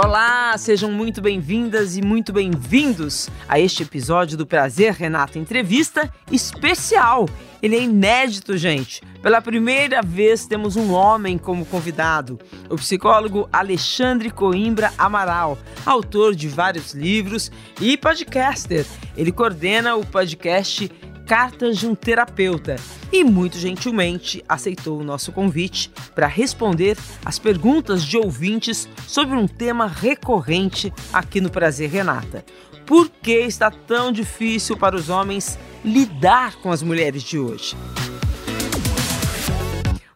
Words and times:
Olá, 0.00 0.56
sejam 0.56 0.92
muito 0.92 1.20
bem-vindas 1.20 1.96
e 1.96 2.02
muito 2.02 2.32
bem-vindos 2.32 3.28
a 3.48 3.58
este 3.58 3.82
episódio 3.82 4.38
do 4.38 4.46
Prazer 4.46 4.92
Renata 4.92 5.40
Entrevista 5.40 6.08
especial. 6.30 7.28
Ele 7.60 7.74
é 7.74 7.82
inédito, 7.82 8.56
gente. 8.56 9.02
Pela 9.20 9.42
primeira 9.42 10.00
vez 10.00 10.46
temos 10.46 10.76
um 10.76 10.92
homem 10.92 11.36
como 11.36 11.66
convidado, 11.66 12.38
o 12.70 12.76
psicólogo 12.76 13.48
Alexandre 13.52 14.30
Coimbra 14.30 14.92
Amaral, 14.96 15.58
autor 15.84 16.32
de 16.36 16.46
vários 16.46 16.94
livros 16.94 17.50
e 17.80 17.96
podcaster. 17.96 18.86
Ele 19.16 19.32
coordena 19.32 19.96
o 19.96 20.06
podcast 20.06 20.88
Cartas 21.28 21.76
de 21.76 21.86
um 21.86 21.94
Terapeuta 21.94 22.76
e 23.12 23.22
muito 23.22 23.58
gentilmente 23.58 24.42
aceitou 24.48 24.98
o 24.98 25.04
nosso 25.04 25.30
convite 25.30 25.90
para 26.14 26.26
responder 26.26 26.96
as 27.22 27.38
perguntas 27.38 28.02
de 28.02 28.16
ouvintes 28.16 28.88
sobre 29.06 29.36
um 29.36 29.46
tema 29.46 29.86
recorrente 29.86 30.90
aqui 31.12 31.38
no 31.38 31.50
Prazer 31.50 31.90
Renata. 31.90 32.42
Por 32.86 33.10
que 33.10 33.40
está 33.40 33.70
tão 33.70 34.10
difícil 34.10 34.74
para 34.74 34.96
os 34.96 35.10
homens 35.10 35.58
lidar 35.84 36.56
com 36.62 36.72
as 36.72 36.82
mulheres 36.82 37.22
de 37.22 37.38
hoje? 37.38 37.76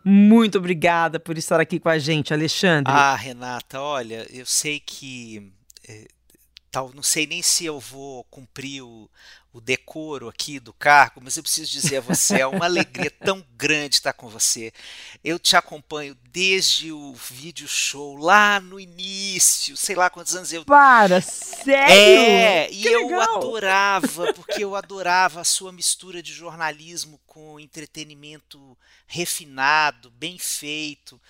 Muito 0.03 0.57
obrigada 0.57 1.21
por 1.21 1.37
estar 1.37 1.61
aqui 1.61 1.79
com 1.79 1.91
a 1.91 1.99
gente, 1.99 2.33
Alexandre. 2.33 2.91
Ah, 2.91 3.15
Renata, 3.15 3.79
olha, 3.79 4.27
eu 4.31 4.47
sei 4.47 4.81
que. 4.81 5.53
É, 5.87 6.09
tal, 6.71 6.91
não 6.95 7.03
sei 7.03 7.27
nem 7.27 7.43
se 7.43 7.67
eu 7.67 7.79
vou 7.79 8.25
cumprir 8.25 8.81
o, 8.81 9.11
o 9.53 9.61
decoro 9.61 10.29
aqui 10.29 10.59
do 10.59 10.73
cargo, 10.73 11.21
mas 11.23 11.37
eu 11.37 11.43
preciso 11.43 11.71
dizer 11.71 11.99
a 11.99 12.01
você, 12.01 12.41
é 12.41 12.47
uma 12.47 12.65
alegria 12.65 13.11
tão 13.23 13.45
grande 13.55 13.97
estar 13.97 14.15
com 14.15 14.29
você. 14.29 14.73
Eu 15.23 15.39
te 15.39 15.57
acompanho 15.57 16.17
desde 16.31 16.91
o 16.91 17.13
vídeo 17.13 17.69
show 17.69 18.17
lá 18.17 18.59
no 18.59 18.81
início, 18.81 19.77
sei 19.77 19.95
lá 19.95 20.09
quantos 20.09 20.35
anos 20.35 20.53
eu. 20.53 20.65
Para, 20.65 21.21
sério? 21.21 21.93
É, 21.93 22.67
que 22.69 22.75
e 22.75 22.87
eu 22.87 23.09
legal. 23.09 23.37
adorava, 23.37 24.33
porque 24.35 24.65
eu 24.65 24.75
adorava 24.75 25.43
a 25.43 25.45
sua 25.45 25.71
mistura 25.71 26.23
de 26.23 26.33
jornalismo 26.33 27.21
com 27.27 27.61
entretenimento 27.61 28.77
refinado, 29.07 30.11
bem 30.11 30.39
feito. 30.39 31.21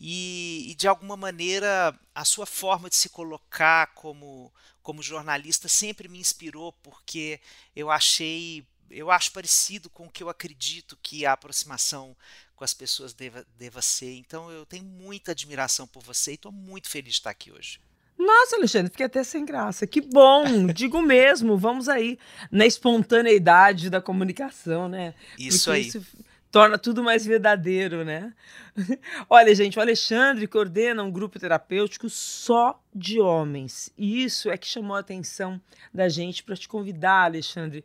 E, 0.00 0.70
e, 0.70 0.74
de 0.76 0.86
alguma 0.86 1.16
maneira 1.16 1.92
a 2.14 2.24
sua 2.24 2.46
forma 2.46 2.88
de 2.88 2.94
se 2.94 3.08
colocar 3.08 3.88
como, 3.94 4.52
como 4.88 5.02
jornalista 5.02 5.68
sempre 5.68 6.08
me 6.08 6.18
inspirou 6.18 6.72
porque 6.82 7.38
eu 7.76 7.90
achei 7.90 8.64
eu 8.90 9.10
acho 9.10 9.30
parecido 9.32 9.90
com 9.90 10.06
o 10.06 10.10
que 10.10 10.22
eu 10.22 10.30
acredito 10.30 10.98
que 11.02 11.26
a 11.26 11.32
aproximação 11.32 12.16
com 12.56 12.64
as 12.64 12.72
pessoas 12.72 13.12
deva, 13.12 13.46
deva 13.58 13.82
ser. 13.82 14.14
Então 14.14 14.50
eu 14.50 14.64
tenho 14.64 14.86
muita 14.86 15.32
admiração 15.32 15.86
por 15.86 16.02
você 16.02 16.30
e 16.30 16.34
estou 16.36 16.50
muito 16.50 16.88
feliz 16.88 17.10
de 17.10 17.18
estar 17.18 17.28
aqui 17.28 17.52
hoje. 17.52 17.78
Nossa, 18.18 18.56
Alexandre, 18.56 18.90
fiquei 18.90 19.04
até 19.04 19.22
sem 19.22 19.44
graça. 19.44 19.86
Que 19.86 20.00
bom, 20.00 20.66
digo 20.72 21.02
mesmo. 21.02 21.58
Vamos 21.58 21.86
aí 21.86 22.18
na 22.50 22.64
espontaneidade 22.64 23.90
da 23.90 24.00
comunicação, 24.00 24.88
né? 24.88 25.14
Isso 25.38 25.66
Porque 25.66 25.80
aí. 25.80 25.86
Isso 25.86 26.02
torna 26.50 26.78
tudo 26.78 27.02
mais 27.02 27.26
verdadeiro, 27.26 28.04
né? 28.04 28.32
Olha, 29.28 29.54
gente, 29.54 29.78
o 29.78 29.82
Alexandre 29.82 30.46
coordena 30.46 31.02
um 31.02 31.10
grupo 31.10 31.38
terapêutico 31.38 32.08
só 32.08 32.80
de 32.94 33.20
homens. 33.20 33.92
E 33.96 34.24
isso 34.24 34.50
é 34.50 34.56
que 34.56 34.66
chamou 34.66 34.96
a 34.96 35.00
atenção 35.00 35.60
da 35.92 36.08
gente 36.08 36.42
para 36.42 36.56
te 36.56 36.68
convidar, 36.68 37.24
Alexandre. 37.24 37.84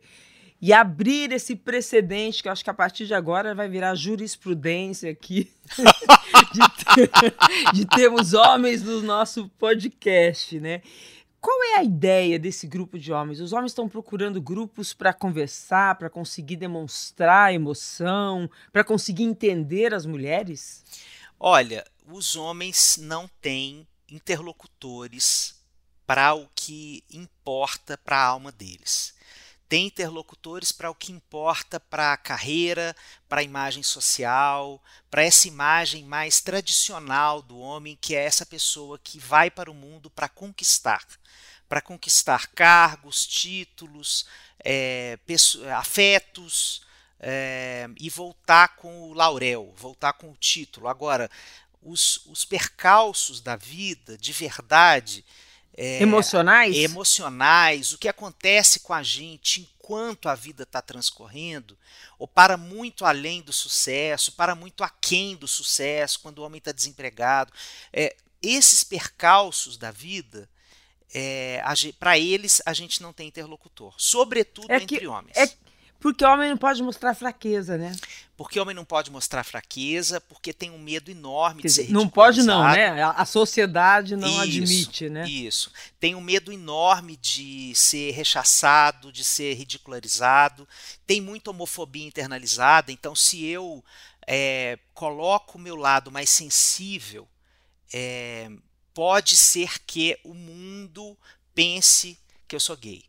E 0.60 0.72
abrir 0.72 1.30
esse 1.32 1.54
precedente, 1.54 2.42
que 2.42 2.48
eu 2.48 2.52
acho 2.52 2.64
que 2.64 2.70
a 2.70 2.74
partir 2.74 3.06
de 3.06 3.12
agora 3.12 3.54
vai 3.54 3.68
virar 3.68 3.94
jurisprudência 3.94 5.10
aqui, 5.10 5.52
de, 6.54 6.94
ter, 6.94 7.10
de 7.74 7.84
termos 7.84 8.32
homens 8.32 8.82
no 8.82 9.02
nosso 9.02 9.48
podcast, 9.58 10.58
né? 10.58 10.80
Qual 11.44 11.62
é 11.62 11.76
a 11.76 11.84
ideia 11.84 12.38
desse 12.38 12.66
grupo 12.66 12.98
de 12.98 13.12
homens? 13.12 13.38
Os 13.38 13.52
homens 13.52 13.72
estão 13.72 13.86
procurando 13.86 14.40
grupos 14.40 14.94
para 14.94 15.12
conversar, 15.12 15.98
para 15.98 16.08
conseguir 16.08 16.56
demonstrar 16.56 17.52
emoção, 17.52 18.50
para 18.72 18.82
conseguir 18.82 19.24
entender 19.24 19.92
as 19.92 20.06
mulheres? 20.06 20.82
Olha, 21.38 21.84
os 22.06 22.34
homens 22.34 22.96
não 22.98 23.28
têm 23.42 23.86
interlocutores 24.08 25.62
para 26.06 26.32
o 26.32 26.48
que 26.56 27.04
importa 27.12 27.98
para 27.98 28.16
a 28.16 28.24
alma 28.24 28.50
deles. 28.50 29.13
Tem 29.68 29.86
interlocutores 29.86 30.70
para 30.70 30.90
o 30.90 30.94
que 30.94 31.12
importa 31.12 31.80
para 31.80 32.12
a 32.12 32.16
carreira, 32.16 32.94
para 33.28 33.40
a 33.40 33.44
imagem 33.44 33.82
social, 33.82 34.82
para 35.10 35.24
essa 35.24 35.48
imagem 35.48 36.04
mais 36.04 36.40
tradicional 36.40 37.42
do 37.42 37.58
homem, 37.58 37.98
que 38.00 38.14
é 38.14 38.24
essa 38.24 38.44
pessoa 38.44 38.98
que 38.98 39.18
vai 39.18 39.50
para 39.50 39.70
o 39.70 39.74
mundo 39.74 40.10
para 40.10 40.28
conquistar 40.28 41.04
para 41.68 41.80
conquistar 41.80 42.48
cargos, 42.48 43.26
títulos, 43.26 44.26
é, 44.62 45.18
afetos 45.76 46.82
é, 47.18 47.88
e 47.98 48.10
voltar 48.10 48.76
com 48.76 49.02
o 49.02 49.14
laurel, 49.14 49.72
voltar 49.76 50.12
com 50.12 50.30
o 50.30 50.36
título. 50.36 50.88
Agora, 50.88 51.30
os, 51.82 52.24
os 52.26 52.44
percalços 52.44 53.40
da 53.40 53.56
vida, 53.56 54.16
de 54.16 54.32
verdade, 54.32 55.24
é, 55.76 56.00
emocionais, 56.02 56.76
emocionais, 56.76 57.92
o 57.92 57.98
que 57.98 58.08
acontece 58.08 58.80
com 58.80 58.92
a 58.92 59.02
gente 59.02 59.60
enquanto 59.60 60.28
a 60.28 60.34
vida 60.34 60.62
está 60.62 60.80
transcorrendo, 60.80 61.76
ou 62.18 62.26
para 62.26 62.56
muito 62.56 63.04
além 63.04 63.42
do 63.42 63.52
sucesso, 63.52 64.32
para 64.32 64.54
muito 64.54 64.82
aquém 64.82 65.36
do 65.36 65.46
sucesso, 65.46 66.20
quando 66.20 66.38
o 66.38 66.42
homem 66.42 66.58
está 66.58 66.72
desempregado, 66.72 67.52
é, 67.92 68.16
esses 68.42 68.82
percalços 68.84 69.76
da 69.76 69.90
vida 69.90 70.48
é, 71.12 71.62
para 71.98 72.18
eles 72.18 72.60
a 72.66 72.72
gente 72.72 73.00
não 73.02 73.12
tem 73.12 73.28
interlocutor, 73.28 73.94
sobretudo 73.96 74.70
é 74.70 74.76
entre 74.76 74.98
que, 74.98 75.06
homens. 75.06 75.36
É 75.36 75.46
porque 76.04 76.22
o 76.22 76.30
homem 76.30 76.50
não 76.50 76.58
pode 76.58 76.82
mostrar 76.82 77.14
fraqueza, 77.14 77.78
né? 77.78 77.90
Porque 78.36 78.58
o 78.58 78.62
homem 78.62 78.76
não 78.76 78.84
pode 78.84 79.10
mostrar 79.10 79.42
fraqueza, 79.42 80.20
porque 80.20 80.52
tem 80.52 80.70
um 80.70 80.78
medo 80.78 81.10
enorme 81.10 81.62
Quer 81.62 81.68
de 81.68 81.72
ser 81.72 81.90
Não 81.90 82.06
pode 82.06 82.42
não, 82.42 82.62
né? 82.62 83.02
A 83.02 83.24
sociedade 83.24 84.14
não 84.14 84.28
isso, 84.28 84.40
admite, 84.42 85.08
né? 85.08 85.26
Isso. 85.26 85.72
Tem 85.98 86.14
um 86.14 86.20
medo 86.20 86.52
enorme 86.52 87.16
de 87.16 87.74
ser 87.74 88.10
rechaçado, 88.10 89.10
de 89.10 89.24
ser 89.24 89.54
ridicularizado. 89.54 90.68
Tem 91.06 91.22
muita 91.22 91.52
homofobia 91.52 92.06
internalizada. 92.06 92.92
Então, 92.92 93.14
se 93.14 93.42
eu 93.42 93.82
é, 94.26 94.78
coloco 94.92 95.56
o 95.56 95.60
meu 95.60 95.74
lado 95.74 96.12
mais 96.12 96.28
sensível, 96.28 97.26
é, 97.90 98.50
pode 98.92 99.38
ser 99.38 99.82
que 99.86 100.18
o 100.22 100.34
mundo 100.34 101.16
pense 101.54 102.18
que 102.46 102.54
eu 102.54 102.60
sou 102.60 102.76
gay. 102.76 103.06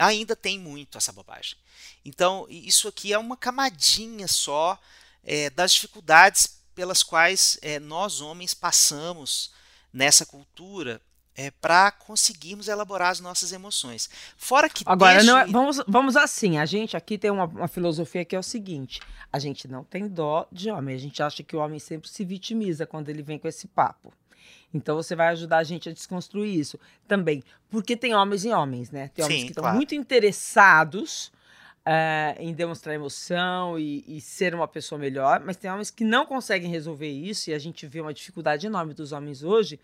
Ainda 0.00 0.34
tem 0.34 0.58
muito 0.58 0.98
essa 0.98 1.12
bobagem. 1.12 1.56
Então, 2.04 2.46
isso 2.48 2.88
aqui 2.88 3.12
é 3.12 3.18
uma 3.18 3.36
camadinha 3.36 4.26
só 4.26 4.78
é, 5.22 5.50
das 5.50 5.72
dificuldades 5.72 6.60
pelas 6.74 7.02
quais 7.02 7.58
é, 7.60 7.78
nós 7.78 8.20
homens 8.20 8.54
passamos 8.54 9.52
nessa 9.92 10.24
cultura 10.24 11.00
é, 11.36 11.50
para 11.50 11.90
conseguirmos 11.90 12.68
elaborar 12.68 13.10
as 13.10 13.20
nossas 13.20 13.52
emoções. 13.52 14.10
Fora 14.36 14.68
que 14.68 14.82
agora 14.86 15.22
não 15.22 15.38
é, 15.38 15.46
vamos 15.46 15.80
vamos 15.86 16.16
assim. 16.16 16.58
A 16.58 16.66
gente 16.66 16.96
aqui 16.96 17.16
tem 17.16 17.30
uma, 17.30 17.44
uma, 17.44 17.68
filosofia 17.68 18.24
que 18.24 18.36
é 18.36 18.38
o 18.38 18.42
seguinte: 18.42 19.00
a 19.32 19.38
gente 19.38 19.68
não 19.68 19.84
tem 19.84 20.08
dó 20.08 20.46
de 20.50 20.70
homem. 20.70 20.94
A 20.94 20.98
gente 20.98 21.22
acha 21.22 21.42
que 21.42 21.56
o 21.56 21.58
homem 21.58 21.78
sempre 21.78 22.08
se 22.10 22.24
vitimiza 22.24 22.86
quando 22.86 23.08
ele 23.08 23.22
vem 23.22 23.38
com 23.38 23.48
esse 23.48 23.66
papo. 23.68 24.12
Então 24.72 24.96
você 24.96 25.16
vai 25.16 25.28
ajudar 25.28 25.58
a 25.58 25.64
gente 25.64 25.88
a 25.88 25.92
desconstruir 25.92 26.58
isso 26.58 26.78
também. 27.08 27.42
Porque 27.68 27.96
tem 27.96 28.14
homens 28.14 28.44
e 28.44 28.50
homens, 28.50 28.90
né? 28.90 29.10
Tem 29.14 29.24
homens 29.24 29.40
Sim, 29.40 29.46
que 29.46 29.52
estão 29.52 29.62
claro. 29.62 29.76
muito 29.76 29.94
interessados 29.94 31.32
uh, 31.80 32.40
em 32.40 32.52
demonstrar 32.52 32.94
emoção 32.94 33.78
e, 33.78 34.04
e, 34.06 34.20
ser 34.20 34.54
uma 34.54 34.68
pessoa 34.68 34.98
melhor, 34.98 35.40
mas 35.44 35.56
tem 35.56 35.70
homens 35.70 35.90
que 35.90 36.04
não 36.04 36.26
conseguem 36.26 36.70
resolver 36.70 37.08
isso, 37.08 37.50
e 37.50 37.54
a 37.54 37.58
gente 37.58 37.86
vê 37.86 38.00
uma 38.00 38.14
dificuldade 38.14 38.66
enorme 38.66 38.94
dos 38.94 39.12
homens 39.12 39.42
hoje 39.42 39.80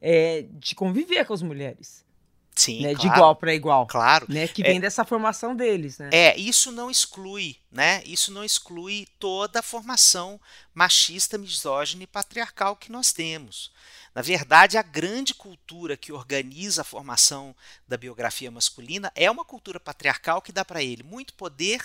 é, 0.00 0.44
de 0.52 0.74
conviver 0.74 1.24
com 1.24 1.32
as 1.32 1.42
mulheres. 1.42 2.06
Sim, 2.54 2.82
né, 2.82 2.92
claro, 2.92 2.98
de 2.98 3.06
igual 3.06 3.36
para 3.36 3.54
igual. 3.54 3.86
Claro. 3.86 4.26
Né, 4.28 4.48
que 4.48 4.62
É- 4.62 4.66
vem 4.66 4.80
dessa 4.80 5.04
formação 5.04 5.54
deles, 5.54 5.98
né? 5.98 6.10
É, 6.12 6.36
isso 6.36 6.72
não 6.72 6.90
exclui, 6.90 7.56
né? 7.70 8.02
Isso 8.04 8.32
não 8.32 8.42
exclui 8.42 9.06
toda 9.20 9.60
a 9.60 9.62
formação 9.62 10.40
machista, 10.74 11.38
misógina 11.38 12.02
e 12.02 12.06
patriarcal 12.06 12.74
que 12.74 12.90
nós 12.90 13.12
temos. 13.12 13.70
Na 14.18 14.22
verdade, 14.22 14.76
a 14.76 14.82
grande 14.82 15.32
cultura 15.32 15.96
que 15.96 16.10
organiza 16.10 16.80
a 16.80 16.84
formação 16.84 17.54
da 17.86 17.96
biografia 17.96 18.50
masculina 18.50 19.12
é 19.14 19.30
uma 19.30 19.44
cultura 19.44 19.78
patriarcal 19.78 20.42
que 20.42 20.50
dá 20.50 20.64
para 20.64 20.82
ele 20.82 21.04
muito 21.04 21.32
poder 21.34 21.80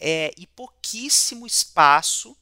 é, 0.00 0.32
e 0.36 0.48
pouquíssimo 0.48 1.46
espaço 1.46 2.36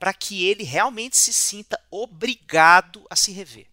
para 0.00 0.12
que 0.12 0.44
ele 0.44 0.64
realmente 0.64 1.16
se 1.16 1.32
sinta 1.32 1.80
obrigado 1.92 3.06
a 3.08 3.14
se 3.14 3.30
rever. 3.30 3.68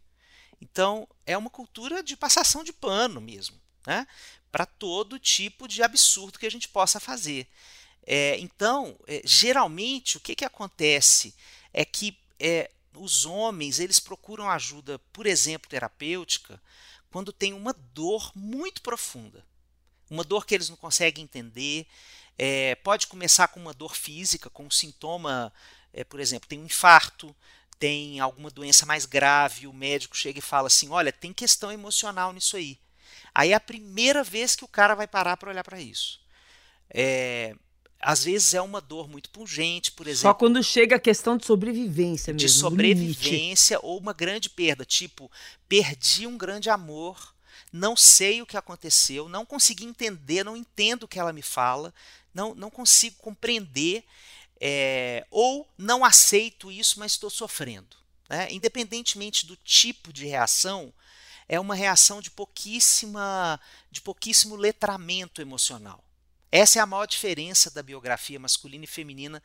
Então, 0.62 1.08
é 1.26 1.36
uma 1.36 1.50
cultura 1.50 2.04
de 2.04 2.16
passação 2.16 2.64
de 2.64 2.72
pano 2.72 3.20
mesmo, 3.20 3.60
né? 3.88 4.06
para 4.52 4.68
todo 4.68 5.18
tipo 5.18 5.68
de 5.68 5.82
absurdo 5.82 6.38
que 6.38 6.46
a 6.46 6.52
gente 6.52 6.68
possa 6.68 7.00
fazer. 7.00 7.48
É, 8.06 8.38
então, 8.38 8.96
é, 9.08 9.24
geralmente, 9.26 10.18
o 10.18 10.20
que, 10.20 10.36
que 10.36 10.46
acontece 10.46 11.34
é 11.74 11.84
que 11.84 12.16
é, 12.40 12.70
os 12.94 13.26
homens 13.26 13.80
eles 13.80 14.00
procuram 14.00 14.50
ajuda, 14.50 15.00
por 15.14 15.26
exemplo, 15.26 15.70
terapêutica, 15.70 16.62
quando 17.12 17.34
tem 17.34 17.54
uma 17.54 17.74
dor 17.94 18.32
muito 18.36 18.82
profunda, 18.82 19.46
uma 20.10 20.24
dor 20.24 20.46
que 20.46 20.54
eles 20.54 20.70
não 20.70 20.76
conseguem 20.76 21.24
entender. 21.24 21.88
É, 22.38 22.76
pode 22.76 23.08
começar 23.08 23.48
com 23.50 23.60
uma 23.60 23.74
dor 23.74 23.96
física, 23.96 24.50
com 24.50 24.66
um 24.66 24.72
sintoma, 24.72 25.52
é, 25.92 26.04
por 26.04 26.20
exemplo, 26.20 26.48
tem 26.48 26.60
um 26.60 26.66
infarto, 26.66 27.36
tem 27.78 28.20
alguma 28.20 28.50
doença 28.50 28.86
mais 28.86 29.06
grave, 29.06 29.68
o 29.68 29.74
médico 29.74 30.16
chega 30.16 30.40
e 30.40 30.42
fala 30.42 30.68
assim: 30.68 30.90
olha, 30.90 31.12
tem 31.12 31.34
questão 31.34 31.72
emocional 31.72 32.32
nisso 32.34 32.58
aí. 32.58 32.80
Aí 33.34 33.52
é 33.52 33.56
a 33.56 33.60
primeira 33.60 34.24
vez 34.24 34.56
que 34.56 34.66
o 34.66 34.68
cara 34.68 34.96
vai 34.96 35.08
parar 35.08 35.38
para 35.38 35.50
olhar 35.50 35.64
para 35.64 35.80
isso. 35.80 36.20
É, 36.90 37.56
às 38.00 38.24
vezes 38.24 38.54
é 38.54 38.62
uma 38.62 38.80
dor 38.80 39.10
muito 39.10 39.30
pungente, 39.30 39.92
por 39.92 40.08
exemplo. 40.08 40.30
Só 40.30 40.34
quando 40.34 40.64
chega 40.64 40.96
a 40.96 41.00
questão 41.00 41.36
de 41.36 41.46
sobrevivência 41.46 42.34
mesmo. 42.34 42.48
De 42.48 42.50
sobrevivência 42.50 43.78
ou 43.82 44.00
uma 44.00 44.14
grande 44.14 44.50
perda. 44.50 44.86
Tipo, 44.86 45.30
perdi 45.68 46.26
um 46.26 46.38
grande 46.38 46.70
amor, 46.70 47.34
não 47.74 47.98
sei 47.98 48.42
o 48.42 48.46
que 48.46 48.56
aconteceu, 48.56 49.28
não 49.28 49.46
consegui 49.46 49.86
entender, 49.86 50.46
não 50.46 50.56
entendo 50.56 51.04
o 51.04 51.08
que 51.08 51.20
ela 51.20 51.34
me 51.34 51.42
fala, 51.42 51.94
não, 52.34 52.56
não 52.56 52.70
consigo 52.70 53.18
compreender, 53.18 54.04
é, 54.62 55.26
ou 55.30 55.68
não 55.78 56.06
aceito 56.06 56.72
isso, 56.72 57.00
mas 57.00 57.14
estou 57.14 57.30
sofrendo. 57.30 57.98
Né? 58.30 58.48
Independentemente 58.52 59.46
do 59.46 59.58
tipo 59.58 60.14
de 60.14 60.26
reação, 60.26 60.94
é 61.50 61.60
uma 61.60 61.76
reação 61.76 62.22
de 62.22 62.32
pouquíssima, 62.32 63.60
de 63.92 64.02
pouquíssimo 64.02 64.56
letramento 64.56 65.42
emocional. 65.42 66.04
Essa 66.52 66.80
é 66.80 66.82
a 66.82 66.86
maior 66.86 67.06
diferença 67.06 67.70
da 67.70 67.84
biografia 67.84 68.40
masculina 68.40 68.84
e 68.84 68.88
feminina, 68.88 69.42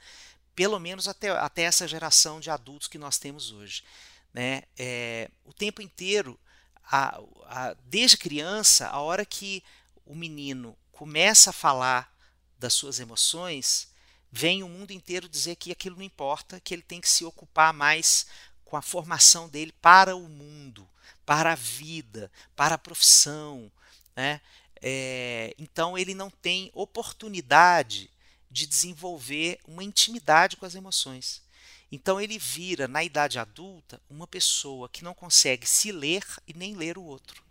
pelo 0.55 0.79
menos 0.79 1.07
até, 1.07 1.31
até 1.31 1.63
essa 1.63 1.87
geração 1.87 2.41
de 2.41 2.51
adultos 2.51 2.89
que 2.89 2.99
nós 2.99 3.19
temos 3.19 3.51
hoje. 3.51 3.85
Né? 4.33 4.63
É, 4.77 5.31
o 5.45 5.53
tempo 5.53 5.83
inteiro, 5.83 6.39
a, 6.85 7.21
a, 7.47 7.77
desde 7.85 8.17
criança, 8.17 8.89
a 8.89 9.01
hora 9.01 9.25
que 9.25 9.63
o 10.07 10.15
menino 10.15 10.77
começa 10.93 11.51
a 11.51 11.53
falar 11.53 12.13
das 12.59 12.73
suas 12.73 13.01
emoções, 13.01 13.89
vem 14.31 14.63
o 14.63 14.69
mundo 14.69 14.93
inteiro 14.93 15.29
dizer 15.29 15.57
que 15.57 15.73
aquilo 15.73 15.97
não 15.97 16.03
importa, 16.03 16.59
que 16.61 16.75
ele 16.75 16.83
tem 16.83 17.01
que 17.01 17.09
se 17.09 17.25
ocupar 17.25 17.73
mais 17.73 18.27
com 18.65 18.77
a 18.77 18.83
formação 18.83 19.49
dele 19.49 19.73
para 19.81 20.17
o 20.17 20.29
mundo, 20.29 20.89
para 21.27 21.53
a 21.53 21.57
vida, 21.57 22.31
para 22.57 22.75
a 22.77 22.79
profissão. 22.79 23.71
Né? 24.17 24.41
É, 24.87 25.55
então 25.59 25.97
ele 25.97 26.15
não 26.15 26.29
tem 26.29 26.71
oportunidade 26.75 28.11
de 28.51 28.67
desenvolver 28.67 29.59
uma 29.67 29.83
intimidade 29.83 30.59
com 30.59 30.67
as 30.67 30.75
emoções. 30.75 31.43
Então 31.91 32.21
ele 32.21 32.39
vira, 32.39 32.87
na 32.87 33.03
idade 33.03 33.39
adulta, 33.39 33.99
uma 34.11 34.27
pessoa 34.27 34.87
que 34.91 35.03
não 35.03 35.15
consegue 35.15 35.67
se 35.67 35.91
ler 35.91 36.23
e 36.47 36.53
nem 36.53 36.77
ler 36.77 36.99
o 36.99 37.03
outro. 37.03 37.43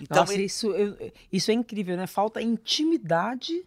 Então, 0.00 0.18
Nossa, 0.18 0.34
ele... 0.34 0.44
isso, 0.44 0.70
eu, 0.70 1.12
isso 1.32 1.50
é 1.50 1.54
incrível, 1.54 1.96
né? 1.96 2.06
Falta 2.06 2.40
intimidade 2.40 3.66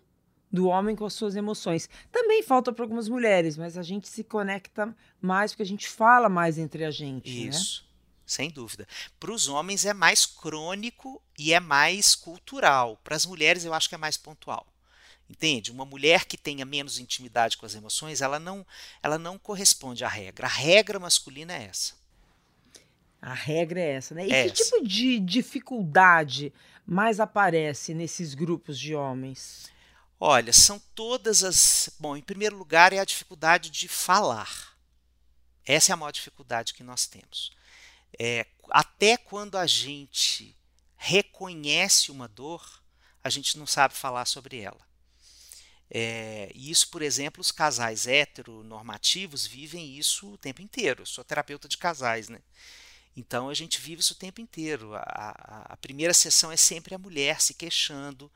do 0.50 0.68
homem 0.68 0.96
com 0.96 1.06
as 1.06 1.14
suas 1.14 1.36
emoções. 1.36 1.90
Também 2.10 2.42
falta 2.42 2.72
para 2.72 2.86
algumas 2.86 3.10
mulheres, 3.10 3.58
mas 3.58 3.78
a 3.78 3.84
gente 3.84 4.08
se 4.08 4.24
conecta 4.24 4.96
mais 5.22 5.52
porque 5.52 5.64
a 5.64 5.66
gente 5.66 5.90
fala 5.90 6.30
mais 6.30 6.58
entre 6.58 6.86
a 6.86 6.92
gente. 6.92 7.30
Né? 7.30 7.50
Isso. 7.50 7.84
Né? 7.84 7.89
Sem 8.30 8.50
dúvida. 8.50 8.88
Para 9.20 9.32
os 9.32 9.48
homens 9.48 9.86
é 9.86 9.94
mais 9.94 10.26
crônico 10.26 11.22
e 11.38 11.54
é 11.54 11.60
mais 11.60 12.16
cultural. 12.16 13.00
Para 13.04 13.16
as 13.16 13.26
mulheres 13.26 13.66
eu 13.66 13.74
acho 13.74 13.90
que 13.90 13.96
é 13.96 13.98
mais 13.98 14.18
pontual. 14.18 14.66
Entende? 15.30 15.72
Uma 15.72 15.86
mulher 15.86 16.26
que 16.26 16.38
tenha 16.38 16.66
menos 16.66 16.98
intimidade 16.98 17.58
com 17.58 17.66
as 17.66 17.76
emoções, 17.76 18.22
ela 18.22 18.40
não, 18.40 18.66
ela 19.02 19.18
não 19.18 19.38
corresponde 19.38 20.04
à 20.04 20.08
regra. 20.08 20.48
A 20.48 20.50
regra 20.50 21.00
masculina 21.00 21.54
é 21.54 21.64
essa. 21.66 21.94
A 23.22 23.34
regra 23.34 23.80
é 23.80 23.92
essa, 23.94 24.16
né? 24.16 24.28
E 24.28 24.32
é 24.32 24.50
que 24.50 24.62
essa. 24.62 24.72
tipo 24.72 24.88
de 24.88 25.20
dificuldade 25.20 26.54
mais 26.86 27.20
aparece 27.20 27.94
nesses 27.94 28.34
grupos 28.34 28.80
de 28.80 28.96
homens? 28.96 29.70
Olha, 30.20 30.52
são 30.52 30.80
todas 30.96 31.44
as. 31.44 31.90
Bom, 32.00 32.18
em 32.18 32.22
primeiro 32.22 32.58
lugar 32.58 32.92
é 32.92 33.00
a 33.00 33.06
dificuldade 33.06 33.70
de 33.70 33.88
falar. 33.88 34.78
Essa 35.66 35.92
é 35.92 35.94
a 35.94 35.98
maior 35.98 36.12
dificuldade 36.12 36.74
que 36.74 36.82
nós 36.82 37.06
temos. 37.06 37.52
É, 38.18 38.46
até 38.70 39.18
quando 39.18 39.58
a 39.58 39.68
gente 39.68 40.56
reconhece 40.96 42.12
uma 42.12 42.28
dor, 42.28 42.82
a 43.24 43.30
gente 43.30 43.58
não 43.58 43.68
sabe 43.68 43.94
falar 43.94 44.26
sobre 44.26 44.60
ela. 44.60 44.88
É, 45.92 46.52
isso, 46.54 46.90
por 46.90 47.02
exemplo, 47.02 47.42
os 47.42 47.52
casais 47.52 48.06
heteronormativos 48.06 49.48
vivem 49.48 49.98
isso 49.98 50.34
o 50.34 50.38
tempo 50.38 50.62
inteiro. 50.62 51.02
Eu 51.02 51.06
sou 51.06 51.24
terapeuta 51.24 51.68
de 51.68 51.78
casais, 51.78 52.30
né? 52.30 52.40
Então 53.16 53.50
a 53.50 53.54
gente 53.54 53.82
vive 53.82 54.02
isso 54.02 54.14
o 54.14 54.18
tempo 54.18 54.40
inteiro. 54.40 54.94
A, 54.96 55.00
a, 55.00 55.74
a, 55.74 55.78
primeira 55.78 56.14
sessão 56.14 56.52
é 56.52 56.58
sempre 56.58 56.94
a 56.94 57.00
mulher 57.00 57.42
se 57.42 57.54
queixando 57.54 58.32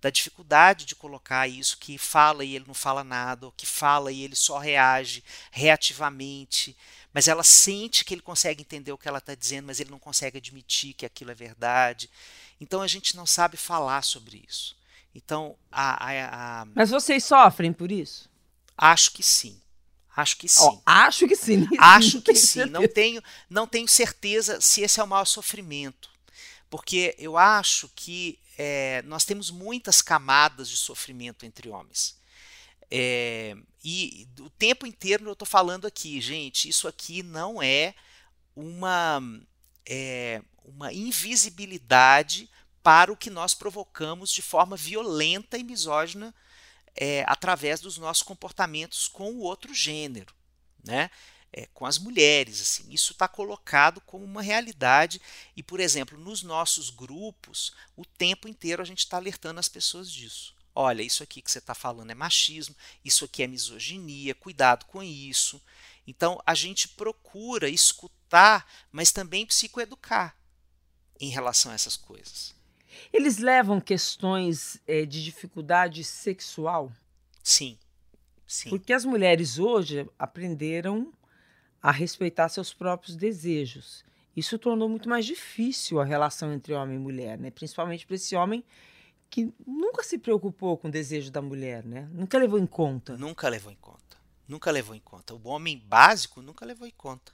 da 0.00 0.10
dificuldade 0.10 0.84
de 0.84 0.94
colocar 0.94 1.48
isso 1.48 1.78
que 1.78 1.96
fala 1.96 2.44
e 2.44 2.54
ele 2.54 2.66
não 2.66 2.74
fala 2.74 3.02
nada, 3.02 3.46
ou 3.46 3.52
que 3.52 3.64
fala 3.64 4.12
e 4.12 4.22
ele 4.22 4.36
só 4.36 4.58
reage 4.58 5.24
reativamente, 5.50 6.76
mas 7.16 7.28
ela 7.28 7.42
sente 7.42 8.04
que 8.04 8.12
ele 8.12 8.20
consegue 8.20 8.60
entender 8.60 8.92
o 8.92 8.98
que 8.98 9.08
ela 9.08 9.16
está 9.16 9.34
dizendo, 9.34 9.64
mas 9.64 9.80
ele 9.80 9.90
não 9.90 9.98
consegue 9.98 10.36
admitir 10.36 10.92
que 10.92 11.06
aquilo 11.06 11.30
é 11.30 11.34
verdade. 11.34 12.10
Então 12.60 12.82
a 12.82 12.86
gente 12.86 13.16
não 13.16 13.24
sabe 13.24 13.56
falar 13.56 14.02
sobre 14.02 14.44
isso. 14.46 14.76
Então, 15.14 15.56
a, 15.72 16.10
a, 16.10 16.60
a... 16.60 16.64
Mas 16.74 16.90
vocês 16.90 17.24
sofrem 17.24 17.72
por 17.72 17.90
isso? 17.90 18.28
Acho 18.76 19.12
que 19.12 19.22
sim. 19.22 19.58
Acho 20.14 20.36
que 20.36 20.46
sim. 20.46 20.60
Oh, 20.60 20.78
acho 20.84 21.26
que 21.26 21.34
sim. 21.34 21.66
Acho 21.78 22.20
que 22.20 22.34
sim. 22.34 22.64
Não 22.68 22.86
tenho, 22.86 23.22
não 23.48 23.66
tenho 23.66 23.88
certeza 23.88 24.60
se 24.60 24.82
esse 24.82 25.00
é 25.00 25.02
o 25.02 25.06
maior 25.06 25.24
sofrimento. 25.24 26.10
Porque 26.68 27.14
eu 27.18 27.38
acho 27.38 27.90
que 27.96 28.38
é, 28.58 29.00
nós 29.06 29.24
temos 29.24 29.50
muitas 29.50 30.02
camadas 30.02 30.68
de 30.68 30.76
sofrimento 30.76 31.46
entre 31.46 31.70
homens. 31.70 32.15
É, 32.90 33.56
e 33.84 34.28
o 34.40 34.50
tempo 34.50 34.86
inteiro 34.86 35.26
eu 35.26 35.32
estou 35.32 35.46
falando 35.46 35.86
aqui, 35.86 36.20
gente, 36.20 36.68
isso 36.68 36.86
aqui 36.86 37.22
não 37.22 37.62
é 37.62 37.94
uma, 38.54 39.20
é, 39.88 40.42
uma 40.64 40.92
invisibilidade 40.92 42.48
para 42.82 43.12
o 43.12 43.16
que 43.16 43.30
nós 43.30 43.52
provocamos 43.52 44.30
de 44.30 44.40
forma 44.40 44.76
violenta 44.76 45.58
e 45.58 45.64
misógina 45.64 46.34
é, 46.96 47.24
através 47.28 47.80
dos 47.80 47.98
nossos 47.98 48.22
comportamentos 48.22 49.06
com 49.06 49.32
o 49.32 49.40
outro 49.40 49.74
gênero, 49.74 50.34
né? 50.84 51.10
É, 51.52 51.66
com 51.74 51.86
as 51.86 51.98
mulheres. 51.98 52.60
Assim, 52.60 52.84
isso 52.90 53.12
está 53.12 53.28
colocado 53.28 54.00
como 54.00 54.24
uma 54.24 54.42
realidade 54.42 55.20
e, 55.56 55.62
por 55.62 55.80
exemplo, 55.80 56.18
nos 56.18 56.42
nossos 56.42 56.90
grupos, 56.90 57.72
o 57.96 58.04
tempo 58.04 58.48
inteiro 58.48 58.82
a 58.82 58.84
gente 58.84 59.00
está 59.00 59.16
alertando 59.16 59.60
as 59.60 59.68
pessoas 59.68 60.10
disso. 60.10 60.55
Olha, 60.78 61.02
isso 61.02 61.22
aqui 61.22 61.40
que 61.40 61.50
você 61.50 61.58
está 61.58 61.74
falando 61.74 62.10
é 62.10 62.14
machismo, 62.14 62.76
isso 63.02 63.24
aqui 63.24 63.42
é 63.42 63.46
misoginia, 63.46 64.34
cuidado 64.34 64.84
com 64.84 65.02
isso. 65.02 65.58
Então, 66.06 66.38
a 66.44 66.54
gente 66.54 66.88
procura 66.88 67.66
escutar, 67.66 68.70
mas 68.92 69.10
também 69.10 69.46
psicoeducar 69.46 70.36
em 71.18 71.30
relação 71.30 71.72
a 71.72 71.74
essas 71.74 71.96
coisas. 71.96 72.54
Eles 73.10 73.38
levam 73.38 73.80
questões 73.80 74.78
é, 74.86 75.06
de 75.06 75.24
dificuldade 75.24 76.04
sexual? 76.04 76.92
Sim, 77.42 77.78
sim. 78.46 78.68
Porque 78.68 78.92
as 78.92 79.06
mulheres 79.06 79.58
hoje 79.58 80.06
aprenderam 80.18 81.10
a 81.82 81.90
respeitar 81.90 82.50
seus 82.50 82.74
próprios 82.74 83.16
desejos. 83.16 84.04
Isso 84.36 84.58
tornou 84.58 84.90
muito 84.90 85.08
mais 85.08 85.24
difícil 85.24 85.98
a 85.98 86.04
relação 86.04 86.52
entre 86.52 86.74
homem 86.74 86.96
e 86.96 87.00
mulher, 87.00 87.38
né? 87.38 87.50
principalmente 87.50 88.06
para 88.06 88.16
esse 88.16 88.36
homem 88.36 88.62
que 89.30 89.52
nunca 89.66 90.02
se 90.02 90.18
preocupou 90.18 90.76
com 90.78 90.88
o 90.88 90.90
desejo 90.90 91.30
da 91.30 91.42
mulher, 91.42 91.84
né? 91.84 92.08
Nunca 92.12 92.38
levou 92.38 92.58
em 92.58 92.66
conta. 92.66 93.16
Nunca 93.16 93.48
levou 93.48 93.72
em 93.72 93.76
conta. 93.76 94.16
Nunca 94.48 94.70
levou 94.70 94.94
em 94.94 95.00
conta. 95.00 95.34
O 95.34 95.48
homem 95.48 95.78
básico 95.78 96.40
nunca 96.40 96.64
levou 96.64 96.86
em 96.86 96.92
conta. 96.92 97.32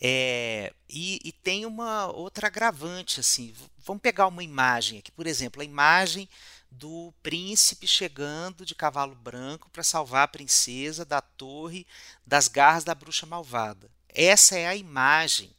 É, 0.00 0.72
e, 0.88 1.20
e, 1.24 1.30
tem 1.30 1.64
uma 1.64 2.06
outra 2.06 2.48
agravante, 2.48 3.20
assim. 3.20 3.54
Vamos 3.78 4.02
pegar 4.02 4.26
uma 4.26 4.42
imagem 4.42 4.98
aqui, 4.98 5.12
por 5.12 5.28
exemplo, 5.28 5.62
a 5.62 5.64
imagem 5.64 6.28
do 6.68 7.12
príncipe 7.22 7.86
chegando 7.86 8.66
de 8.66 8.74
cavalo 8.74 9.14
branco 9.14 9.70
para 9.70 9.82
salvar 9.82 10.24
a 10.24 10.28
princesa 10.28 11.04
da 11.04 11.20
torre 11.20 11.86
das 12.26 12.48
garras 12.48 12.82
da 12.82 12.94
bruxa 12.94 13.26
malvada. 13.26 13.90
Essa 14.08 14.58
é 14.58 14.66
a 14.66 14.74
imagem 14.74 15.54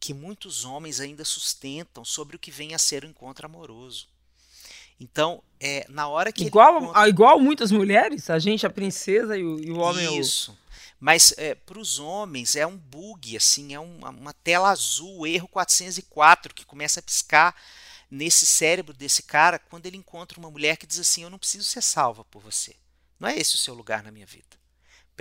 que 0.00 0.14
muitos 0.14 0.64
homens 0.64 0.98
ainda 0.98 1.24
sustentam 1.24 2.04
sobre 2.04 2.34
o 2.36 2.38
que 2.38 2.50
vem 2.50 2.74
a 2.74 2.78
ser 2.78 3.04
o 3.04 3.06
encontro 3.06 3.46
amoroso. 3.46 4.08
Então, 5.02 5.42
é, 5.58 5.84
na 5.88 6.06
hora 6.06 6.30
que 6.30 6.44
igual, 6.44 6.80
encontra... 6.80 7.08
igual 7.08 7.40
muitas 7.40 7.72
mulheres, 7.72 8.30
a 8.30 8.38
gente, 8.38 8.64
a 8.64 8.70
princesa 8.70 9.36
e 9.36 9.42
o, 9.42 9.58
e 9.58 9.70
o 9.72 9.78
homem. 9.78 10.16
Isso. 10.18 10.56
Mas 11.00 11.34
é, 11.36 11.56
para 11.56 11.80
os 11.80 11.98
homens 11.98 12.54
é 12.54 12.64
um 12.64 12.76
bug, 12.76 13.36
assim, 13.36 13.74
é 13.74 13.80
uma, 13.80 14.10
uma 14.10 14.32
tela 14.32 14.70
azul, 14.70 15.26
erro 15.26 15.48
404, 15.48 16.54
que 16.54 16.64
começa 16.64 17.00
a 17.00 17.02
piscar 17.02 17.56
nesse 18.08 18.46
cérebro 18.46 18.94
desse 18.94 19.24
cara 19.24 19.58
quando 19.58 19.86
ele 19.86 19.96
encontra 19.96 20.38
uma 20.38 20.50
mulher 20.50 20.76
que 20.76 20.86
diz 20.86 21.00
assim: 21.00 21.24
Eu 21.24 21.30
não 21.30 21.38
preciso 21.38 21.64
ser 21.64 21.82
salva 21.82 22.24
por 22.24 22.40
você. 22.40 22.76
Não 23.18 23.28
é 23.28 23.36
esse 23.36 23.56
o 23.56 23.58
seu 23.58 23.74
lugar 23.74 24.04
na 24.04 24.12
minha 24.12 24.26
vida. 24.26 24.61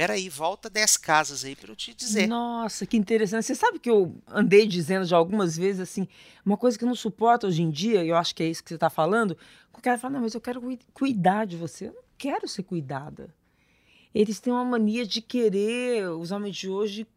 Peraí, 0.02 0.30
volta 0.30 0.68
10 0.68 0.98
casas 0.98 1.46
aí 1.46 1.56
para 1.56 1.72
eu 1.72 1.76
te 1.76 1.94
dizer. 1.94 2.26
Nossa, 2.26 2.88
que 2.88 2.98
interessante. 2.98 3.46
Você 3.46 3.54
sabe 3.54 3.78
que 3.78 3.88
eu 3.88 4.16
andei 4.28 4.66
dizendo 4.66 5.06
já 5.06 5.16
algumas 5.16 5.56
vezes 5.56 5.80
assim, 5.80 6.08
uma 6.44 6.58
coisa 6.58 6.76
que 6.76 6.84
eu 6.84 6.88
não 6.88 6.96
suporto 6.96 7.46
hoje 7.46 7.62
em 7.62 7.70
dia, 7.70 8.04
e 8.04 8.10
eu 8.10 8.16
acho 8.16 8.34
que 8.34 8.42
é 8.42 8.48
isso 8.48 8.64
que 8.64 8.70
você 8.70 8.76
está 8.76 8.90
falando, 8.90 9.38
o 9.72 9.80
cara 9.80 10.00
fala, 10.00 10.16
não, 10.16 10.22
mas 10.22 10.34
eu 10.34 10.42
quero 10.42 10.60
cuidar 10.92 11.46
de 11.46 11.56
você. 11.56 11.90
Eu 11.90 11.94
não 11.94 12.02
quero 12.18 12.48
ser 12.48 12.64
cuidada 12.64 13.32
eles 14.14 14.40
têm 14.40 14.52
uma 14.52 14.66
mania 14.66 15.06
de 15.06 15.22
querer, 15.22 16.10
os 16.10 16.32
homens 16.32 16.56
de 16.56 16.70
hoje, 16.70 17.08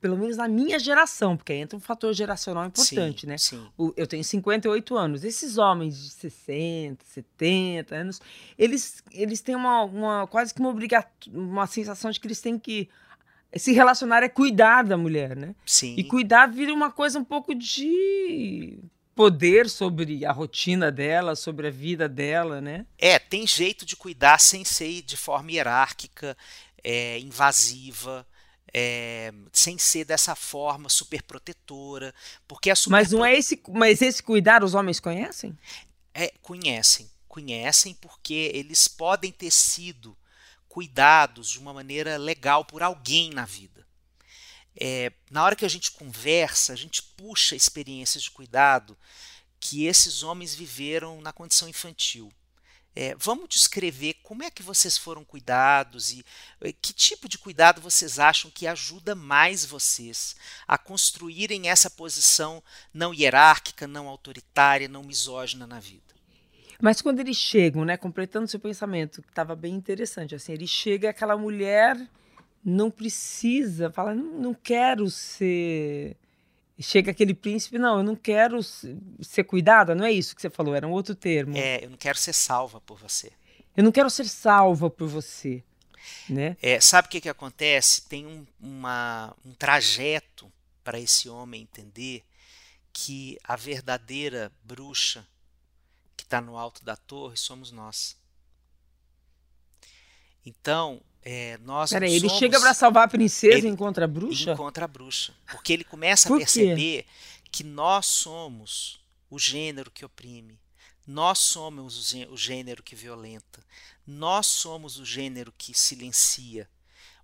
pelo 0.00 0.16
menos 0.16 0.36
na 0.36 0.48
minha 0.48 0.78
geração, 0.78 1.36
porque 1.36 1.52
aí 1.52 1.60
entra 1.60 1.76
um 1.76 1.80
fator 1.80 2.12
geracional 2.12 2.66
importante, 2.66 3.20
sim, 3.22 3.26
né? 3.26 3.38
Sim. 3.38 3.64
eu 3.96 4.06
tenho 4.06 4.24
58 4.24 4.96
anos. 4.96 5.24
Esses 5.24 5.56
homens 5.56 5.96
de 5.96 6.10
60, 6.10 7.04
70 7.04 7.94
anos, 7.94 8.20
eles, 8.58 9.02
eles 9.12 9.40
têm 9.40 9.54
uma, 9.54 9.84
uma 9.84 10.26
quase 10.26 10.52
que 10.52 10.60
uma 10.60 10.74
uma 11.32 11.66
sensação 11.66 12.10
de 12.10 12.18
que 12.18 12.26
eles 12.26 12.40
têm 12.40 12.58
que 12.58 12.88
se 13.56 13.72
relacionar 13.72 14.22
é 14.22 14.28
cuidar 14.28 14.82
da 14.82 14.96
mulher, 14.96 15.36
né? 15.36 15.54
Sim. 15.64 15.94
E 15.96 16.02
cuidar 16.02 16.46
vira 16.46 16.72
uma 16.72 16.90
coisa 16.90 17.18
um 17.18 17.24
pouco 17.24 17.54
de 17.54 18.78
poder 19.14 19.68
sobre 19.68 20.24
a 20.24 20.32
rotina 20.32 20.90
dela, 20.90 21.36
sobre 21.36 21.68
a 21.68 21.70
vida 21.70 22.08
dela, 22.08 22.60
né? 22.60 22.86
É, 22.98 23.18
tem 23.18 23.46
jeito 23.46 23.84
de 23.84 23.96
cuidar 23.96 24.38
sem 24.38 24.64
ser 24.64 25.02
de 25.02 25.16
forma 25.16 25.52
hierárquica, 25.52 26.36
é, 26.82 27.18
invasiva, 27.18 28.26
é, 28.72 29.32
sem 29.52 29.76
ser 29.78 30.04
dessa 30.04 30.34
forma 30.34 30.88
super 30.88 31.22
protetora, 31.22 32.14
porque 32.48 32.70
a 32.70 32.74
super 32.74 32.92
Mas 32.92 33.12
não 33.12 33.24
é 33.24 33.36
esse, 33.36 33.60
mas 33.68 34.00
esse 34.00 34.22
cuidar 34.22 34.64
os 34.64 34.74
homens 34.74 34.98
conhecem? 34.98 35.56
É, 36.14 36.32
conhecem, 36.40 37.10
conhecem 37.28 37.94
porque 37.94 38.50
eles 38.54 38.88
podem 38.88 39.30
ter 39.30 39.50
sido 39.50 40.16
cuidados 40.68 41.50
de 41.50 41.58
uma 41.58 41.72
maneira 41.72 42.16
legal 42.16 42.64
por 42.64 42.82
alguém 42.82 43.30
na 43.30 43.44
vida 43.44 43.86
é, 44.78 45.12
na 45.30 45.44
hora 45.44 45.56
que 45.56 45.64
a 45.64 45.68
gente 45.68 45.90
conversa, 45.90 46.72
a 46.72 46.76
gente 46.76 47.02
puxa 47.02 47.54
experiências 47.54 48.22
de 48.22 48.30
cuidado 48.30 48.96
que 49.60 49.86
esses 49.86 50.22
homens 50.22 50.54
viveram 50.54 51.20
na 51.20 51.32
condição 51.32 51.68
infantil. 51.68 52.32
É, 52.94 53.14
vamos 53.18 53.48
descrever 53.48 54.14
como 54.22 54.42
é 54.42 54.50
que 54.50 54.62
vocês 54.62 54.98
foram 54.98 55.24
cuidados 55.24 56.12
e 56.12 56.22
é, 56.60 56.72
que 56.72 56.92
tipo 56.92 57.26
de 57.26 57.38
cuidado 57.38 57.80
vocês 57.80 58.18
acham 58.18 58.50
que 58.50 58.66
ajuda 58.66 59.14
mais 59.14 59.64
vocês 59.64 60.36
a 60.68 60.76
construírem 60.76 61.70
essa 61.70 61.88
posição 61.88 62.62
não 62.92 63.14
hierárquica, 63.14 63.86
não 63.86 64.08
autoritária, 64.08 64.88
não 64.88 65.02
misógina 65.02 65.66
na 65.66 65.80
vida. 65.80 66.12
Mas 66.82 67.00
quando 67.00 67.20
eles 67.20 67.36
chegam, 67.36 67.84
né, 67.84 67.96
completando 67.96 68.48
seu 68.48 68.60
pensamento, 68.60 69.22
que 69.22 69.28
estava 69.28 69.54
bem 69.54 69.72
interessante, 69.74 70.34
assim, 70.34 70.52
ele 70.52 70.66
chega 70.66 71.08
aquela 71.08 71.36
mulher 71.36 71.96
não 72.64 72.90
precisa 72.90 73.90
falar, 73.90 74.14
não, 74.14 74.38
não 74.38 74.54
quero 74.54 75.10
ser. 75.10 76.16
Chega 76.80 77.10
aquele 77.10 77.34
príncipe, 77.34 77.78
não, 77.78 77.98
eu 77.98 78.02
não 78.02 78.16
quero 78.16 78.60
ser 78.62 79.44
cuidada, 79.44 79.94
não 79.94 80.04
é 80.04 80.10
isso 80.10 80.34
que 80.34 80.42
você 80.42 80.50
falou, 80.50 80.74
era 80.74 80.86
um 80.86 80.90
outro 80.90 81.14
termo. 81.14 81.56
É, 81.56 81.84
eu 81.84 81.90
não 81.90 81.96
quero 81.96 82.18
ser 82.18 82.32
salva 82.32 82.80
por 82.80 82.98
você. 82.98 83.30
Eu 83.76 83.84
não 83.84 83.92
quero 83.92 84.10
ser 84.10 84.24
salva 84.26 84.90
por 84.90 85.08
você. 85.08 85.62
Né? 86.28 86.56
É, 86.60 86.80
sabe 86.80 87.06
o 87.06 87.10
que, 87.10 87.20
que 87.20 87.28
acontece? 87.28 88.02
Tem 88.08 88.26
um, 88.26 88.44
uma, 88.60 89.34
um 89.44 89.52
trajeto 89.54 90.52
para 90.82 90.98
esse 90.98 91.28
homem 91.28 91.62
entender 91.62 92.24
que 92.92 93.38
a 93.44 93.54
verdadeira 93.54 94.52
bruxa 94.64 95.26
que 96.16 96.24
está 96.24 96.40
no 96.40 96.58
alto 96.58 96.84
da 96.84 96.96
torre 96.96 97.36
somos 97.36 97.70
nós. 97.70 98.16
Então, 100.44 101.00
é, 101.24 101.56
nós 101.58 101.90
Peraí, 101.90 102.14
ele 102.14 102.28
chega 102.28 102.60
para 102.60 102.74
salvar 102.74 103.04
a 103.04 103.08
princesa 103.08 103.66
e 103.66 103.70
encontra 103.70 104.04
a 104.04 104.08
bruxa? 104.08 104.52
Encontra 104.52 104.84
a 104.84 104.88
bruxa. 104.88 105.32
Porque 105.50 105.72
ele 105.72 105.84
começa 105.84 106.32
a 106.32 106.36
perceber 106.36 107.06
que 107.50 107.62
nós 107.62 108.06
somos 108.06 109.00
o 109.30 109.38
gênero 109.38 109.90
que 109.90 110.04
oprime. 110.04 110.58
Nós 111.06 111.38
somos 111.38 112.12
o 112.28 112.36
gênero 112.36 112.82
que 112.82 112.96
violenta. 112.96 113.64
Nós 114.06 114.46
somos 114.46 114.98
o 114.98 115.04
gênero 115.04 115.52
que 115.56 115.72
silencia. 115.78 116.68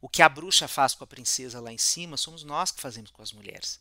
O 0.00 0.08
que 0.08 0.22
a 0.22 0.28
bruxa 0.28 0.68
faz 0.68 0.94
com 0.94 1.02
a 1.02 1.06
princesa 1.06 1.60
lá 1.60 1.72
em 1.72 1.78
cima, 1.78 2.16
somos 2.16 2.44
nós 2.44 2.70
que 2.70 2.80
fazemos 2.80 3.10
com 3.10 3.20
as 3.20 3.32
mulheres. 3.32 3.80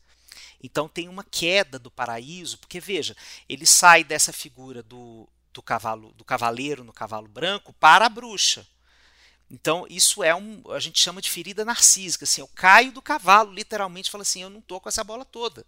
Então 0.62 0.88
tem 0.88 1.08
uma 1.08 1.22
queda 1.22 1.78
do 1.78 1.90
paraíso, 1.90 2.58
porque 2.58 2.80
veja, 2.80 3.16
ele 3.48 3.66
sai 3.66 4.02
dessa 4.02 4.32
figura 4.32 4.82
do, 4.82 5.28
do 5.52 5.62
cavalo, 5.62 6.12
do 6.14 6.24
cavaleiro 6.24 6.82
no 6.82 6.92
cavalo 6.92 7.28
branco 7.28 7.72
para 7.74 8.06
a 8.06 8.08
bruxa. 8.08 8.66
Então, 9.50 9.86
isso 9.88 10.22
é 10.22 10.34
um. 10.34 10.62
A 10.70 10.78
gente 10.78 11.00
chama 11.00 11.22
de 11.22 11.30
ferida 11.30 11.64
narcísica. 11.64 12.24
Assim, 12.24 12.40
eu 12.40 12.48
caio 12.48 12.92
do 12.92 13.00
cavalo, 13.00 13.52
literalmente, 13.52 14.10
falo 14.10 14.22
assim: 14.22 14.42
eu 14.42 14.50
não 14.50 14.60
tô 14.60 14.80
com 14.80 14.88
essa 14.88 15.02
bola 15.02 15.24
toda. 15.24 15.64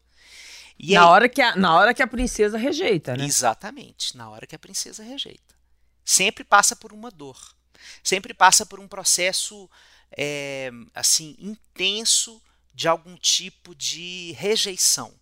E 0.79 0.95
na, 0.95 1.03
aí, 1.03 1.07
hora 1.07 1.29
que 1.29 1.43
a, 1.43 1.57
na 1.57 1.75
hora 1.75 1.95
que 1.95 2.03
a 2.03 2.07
princesa 2.07 2.57
rejeita, 2.57 3.17
né? 3.17 3.25
Exatamente, 3.25 4.17
na 4.17 4.29
hora 4.31 4.47
que 4.47 4.55
a 4.55 4.59
princesa 4.59 5.03
rejeita. 5.03 5.55
Sempre 6.05 6.43
passa 6.43 6.75
por 6.75 6.93
uma 6.93 7.11
dor. 7.11 7.39
Sempre 8.03 8.35
passa 8.35 8.67
por 8.67 8.81
um 8.81 8.89
processo 8.89 9.69
é, 10.17 10.71
assim 10.95 11.37
intenso 11.39 12.43
de 12.75 12.89
algum 12.89 13.17
tipo 13.17 13.75
de 13.75 14.33
rejeição. 14.39 15.13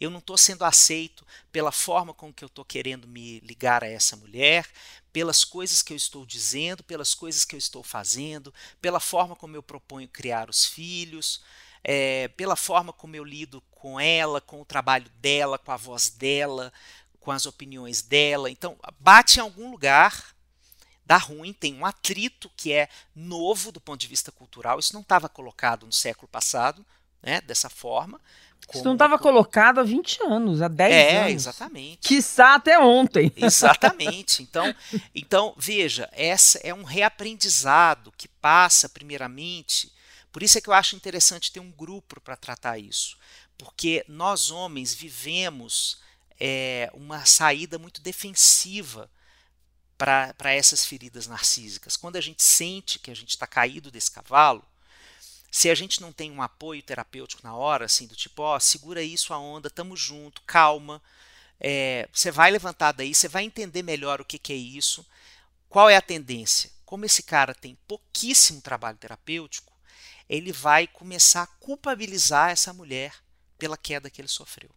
Eu 0.00 0.10
não 0.10 0.18
estou 0.18 0.38
sendo 0.38 0.64
aceito 0.64 1.26
pela 1.52 1.70
forma 1.70 2.14
com 2.14 2.32
que 2.32 2.42
eu 2.42 2.46
estou 2.46 2.64
querendo 2.64 3.06
me 3.06 3.38
ligar 3.40 3.84
a 3.84 3.86
essa 3.88 4.16
mulher, 4.16 4.66
pelas 5.12 5.44
coisas 5.44 5.82
que 5.82 5.92
eu 5.92 5.96
estou 5.96 6.24
dizendo, 6.24 6.82
pelas 6.82 7.14
coisas 7.14 7.44
que 7.44 7.54
eu 7.54 7.58
estou 7.58 7.82
fazendo, 7.82 8.52
pela 8.80 8.98
forma 8.98 9.36
como 9.36 9.56
eu 9.56 9.62
proponho 9.62 10.08
criar 10.08 10.48
os 10.48 10.64
filhos, 10.64 11.42
é, 11.84 12.28
pela 12.28 12.56
forma 12.56 12.92
como 12.92 13.14
eu 13.14 13.24
lido 13.24 13.62
com 13.70 14.00
ela, 14.00 14.40
com 14.40 14.60
o 14.60 14.64
trabalho 14.64 15.08
dela, 15.20 15.58
com 15.58 15.72
a 15.72 15.76
voz 15.76 16.08
dela, 16.08 16.72
com 17.18 17.30
as 17.30 17.46
opiniões 17.46 18.02
dela. 18.02 18.50
Então, 18.50 18.78
bate 18.98 19.38
em 19.38 19.42
algum 19.42 19.70
lugar, 19.70 20.34
dá 21.04 21.16
ruim, 21.16 21.52
tem 21.52 21.74
um 21.74 21.84
atrito 21.84 22.50
que 22.56 22.72
é 22.72 22.88
novo 23.14 23.72
do 23.72 23.80
ponto 23.80 24.00
de 24.00 24.06
vista 24.06 24.30
cultural, 24.30 24.78
isso 24.78 24.94
não 24.94 25.02
estava 25.02 25.28
colocado 25.28 25.84
no 25.86 25.92
século 25.92 26.28
passado, 26.28 26.84
né, 27.22 27.40
dessa 27.40 27.68
forma. 27.68 28.20
Isso 28.72 28.84
não 28.84 28.92
estava 28.92 29.18
colocado 29.18 29.80
há 29.80 29.82
20 29.82 30.22
anos, 30.22 30.62
há 30.62 30.68
10 30.68 30.92
é, 30.92 31.16
anos. 31.16 31.28
É, 31.28 31.30
exatamente. 31.32 31.98
Quiçá 32.08 32.54
até 32.54 32.78
ontem. 32.78 33.32
Exatamente. 33.36 34.42
Então, 34.42 34.74
então, 35.14 35.54
veja, 35.56 36.08
essa 36.12 36.58
é 36.62 36.72
um 36.72 36.84
reaprendizado 36.84 38.12
que 38.16 38.28
passa, 38.28 38.88
primeiramente. 38.88 39.92
Por 40.30 40.42
isso 40.42 40.56
é 40.56 40.60
que 40.60 40.68
eu 40.68 40.74
acho 40.74 40.94
interessante 40.94 41.50
ter 41.50 41.60
um 41.60 41.72
grupo 41.72 42.20
para 42.20 42.36
tratar 42.36 42.78
isso. 42.78 43.16
Porque 43.58 44.04
nós, 44.08 44.50
homens, 44.50 44.94
vivemos 44.94 46.00
é, 46.38 46.88
uma 46.94 47.24
saída 47.24 47.78
muito 47.78 48.00
defensiva 48.00 49.10
para 49.98 50.54
essas 50.54 50.86
feridas 50.86 51.26
narcísicas. 51.26 51.96
Quando 51.96 52.16
a 52.16 52.20
gente 52.20 52.42
sente 52.42 52.98
que 52.98 53.10
a 53.10 53.14
gente 53.14 53.30
está 53.30 53.46
caído 53.46 53.90
desse 53.90 54.10
cavalo, 54.10 54.64
se 55.50 55.68
a 55.68 55.74
gente 55.74 56.00
não 56.00 56.12
tem 56.12 56.30
um 56.30 56.40
apoio 56.40 56.82
terapêutico 56.82 57.42
na 57.42 57.54
hora, 57.54 57.86
assim, 57.86 58.06
do 58.06 58.14
tipo, 58.14 58.42
ó, 58.42 58.56
oh, 58.56 58.60
segura 58.60 59.02
isso 59.02 59.34
a 59.34 59.38
onda, 59.38 59.68
tamo 59.68 59.96
junto, 59.96 60.42
calma, 60.42 61.02
é, 61.58 62.08
você 62.12 62.30
vai 62.30 62.50
levantar 62.50 62.92
daí, 62.92 63.14
você 63.14 63.28
vai 63.28 63.44
entender 63.44 63.82
melhor 63.82 64.20
o 64.20 64.24
que, 64.24 64.38
que 64.38 64.52
é 64.52 64.56
isso, 64.56 65.04
qual 65.68 65.90
é 65.90 65.96
a 65.96 66.02
tendência. 66.02 66.70
Como 66.84 67.04
esse 67.04 67.22
cara 67.22 67.54
tem 67.54 67.76
pouquíssimo 67.86 68.60
trabalho 68.60 68.96
terapêutico, 68.96 69.72
ele 70.28 70.52
vai 70.52 70.86
começar 70.86 71.42
a 71.42 71.46
culpabilizar 71.46 72.50
essa 72.50 72.72
mulher 72.72 73.14
pela 73.58 73.76
queda 73.76 74.08
que 74.08 74.20
ele 74.20 74.28
sofreu. 74.28 74.70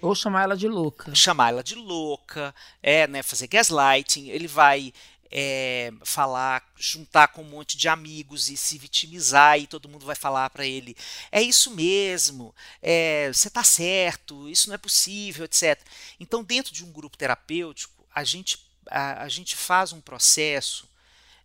Ou 0.00 0.14
chamar 0.14 0.44
ela 0.44 0.56
de 0.56 0.68
louca. 0.68 1.14
Chamar 1.14 1.50
ela 1.50 1.62
de 1.62 1.74
louca, 1.74 2.54
é, 2.82 3.06
né, 3.06 3.22
fazer 3.22 3.46
gaslighting, 3.48 4.28
ele 4.28 4.46
vai 4.46 4.92
é, 5.30 5.92
falar, 6.04 6.66
juntar 6.76 7.28
com 7.28 7.42
um 7.42 7.48
monte 7.48 7.76
de 7.76 7.88
amigos 7.88 8.48
e 8.48 8.56
se 8.56 8.78
vitimizar 8.78 9.58
e 9.58 9.66
todo 9.66 9.88
mundo 9.88 10.06
vai 10.06 10.16
falar 10.16 10.48
para 10.50 10.66
ele 10.66 10.96
é 11.30 11.42
isso 11.42 11.70
mesmo, 11.70 12.54
é, 12.82 13.30
você 13.32 13.48
está 13.48 13.62
certo, 13.62 14.48
isso 14.48 14.68
não 14.68 14.74
é 14.74 14.78
possível, 14.78 15.44
etc. 15.44 15.80
Então, 16.18 16.42
dentro 16.42 16.72
de 16.72 16.84
um 16.84 16.92
grupo 16.92 17.16
terapêutico, 17.16 18.06
a 18.14 18.24
gente, 18.24 18.58
a, 18.86 19.22
a 19.22 19.28
gente 19.28 19.56
faz 19.56 19.92
um 19.92 20.00
processo 20.00 20.88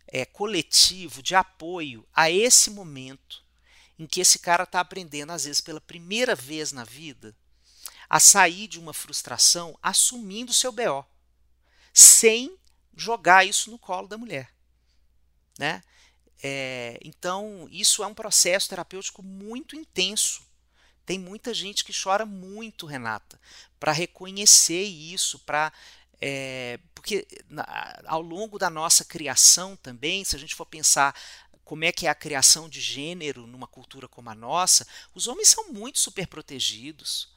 é, 0.08 0.24
coletivo 0.24 1.22
de 1.22 1.34
apoio 1.34 2.06
a 2.14 2.30
esse 2.30 2.70
momento 2.70 3.42
em 3.98 4.06
que 4.06 4.20
esse 4.20 4.38
cara 4.38 4.64
está 4.64 4.80
aprendendo, 4.80 5.30
às 5.30 5.44
vezes 5.44 5.60
pela 5.60 5.80
primeira 5.80 6.34
vez 6.34 6.72
na 6.72 6.84
vida, 6.84 7.36
a 8.08 8.18
sair 8.18 8.66
de 8.66 8.78
uma 8.78 8.92
frustração 8.92 9.78
assumindo 9.82 10.52
seu 10.52 10.72
BO, 10.72 11.04
sem 11.92 12.56
jogar 12.96 13.44
isso 13.44 13.70
no 13.70 13.78
colo 13.78 14.08
da 14.08 14.18
mulher. 14.18 14.50
Né? 15.58 15.82
É, 16.42 16.98
então, 17.02 17.66
isso 17.70 18.02
é 18.02 18.06
um 18.06 18.14
processo 18.14 18.68
terapêutico 18.68 19.22
muito 19.22 19.76
intenso. 19.76 20.42
Tem 21.06 21.18
muita 21.18 21.52
gente 21.52 21.84
que 21.84 21.92
chora 21.92 22.24
muito, 22.24 22.86
Renata, 22.86 23.40
para 23.78 23.92
reconhecer 23.92 24.82
isso, 24.82 25.38
para 25.40 25.72
é, 26.20 26.78
porque 26.94 27.26
na, 27.48 27.66
ao 28.06 28.22
longo 28.22 28.58
da 28.58 28.70
nossa 28.70 29.04
criação 29.04 29.76
também, 29.76 30.24
se 30.24 30.34
a 30.34 30.38
gente 30.38 30.54
for 30.54 30.64
pensar 30.64 31.14
como 31.64 31.84
é 31.84 31.92
que 31.92 32.06
é 32.06 32.10
a 32.10 32.14
criação 32.14 32.68
de 32.68 32.80
gênero 32.80 33.46
numa 33.46 33.66
cultura 33.66 34.08
como 34.08 34.30
a 34.30 34.34
nossa, 34.34 34.86
os 35.14 35.26
homens 35.26 35.48
são 35.48 35.72
muito 35.72 35.98
super 35.98 36.26
protegidos. 36.26 37.33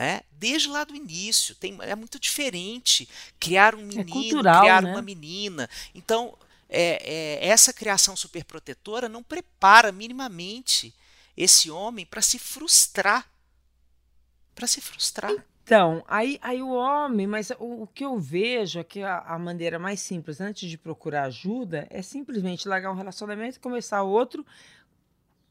É, 0.00 0.22
desde 0.30 0.68
lá 0.68 0.84
do 0.84 0.94
início, 0.94 1.56
tem, 1.56 1.76
é 1.80 1.96
muito 1.96 2.20
diferente 2.20 3.08
criar 3.40 3.74
um 3.74 3.80
é 3.80 3.82
menino, 3.82 4.08
é 4.08 4.12
cultural, 4.12 4.60
criar 4.60 4.80
né? 4.80 4.92
uma 4.92 5.02
menina. 5.02 5.68
Então, 5.92 6.38
é, 6.68 7.40
é, 7.40 7.48
essa 7.48 7.72
criação 7.72 8.14
superprotetora 8.14 9.08
não 9.08 9.24
prepara 9.24 9.90
minimamente 9.90 10.94
esse 11.36 11.68
homem 11.68 12.06
para 12.06 12.22
se 12.22 12.38
frustrar. 12.38 13.28
Para 14.54 14.68
se 14.68 14.80
frustrar. 14.80 15.32
Então, 15.64 16.04
aí, 16.06 16.38
aí 16.42 16.62
o 16.62 16.70
homem, 16.70 17.26
mas 17.26 17.50
o, 17.58 17.82
o 17.82 17.86
que 17.88 18.04
eu 18.04 18.20
vejo 18.20 18.78
é 18.78 18.84
que 18.84 19.02
a, 19.02 19.18
a, 19.18 19.36
maneira 19.36 19.80
mais 19.80 19.98
simples, 19.98 20.40
antes 20.40 20.70
de 20.70 20.78
procurar 20.78 21.24
ajuda, 21.24 21.88
é 21.90 22.02
simplesmente 22.02 22.68
largar 22.68 22.92
um 22.92 22.96
relacionamento 22.96 23.56
e 23.56 23.60
começar 23.60 24.04
outro, 24.04 24.46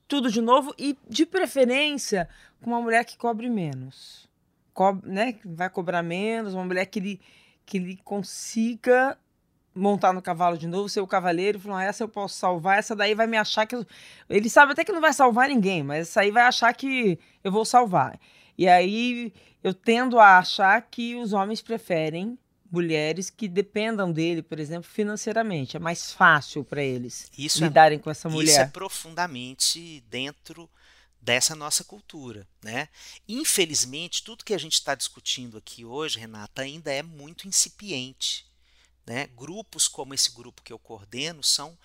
tudo 0.07 0.31
de 0.31 0.39
novo, 0.39 0.73
e 0.77 0.97
de 1.09 1.25
preferência 1.25 2.29
com 2.61 2.69
uma 2.69 2.81
mulher 2.81 3.03
que 3.03 3.17
cobre 3.17 3.49
menos 3.49 4.26
co 4.77 4.93
né, 5.03 5.33
vai 5.43 5.71
cobrar 5.71 6.03
menos, 6.03 6.53
uma 6.53 6.63
mulher 6.63 6.85
que 6.85 6.99
ele, 6.99 7.21
que 7.65 7.77
ele 7.77 7.99
consiga 8.03 9.17
montar 9.73 10.13
no 10.13 10.21
cavalo 10.21 10.55
de 10.55 10.67
novo, 10.67 10.87
ser 10.87 11.01
o 11.01 11.07
cavaleiro, 11.07 11.59
falar, 11.59 11.79
ah, 11.79 11.83
essa 11.85 12.03
eu 12.03 12.07
posso 12.07 12.35
salvar, 12.35 12.77
essa 12.77 12.95
daí 12.95 13.15
vai 13.15 13.25
me 13.25 13.37
achar 13.37 13.65
que. 13.65 13.75
Eu... 13.75 13.83
Ele 14.29 14.47
sabe 14.47 14.73
até 14.73 14.83
que 14.83 14.91
não 14.91 15.01
vai 15.01 15.13
salvar 15.13 15.49
ninguém, 15.49 15.81
mas 15.81 16.09
essa 16.09 16.21
aí 16.21 16.29
vai 16.29 16.43
achar 16.43 16.71
que 16.73 17.17
eu 17.43 17.51
vou 17.51 17.65
salvar. 17.65 18.19
E 18.55 18.67
aí 18.67 19.33
eu 19.63 19.73
tendo 19.73 20.19
a 20.19 20.37
achar 20.37 20.79
que 20.83 21.15
os 21.15 21.33
homens 21.33 21.59
preferem 21.59 22.37
mulheres 22.71 23.31
que 23.31 23.47
dependam 23.47 24.11
dele, 24.11 24.43
por 24.43 24.59
exemplo, 24.59 24.87
financeiramente. 24.87 25.75
É 25.75 25.79
mais 25.79 26.11
fácil 26.11 26.63
para 26.63 26.83
eles 26.83 27.31
isso 27.35 27.63
é 27.63 27.67
lidarem 27.67 27.97
é, 27.97 28.01
com 28.01 28.11
essa 28.11 28.29
mulher. 28.29 28.51
Isso 28.51 28.61
é 28.61 28.67
profundamente 28.67 30.03
dentro 30.07 30.69
dessa 31.27 31.53
nossa 31.53 31.83
cultura. 31.83 32.47
Né? 32.63 32.87
Infelizmente, 33.27 34.23
tudo 34.23 34.45
que 34.45 34.53
a 34.53 34.57
gente 34.57 34.75
está 34.75 34.95
discutindo 34.95 35.57
aqui 35.57 35.83
hoje, 35.83 36.17
Renata, 36.17 36.61
ainda 36.61 36.89
é 36.89 37.03
muito 37.03 37.49
incipiente. 37.49 38.45
Né? 39.05 39.27
Grupos 39.35 39.89
como 39.89 40.13
esse 40.13 40.31
grupo 40.31 40.61
que 40.61 40.71
eu 40.71 40.79
coordeno 40.79 41.43
são 41.43 41.77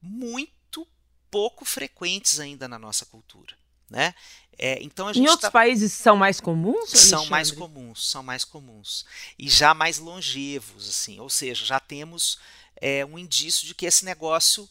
muito 0.00 0.86
pouco 1.28 1.64
frequentes 1.64 2.38
ainda 2.38 2.68
na 2.68 2.78
nossa 2.78 3.04
cultura. 3.04 3.56
Né? 3.90 4.14
É, 4.56 4.80
então 4.80 5.08
a 5.08 5.12
gente 5.12 5.24
em 5.24 5.28
outros 5.28 5.48
tá... 5.48 5.50
países 5.50 5.92
são 5.92 6.16
mais 6.16 6.40
comuns? 6.40 6.90
São 6.90 7.26
mais 7.26 7.50
comuns, 7.50 8.08
são 8.08 8.22
mais 8.22 8.44
comuns 8.44 9.04
e 9.36 9.48
já 9.48 9.74
mais 9.74 9.98
longevos, 9.98 10.88
assim. 10.88 11.18
Ou 11.18 11.28
seja, 11.28 11.64
já 11.64 11.80
temos 11.80 12.38
é, 12.76 13.04
um 13.04 13.18
indício 13.18 13.66
de 13.66 13.74
que 13.74 13.86
esse 13.86 14.04
negócio 14.04 14.70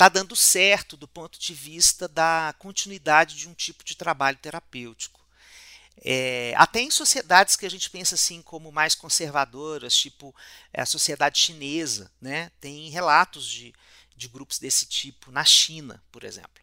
está 0.00 0.08
dando 0.08 0.34
certo 0.34 0.96
do 0.96 1.06
ponto 1.06 1.38
de 1.38 1.52
vista 1.52 2.08
da 2.08 2.54
continuidade 2.58 3.36
de 3.36 3.46
um 3.46 3.52
tipo 3.52 3.84
de 3.84 3.94
trabalho 3.94 4.38
terapêutico. 4.38 5.20
É, 6.02 6.54
até 6.56 6.80
em 6.80 6.90
sociedades 6.90 7.54
que 7.54 7.66
a 7.66 7.70
gente 7.70 7.90
pensa 7.90 8.14
assim 8.14 8.40
como 8.40 8.72
mais 8.72 8.94
conservadoras, 8.94 9.94
tipo 9.94 10.34
a 10.72 10.86
sociedade 10.86 11.38
chinesa, 11.38 12.10
né? 12.18 12.50
tem 12.62 12.88
relatos 12.88 13.46
de, 13.46 13.74
de 14.16 14.26
grupos 14.26 14.58
desse 14.58 14.86
tipo 14.86 15.30
na 15.30 15.44
China, 15.44 16.02
por 16.10 16.24
exemplo. 16.24 16.62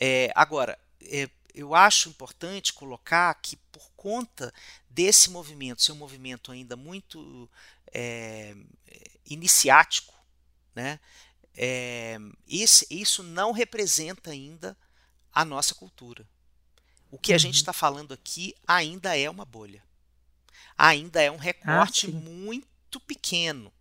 É, 0.00 0.32
agora, 0.34 0.76
é, 1.02 1.30
eu 1.54 1.72
acho 1.72 2.08
importante 2.08 2.72
colocar 2.72 3.32
que 3.34 3.54
por 3.70 3.88
conta 3.96 4.52
desse 4.90 5.30
movimento 5.30 5.82
ser 5.82 5.92
um 5.92 5.96
movimento 5.96 6.50
ainda 6.50 6.74
muito 6.74 7.48
é, 7.94 8.56
iniciático, 9.24 10.12
né? 10.74 10.98
É, 11.56 12.18
esse, 12.48 12.86
isso 12.90 13.22
não 13.22 13.52
representa 13.52 14.30
ainda 14.30 14.76
a 15.32 15.44
nossa 15.44 15.74
cultura. 15.74 16.26
O 17.10 17.18
que 17.18 17.32
a 17.32 17.38
gente 17.38 17.56
está 17.56 17.70
uhum. 17.70 17.78
falando 17.78 18.12
aqui 18.12 18.54
ainda 18.66 19.16
é 19.16 19.28
uma 19.30 19.44
bolha. 19.44 19.82
Ainda 20.76 21.22
é 21.22 21.30
um 21.30 21.36
recorte 21.36 22.08
ah, 22.08 22.12
muito 22.12 23.00
pequeno. 23.00 23.72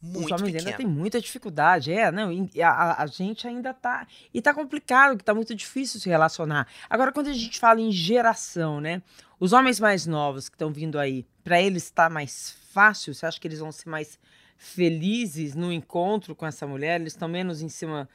Muito 0.00 0.36
pequeno. 0.36 0.58
ainda 0.58 0.72
tem 0.76 0.86
muita 0.86 1.20
dificuldade. 1.20 1.92
É, 1.92 2.10
não, 2.10 2.30
a, 2.62 3.02
a 3.02 3.06
gente 3.06 3.46
ainda 3.46 3.70
está 3.70 4.06
E 4.32 4.38
está 4.38 4.52
complicado, 4.52 5.16
que 5.16 5.22
está 5.22 5.32
muito 5.32 5.54
difícil 5.54 6.00
se 6.00 6.08
relacionar. 6.08 6.66
Agora, 6.90 7.12
quando 7.12 7.28
a 7.28 7.32
gente 7.32 7.58
fala 7.58 7.80
em 7.80 7.90
geração, 7.90 8.80
né? 8.80 9.02
Os 9.40 9.52
homens 9.52 9.80
mais 9.80 10.06
novos 10.06 10.48
que 10.48 10.54
estão 10.54 10.72
vindo 10.72 10.98
aí, 10.98 11.26
para 11.42 11.60
eles 11.60 11.84
está 11.84 12.10
mais 12.10 12.56
fácil? 12.72 13.14
Você 13.14 13.24
acha 13.24 13.40
que 13.40 13.48
eles 13.48 13.60
vão 13.60 13.72
ser 13.72 13.88
mais 13.88 14.18
felizes 14.56 15.54
no 15.54 15.72
encontro 15.72 16.34
com 16.34 16.46
essa 16.46 16.66
mulher, 16.66 17.00
eles 17.00 17.12
estão 17.12 17.28
menos 17.28 17.60
em 17.60 17.68
cima, 17.68 18.08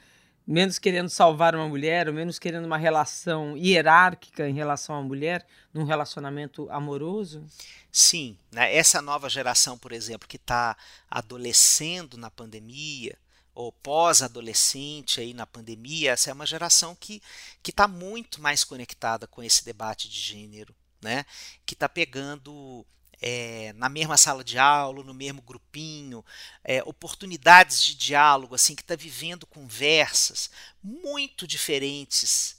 menos 0.45 0.79
querendo 0.79 1.09
salvar 1.09 1.55
uma 1.55 1.67
mulher, 1.67 2.07
ou 2.07 2.13
menos 2.13 2.39
querendo 2.39 2.65
uma 2.65 2.77
relação 2.77 3.55
hierárquica 3.55 4.47
em 4.49 4.53
relação 4.53 4.95
à 4.95 5.01
mulher, 5.01 5.45
num 5.73 5.83
relacionamento 5.83 6.69
amoroso? 6.71 7.45
Sim, 7.91 8.37
né? 8.51 8.75
essa 8.75 9.01
nova 9.01 9.29
geração, 9.29 9.77
por 9.77 9.91
exemplo, 9.91 10.27
que 10.27 10.37
está 10.37 10.75
adolescendo 11.09 12.17
na 12.17 12.31
pandemia, 12.31 13.17
ou 13.53 13.73
pós-adolescente 13.73 15.19
aí 15.19 15.33
na 15.33 15.45
pandemia, 15.45 16.11
essa 16.11 16.29
é 16.29 16.33
uma 16.33 16.45
geração 16.45 16.95
que 16.95 17.21
está 17.67 17.89
muito 17.89 18.41
mais 18.41 18.63
conectada 18.63 19.27
com 19.27 19.43
esse 19.43 19.65
debate 19.65 20.07
de 20.07 20.17
gênero, 20.17 20.73
né? 21.01 21.25
que 21.65 21.73
está 21.73 21.89
pegando 21.89 22.85
é, 23.21 23.73
na 23.73 23.89
mesma 23.89 24.17
sala 24.17 24.43
de 24.43 24.57
aula, 24.57 25.03
no 25.03 25.13
mesmo 25.13 25.41
grupinho, 25.41 26.23
é, 26.63 26.81
oportunidades 26.83 27.83
de 27.83 27.95
diálogo, 27.95 28.55
assim, 28.55 28.75
que 28.75 28.81
está 28.81 28.95
vivendo 28.95 29.45
conversas 29.45 30.49
muito 30.81 31.47
diferentes 31.47 32.57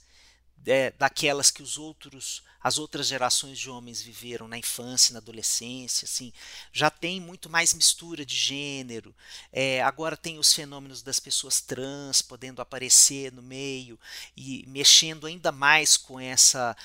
é, 0.65 0.91
daquelas 0.91 1.49
que 1.49 1.63
os 1.63 1.77
outros, 1.77 2.43
as 2.61 2.77
outras 2.77 3.07
gerações 3.07 3.57
de 3.57 3.69
homens 3.69 4.01
viveram 4.01 4.47
na 4.47 4.57
infância, 4.57 5.13
na 5.13 5.19
adolescência, 5.19 6.05
assim, 6.05 6.31
já 6.71 6.91
tem 6.91 7.19
muito 7.19 7.49
mais 7.49 7.73
mistura 7.73 8.23
de 8.23 8.35
gênero. 8.35 9.15
É, 9.51 9.81
agora 9.81 10.15
tem 10.15 10.37
os 10.37 10.53
fenômenos 10.53 11.01
das 11.01 11.19
pessoas 11.19 11.59
trans 11.59 12.21
podendo 12.21 12.61
aparecer 12.61 13.31
no 13.31 13.41
meio 13.41 13.99
e 14.37 14.63
mexendo 14.67 15.25
ainda 15.25 15.51
mais 15.51 15.97
com 15.97 16.19
essa 16.19 16.75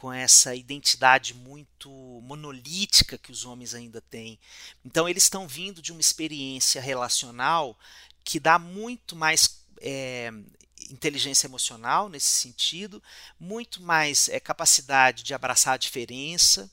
com 0.00 0.10
essa 0.10 0.54
identidade 0.54 1.34
muito 1.34 1.90
monolítica 2.22 3.18
que 3.18 3.30
os 3.30 3.44
homens 3.44 3.74
ainda 3.74 4.00
têm. 4.00 4.38
Então, 4.82 5.06
eles 5.06 5.24
estão 5.24 5.46
vindo 5.46 5.82
de 5.82 5.92
uma 5.92 6.00
experiência 6.00 6.80
relacional 6.80 7.78
que 8.24 8.40
dá 8.40 8.58
muito 8.58 9.14
mais 9.14 9.62
é, 9.78 10.32
inteligência 10.90 11.46
emocional 11.46 12.08
nesse 12.08 12.28
sentido, 12.28 13.02
muito 13.38 13.82
mais 13.82 14.30
é, 14.30 14.40
capacidade 14.40 15.22
de 15.22 15.34
abraçar 15.34 15.74
a 15.74 15.76
diferença 15.76 16.70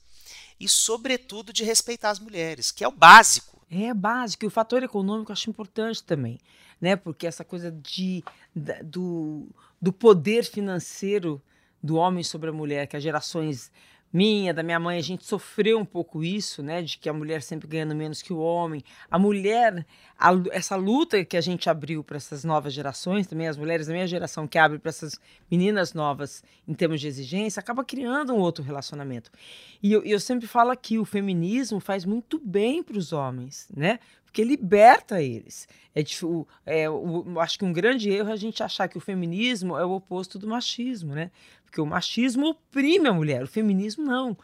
e, 0.57 0.69
sobretudo, 0.69 1.51
de 1.51 1.65
respeitar 1.65 2.11
as 2.11 2.19
mulheres, 2.19 2.71
que 2.71 2.81
é 2.81 2.87
o 2.87 2.93
básico. 2.93 3.61
É 3.69 3.93
básico. 3.93 4.45
E 4.45 4.47
o 4.47 4.51
fator 4.51 4.83
econômico 4.83 5.31
eu 5.31 5.33
acho 5.33 5.49
importante 5.49 6.01
também, 6.01 6.39
né? 6.79 6.95
Porque 6.95 7.27
essa 7.27 7.43
coisa 7.43 7.73
de, 7.73 8.23
da, 8.55 8.81
do, 8.81 9.49
do 9.81 9.91
poder 9.91 10.45
financeiro 10.45 11.41
do 11.87 11.95
homem 11.95 12.23
sobre 12.23 12.49
a 12.49 12.53
mulher, 12.53 12.85
que 12.85 12.97
as 12.97 13.01
gerações 13.01 13.71
minha, 14.11 14.53
da 14.53 14.63
minha 14.63 14.79
mãe, 14.79 14.97
a 14.97 15.01
gente 15.01 15.25
sofreu 15.25 15.77
um 15.79 15.85
pouco 15.85 16.23
isso, 16.23 16.63
né, 16.63 16.81
de 16.81 16.97
que 16.97 17.09
a 17.09 17.13
mulher 17.13 17.41
sempre 17.41 17.67
ganhando 17.67 17.93
menos 17.93 18.21
que 18.21 18.31
o 18.31 18.39
homem. 18.39 18.81
A 19.11 19.19
mulher, 19.19 19.85
a, 20.17 20.31
essa 20.51 20.75
luta 20.75 21.23
que 21.25 21.35
a 21.35 21.41
gente 21.41 21.69
abriu 21.69 22.03
para 22.03 22.17
essas 22.17 22.43
novas 22.43 22.73
gerações, 22.73 23.27
também 23.27 23.47
as 23.47 23.57
mulheres 23.57 23.87
da 23.87 23.93
minha 23.93 24.07
geração 24.07 24.47
que 24.47 24.57
abre 24.57 24.79
para 24.79 24.89
essas 24.89 25.19
meninas 25.51 25.93
novas 25.93 26.43
em 26.67 26.73
termos 26.73 27.01
de 27.01 27.07
exigência, 27.07 27.59
acaba 27.59 27.83
criando 27.83 28.33
um 28.33 28.39
outro 28.39 28.63
relacionamento. 28.63 29.29
E 29.83 29.91
eu, 29.91 30.03
eu 30.03 30.19
sempre 30.19 30.47
falo 30.47 30.71
aqui, 30.71 30.97
o 30.97 31.05
feminismo 31.05 31.79
faz 31.79 32.05
muito 32.05 32.39
bem 32.39 32.81
para 32.81 32.97
os 32.97 33.11
homens, 33.11 33.67
né? 33.75 33.99
Porque 34.25 34.43
liberta 34.43 35.21
eles. 35.21 35.67
É, 35.95 36.03
é, 36.65 36.89
o, 36.89 37.39
acho 37.39 37.57
que 37.57 37.65
um 37.65 37.73
grande 37.73 38.09
erro 38.09 38.29
é 38.29 38.33
a 38.33 38.35
gente 38.35 38.61
achar 38.61 38.87
que 38.87 38.97
o 38.97 39.01
feminismo 39.01 39.75
é 39.75 39.83
o 39.83 39.93
oposto 39.93 40.37
do 40.37 40.47
machismo, 40.47 41.15
né? 41.15 41.31
Porque 41.67 41.81
o 41.81 41.85
machismo 41.85 42.47
oprime 42.47 43.09
a 43.09 43.13
mulher, 43.13 43.43
o 43.43 43.47
feminismo 43.47 44.05
não. 44.05 44.37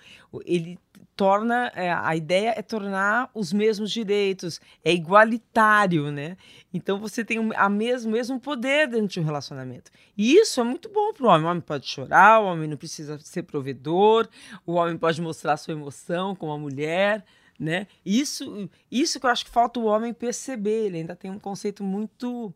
Ele 0.45 0.77
torna, 1.15 1.71
é, 1.73 1.91
a 1.91 2.15
ideia 2.15 2.53
é 2.57 2.61
tornar 2.61 3.29
os 3.33 3.53
mesmos 3.53 3.91
direitos, 3.91 4.59
é 4.83 4.91
igualitário, 4.91 6.11
né? 6.11 6.35
Então 6.73 6.99
você 6.99 7.23
tem 7.23 7.39
a 7.55 7.69
mesmo, 7.69 8.11
mesmo 8.11 8.39
poder 8.39 8.87
dentro 8.87 9.07
de 9.07 9.19
um 9.21 9.23
relacionamento. 9.23 9.89
E 10.17 10.35
isso 10.35 10.59
é 10.59 10.63
muito 10.63 10.89
bom 10.89 11.13
para 11.13 11.25
o 11.25 11.29
homem. 11.29 11.45
O 11.45 11.49
homem 11.49 11.61
pode 11.61 11.87
chorar, 11.87 12.41
o 12.41 12.45
homem 12.45 12.67
não 12.67 12.77
precisa 12.77 13.17
ser 13.19 13.43
provedor, 13.43 14.27
o 14.65 14.73
homem 14.73 14.97
pode 14.97 15.21
mostrar 15.21 15.55
sua 15.55 15.73
emoção 15.73 16.35
como 16.35 16.51
a 16.51 16.57
mulher, 16.57 17.23
né? 17.57 17.87
Isso, 18.05 18.69
isso 18.91 19.17
que 19.19 19.25
eu 19.25 19.29
acho 19.29 19.45
que 19.45 19.51
falta 19.51 19.79
o 19.79 19.85
homem 19.85 20.13
perceber. 20.13 20.87
Ele 20.87 20.97
ainda 20.97 21.15
tem 21.15 21.31
um 21.31 21.39
conceito 21.39 21.83
muito 21.83 22.53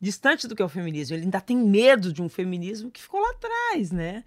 distante 0.00 0.46
do 0.46 0.54
que 0.54 0.62
é 0.62 0.64
o 0.64 0.68
feminismo. 0.68 1.16
Ele 1.16 1.24
ainda 1.24 1.40
tem 1.40 1.56
medo 1.56 2.12
de 2.12 2.22
um 2.22 2.28
feminismo 2.28 2.90
que 2.90 3.00
ficou 3.00 3.20
lá 3.20 3.30
atrás, 3.30 3.90
né? 3.90 4.24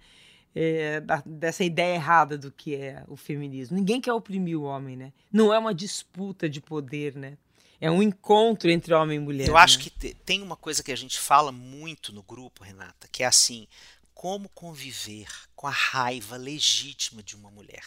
É, 0.52 1.00
da, 1.00 1.22
dessa 1.24 1.62
ideia 1.62 1.94
errada 1.94 2.36
do 2.36 2.50
que 2.50 2.74
é 2.74 3.04
o 3.06 3.16
feminismo. 3.16 3.76
Ninguém 3.76 4.00
quer 4.00 4.12
oprimir 4.12 4.58
o 4.58 4.64
homem, 4.64 4.96
né? 4.96 5.12
Não 5.32 5.54
é 5.54 5.58
uma 5.58 5.72
disputa 5.72 6.48
de 6.48 6.60
poder, 6.60 7.14
né? 7.14 7.38
É 7.80 7.90
um 7.90 8.02
encontro 8.02 8.68
entre 8.68 8.92
homem 8.92 9.16
e 9.16 9.20
mulher. 9.20 9.48
Eu 9.48 9.56
acho 9.56 9.78
né? 9.78 9.84
que 9.84 10.14
tem 10.14 10.42
uma 10.42 10.56
coisa 10.56 10.82
que 10.82 10.92
a 10.92 10.96
gente 10.96 11.18
fala 11.18 11.50
muito 11.50 12.12
no 12.12 12.22
grupo, 12.22 12.64
Renata, 12.64 13.08
que 13.10 13.22
é 13.22 13.26
assim: 13.26 13.66
como 14.12 14.48
conviver 14.50 15.28
com 15.56 15.66
a 15.66 15.70
raiva 15.70 16.36
legítima 16.36 17.22
de 17.22 17.34
uma 17.36 17.50
mulher. 17.50 17.84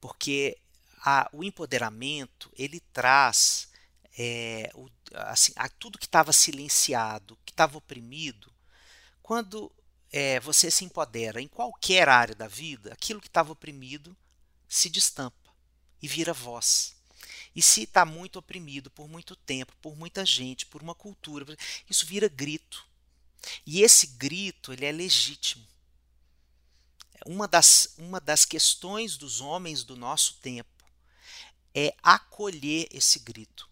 Porque 0.00 0.56
a, 1.04 1.28
o 1.32 1.42
empoderamento 1.42 2.52
ele 2.56 2.80
traz 2.92 3.69
é, 4.18 4.70
o, 4.74 4.88
assim, 5.14 5.52
a, 5.56 5.68
tudo 5.68 5.98
que 5.98 6.06
estava 6.06 6.32
silenciado, 6.32 7.38
que 7.44 7.52
estava 7.52 7.78
oprimido, 7.78 8.52
quando 9.22 9.70
é, 10.12 10.40
você 10.40 10.70
se 10.70 10.84
empodera 10.84 11.40
em 11.40 11.48
qualquer 11.48 12.08
área 12.08 12.34
da 12.34 12.48
vida, 12.48 12.92
aquilo 12.92 13.20
que 13.20 13.28
estava 13.28 13.52
oprimido 13.52 14.16
se 14.68 14.90
destampa 14.90 15.54
e 16.02 16.08
vira 16.08 16.32
voz. 16.32 16.96
E 17.54 17.62
se 17.62 17.82
está 17.82 18.04
muito 18.04 18.38
oprimido 18.38 18.90
por 18.90 19.08
muito 19.08 19.34
tempo, 19.34 19.74
por 19.80 19.96
muita 19.96 20.24
gente, 20.24 20.66
por 20.66 20.82
uma 20.82 20.94
cultura, 20.94 21.56
isso 21.88 22.06
vira 22.06 22.28
grito. 22.28 22.86
E 23.66 23.82
esse 23.82 24.06
grito 24.06 24.72
ele 24.72 24.84
é 24.84 24.92
legítimo. 24.92 25.66
Uma 27.26 27.46
das, 27.46 27.94
uma 27.98 28.20
das 28.20 28.44
questões 28.44 29.16
dos 29.16 29.40
homens 29.40 29.84
do 29.84 29.96
nosso 29.96 30.34
tempo 30.40 30.84
é 31.74 31.94
acolher 32.02 32.88
esse 32.90 33.18
grito, 33.18 33.69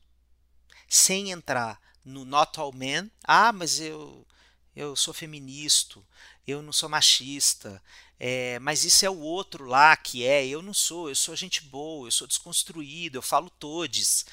sem 0.88 1.31
entrar 1.31 1.81
no 2.05 2.24
not 2.24 2.59
all 2.59 2.72
men. 2.72 3.11
Ah, 3.24 3.53
mas 3.53 3.81
eu, 3.81 4.27
eu 4.74 4.96
sou 4.96 5.12
feminista, 5.12 6.01
eu 6.46 6.62
não 6.62 6.72
sou 6.72 6.88
machista, 6.88 7.83
é, 8.18 8.59
mas 8.59 8.85
isso 8.85 9.05
é 9.07 9.11
o 9.11 9.20
outro 9.20 9.66
lá 9.66 9.96
que 9.96 10.24
é, 10.24 10.46
eu 10.46 10.61
não 10.62 10.74
sou, 10.74 11.09
eu 11.09 11.14
sou 11.14 11.37
gente 11.37 11.62
boa, 11.62 12.09
eu 12.09 12.11
sou 12.11 12.27
desconstruído, 12.27 13.18
eu 13.18 13.22
falo 13.22 13.51
todes, 13.51 14.27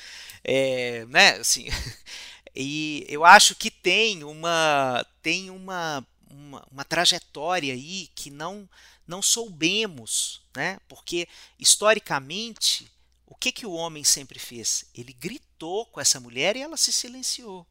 é, 0.44 1.06
né, 1.06 1.32
assim, 1.38 1.68
e 2.56 3.06
eu 3.08 3.24
acho 3.24 3.56
que 3.56 3.70
tem 3.70 4.24
uma 4.24 5.06
tem 5.22 5.50
uma, 5.52 6.06
uma, 6.30 6.68
uma 6.72 6.86
trajetória 6.86 7.74
aí 7.74 8.10
que 8.16 8.32
não 8.32 8.68
não 9.08 9.22
soubemos, 9.22 10.42
né, 10.56 10.80
porque 10.88 11.28
historicamente 11.60 12.92
o 13.26 13.36
que 13.36 13.52
que 13.52 13.66
o 13.66 13.74
homem 13.74 14.04
sempre 14.04 14.40
fez? 14.40 14.86
Ele 14.94 15.14
gritou 15.14 15.86
com 15.88 16.00
essa 16.00 16.20
mulher 16.20 16.56
e 16.56 16.62
ela 16.62 16.78
se 16.78 16.92
silenciou. 16.92 17.66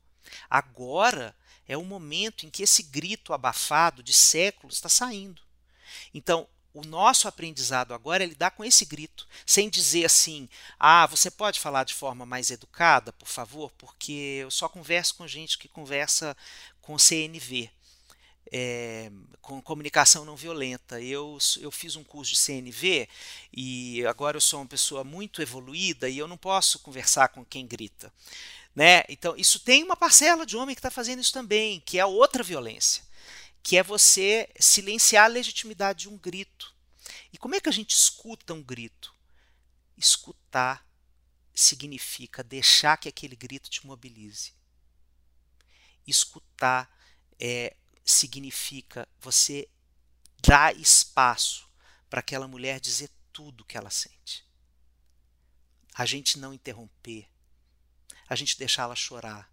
Agora 0.48 1.34
é 1.66 1.76
o 1.76 1.84
momento 1.84 2.44
em 2.44 2.50
que 2.50 2.62
esse 2.62 2.82
grito 2.82 3.32
abafado 3.32 4.02
de 4.02 4.12
séculos 4.12 4.76
está 4.76 4.88
saindo. 4.88 5.40
Então, 6.12 6.48
o 6.72 6.82
nosso 6.82 7.28
aprendizado 7.28 7.94
agora 7.94 8.24
é 8.24 8.26
lidar 8.26 8.50
com 8.50 8.64
esse 8.64 8.84
grito, 8.84 9.28
sem 9.46 9.70
dizer 9.70 10.04
assim: 10.06 10.48
ah, 10.78 11.06
você 11.06 11.30
pode 11.30 11.60
falar 11.60 11.84
de 11.84 11.94
forma 11.94 12.26
mais 12.26 12.50
educada, 12.50 13.12
por 13.12 13.28
favor, 13.28 13.70
porque 13.78 14.40
eu 14.42 14.50
só 14.50 14.68
converso 14.68 15.14
com 15.14 15.28
gente 15.28 15.56
que 15.56 15.68
conversa 15.68 16.36
com 16.82 16.98
CNV. 16.98 17.70
É, 18.52 19.10
com 19.40 19.60
comunicação 19.60 20.24
não 20.24 20.36
violenta. 20.36 21.00
Eu, 21.00 21.38
eu 21.60 21.70
fiz 21.70 21.96
um 21.96 22.04
curso 22.04 22.32
de 22.32 22.38
CNV 22.38 23.08
e 23.52 24.04
agora 24.06 24.36
eu 24.36 24.40
sou 24.40 24.60
uma 24.60 24.66
pessoa 24.66 25.02
muito 25.02 25.42
evoluída 25.42 26.08
e 26.08 26.18
eu 26.18 26.28
não 26.28 26.36
posso 26.36 26.78
conversar 26.78 27.28
com 27.28 27.44
quem 27.44 27.66
grita. 27.66 28.12
Né? 28.74 29.02
Então, 29.08 29.36
isso 29.36 29.60
tem 29.60 29.82
uma 29.82 29.96
parcela 29.96 30.44
de 30.44 30.56
homem 30.56 30.74
que 30.74 30.80
está 30.80 30.90
fazendo 30.90 31.20
isso 31.20 31.32
também, 31.32 31.80
que 31.84 31.98
é 31.98 32.04
outra 32.04 32.42
violência 32.42 33.02
que 33.64 33.78
é 33.78 33.82
você 33.82 34.46
silenciar 34.60 35.24
a 35.24 35.28
legitimidade 35.28 36.00
de 36.00 36.08
um 36.10 36.18
grito. 36.18 36.74
E 37.32 37.38
como 37.38 37.54
é 37.54 37.60
que 37.60 37.68
a 37.68 37.72
gente 37.72 37.92
escuta 37.92 38.52
um 38.52 38.62
grito? 38.62 39.14
Escutar 39.96 40.86
significa 41.54 42.44
deixar 42.44 42.98
que 42.98 43.08
aquele 43.08 43.34
grito 43.34 43.70
te 43.70 43.86
mobilize. 43.86 44.52
Escutar 46.06 46.94
é, 47.40 47.74
significa 48.04 49.08
você 49.20 49.68
dar 50.40 50.76
espaço 50.76 51.68
para 52.10 52.20
aquela 52.20 52.46
mulher 52.46 52.78
dizer 52.80 53.10
tudo 53.32 53.64
que 53.64 53.76
ela 53.76 53.90
sente. 53.90 54.44
A 55.94 56.04
gente 56.04 56.38
não 56.38 56.52
interromper, 56.52 57.28
a 58.28 58.34
gente 58.34 58.58
deixar 58.58 58.82
ela 58.82 58.96
chorar, 58.96 59.50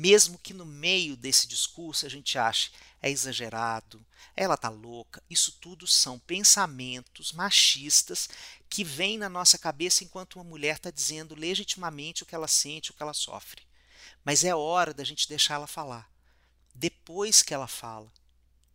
mesmo 0.00 0.38
que 0.38 0.54
no 0.54 0.64
meio 0.64 1.14
desse 1.14 1.46
discurso 1.46 2.06
a 2.06 2.08
gente 2.08 2.38
ache 2.38 2.70
é 3.02 3.10
exagerado, 3.10 4.02
ela 4.34 4.56
tá 4.56 4.70
louca, 4.70 5.22
isso 5.28 5.52
tudo 5.60 5.86
são 5.86 6.18
pensamentos 6.18 7.32
machistas 7.32 8.26
que 8.66 8.82
vêm 8.82 9.18
na 9.18 9.28
nossa 9.28 9.58
cabeça 9.58 10.02
enquanto 10.02 10.36
uma 10.36 10.44
mulher 10.44 10.76
está 10.76 10.90
dizendo 10.90 11.34
legitimamente 11.34 12.22
o 12.22 12.26
que 12.26 12.34
ela 12.34 12.48
sente, 12.48 12.90
o 12.90 12.94
que 12.94 13.02
ela 13.02 13.12
sofre. 13.12 13.60
Mas 14.24 14.42
é 14.42 14.54
hora 14.54 14.94
da 14.94 15.04
gente 15.04 15.28
deixar 15.28 15.56
ela 15.56 15.66
falar. 15.66 16.10
Depois 16.74 17.42
que 17.42 17.54
ela 17.54 17.68
fala, 17.68 18.12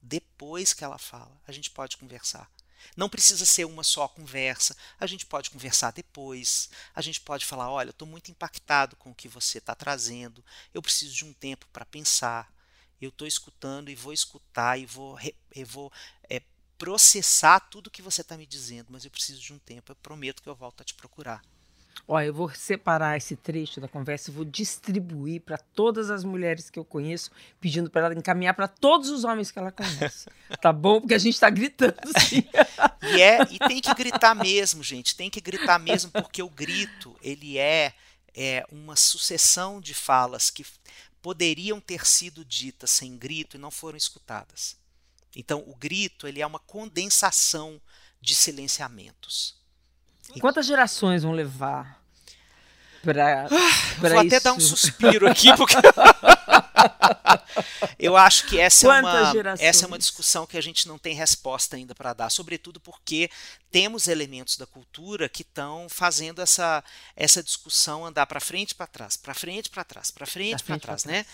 depois 0.01 0.73
que 0.73 0.83
ela 0.83 0.97
fala, 0.97 1.41
a 1.47 1.51
gente 1.51 1.71
pode 1.71 1.97
conversar. 1.97 2.49
Não 2.95 3.09
precisa 3.09 3.45
ser 3.45 3.65
uma 3.65 3.83
só 3.83 4.07
conversa. 4.07 4.75
A 4.99 5.07
gente 5.07 5.25
pode 5.25 5.49
conversar 5.49 5.91
depois. 5.91 6.69
A 6.93 7.01
gente 7.01 7.19
pode 7.21 7.45
falar: 7.45 7.69
olha, 7.69 7.89
estou 7.89 8.07
muito 8.07 8.29
impactado 8.29 8.95
com 8.95 9.11
o 9.11 9.15
que 9.15 9.27
você 9.27 9.57
está 9.57 9.73
trazendo. 9.73 10.43
Eu 10.73 10.81
preciso 10.81 11.15
de 11.15 11.25
um 11.25 11.33
tempo 11.33 11.65
para 11.73 11.85
pensar. 11.85 12.53
Eu 13.01 13.09
estou 13.09 13.27
escutando 13.27 13.89
e 13.89 13.95
vou 13.95 14.13
escutar 14.13 14.79
e 14.79 14.85
vou, 14.85 15.17
eu 15.53 15.65
vou 15.65 15.91
é, 16.29 16.41
processar 16.77 17.59
tudo 17.59 17.91
que 17.91 18.01
você 18.01 18.21
está 18.21 18.37
me 18.37 18.45
dizendo, 18.45 18.87
mas 18.89 19.03
eu 19.03 19.11
preciso 19.11 19.41
de 19.41 19.53
um 19.53 19.59
tempo. 19.59 19.91
Eu 19.91 19.95
prometo 19.95 20.41
que 20.41 20.49
eu 20.49 20.55
volto 20.55 20.81
a 20.81 20.83
te 20.83 20.93
procurar. 20.93 21.41
Olha, 22.07 22.25
eu 22.25 22.33
vou 22.33 22.49
separar 22.49 23.17
esse 23.17 23.35
trecho 23.35 23.81
da 23.81 23.87
conversa 23.87 24.29
e 24.29 24.33
vou 24.33 24.45
distribuir 24.45 25.41
para 25.41 25.57
todas 25.57 26.11
as 26.11 26.23
mulheres 26.23 26.69
que 26.69 26.77
eu 26.77 26.85
conheço, 26.85 27.31
pedindo 27.59 27.89
para 27.89 28.05
ela 28.05 28.13
encaminhar 28.13 28.53
para 28.53 28.67
todos 28.67 29.09
os 29.09 29.23
homens 29.23 29.49
que 29.49 29.57
ela 29.57 29.71
conhece. 29.71 30.27
tá 30.61 30.71
bom? 30.71 30.99
Porque 30.99 31.15
a 31.15 31.19
gente 31.19 31.33
está 31.33 31.49
gritando 31.49 31.97
sim. 32.19 32.43
e 33.15 33.21
é, 33.21 33.41
e 33.49 33.57
tem 33.57 33.81
que 33.81 33.93
gritar 33.95 34.35
mesmo, 34.35 34.83
gente. 34.83 35.15
Tem 35.15 35.29
que 35.31 35.41
gritar 35.41 35.79
mesmo, 35.79 36.11
porque 36.11 36.43
o 36.43 36.49
grito, 36.49 37.17
ele 37.23 37.57
é, 37.57 37.93
é 38.35 38.63
uma 38.71 38.95
sucessão 38.95 39.81
de 39.81 39.95
falas 39.95 40.51
que 40.51 40.63
poderiam 41.23 41.81
ter 41.81 42.05
sido 42.05 42.45
ditas 42.45 42.91
sem 42.91 43.17
grito 43.17 43.57
e 43.57 43.59
não 43.59 43.71
foram 43.71 43.97
escutadas. 43.97 44.77
Então, 45.35 45.63
o 45.65 45.75
grito, 45.75 46.27
ele 46.27 46.39
é 46.39 46.45
uma 46.45 46.59
condensação 46.59 47.81
de 48.21 48.35
silenciamentos. 48.35 49.55
Quantas 50.39 50.65
gerações 50.65 51.23
vão 51.23 51.31
levar 51.31 52.01
para 53.05 53.45
ah, 53.45 53.49
Vou 53.99 54.19
até 54.19 54.39
dar 54.39 54.53
um 54.53 54.59
suspiro 54.59 55.29
aqui 55.29 55.53
porque 55.55 55.75
eu 57.99 58.17
acho 58.17 58.47
que 58.47 58.59
essa 58.59 58.87
é, 58.87 58.99
uma, 58.99 59.33
essa 59.59 59.85
é 59.85 59.87
uma 59.87 59.97
discussão 59.97 60.45
que 60.45 60.57
a 60.57 60.61
gente 60.61 60.87
não 60.87 60.97
tem 60.97 61.15
resposta 61.15 61.75
ainda 61.75 61.93
para 61.93 62.13
dar, 62.13 62.29
sobretudo 62.29 62.79
porque 62.79 63.29
temos 63.71 64.07
elementos 64.07 64.57
da 64.57 64.65
cultura 64.65 65.29
que 65.29 65.43
estão 65.43 65.87
fazendo 65.87 66.41
essa, 66.41 66.83
essa 67.15 67.43
discussão 67.43 68.05
andar 68.05 68.25
para 68.25 68.39
frente 68.39 68.73
para 68.73 68.87
trás, 68.87 69.15
para 69.15 69.33
frente 69.33 69.69
para 69.69 69.83
trás, 69.83 70.11
para 70.11 70.25
frente 70.25 70.63
para 70.63 70.79
trás, 70.79 71.03
trás, 71.03 71.05
né? 71.05 71.25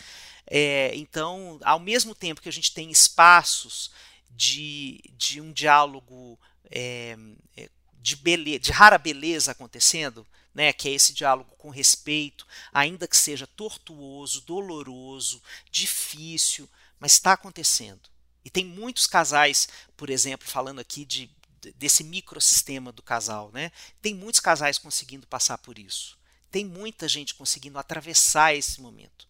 É, 0.47 0.91
então, 0.95 1.59
ao 1.63 1.79
mesmo 1.79 2.13
tempo 2.13 2.41
que 2.41 2.49
a 2.49 2.53
gente 2.53 2.73
tem 2.73 2.91
espaços 2.91 3.91
de, 4.29 5.01
de 5.17 5.39
um 5.39 5.51
diálogo 5.51 6.39
é, 6.69 7.17
é 7.55 7.69
de, 8.01 8.15
beleza, 8.15 8.59
de 8.59 8.71
rara 8.71 8.97
beleza 8.97 9.51
acontecendo, 9.51 10.25
né, 10.53 10.73
que 10.73 10.89
é 10.89 10.91
esse 10.91 11.13
diálogo 11.13 11.55
com 11.57 11.69
respeito, 11.69 12.45
ainda 12.73 13.07
que 13.07 13.15
seja 13.15 13.47
tortuoso, 13.47 14.41
doloroso, 14.41 15.41
difícil, 15.69 16.67
mas 16.99 17.13
está 17.13 17.33
acontecendo. 17.33 18.09
E 18.43 18.49
tem 18.49 18.65
muitos 18.65 19.07
casais, 19.07 19.67
por 19.95 20.09
exemplo, 20.09 20.47
falando 20.47 20.79
aqui 20.79 21.05
de, 21.05 21.29
desse 21.75 22.03
microsistema 22.03 22.91
do 22.91 23.03
casal, 23.03 23.51
né? 23.51 23.71
Tem 24.01 24.15
muitos 24.15 24.39
casais 24.39 24.77
conseguindo 24.77 25.27
passar 25.27 25.59
por 25.59 25.77
isso. 25.77 26.17
Tem 26.49 26.65
muita 26.65 27.07
gente 27.07 27.35
conseguindo 27.35 27.77
atravessar 27.77 28.55
esse 28.55 28.81
momento. 28.81 29.29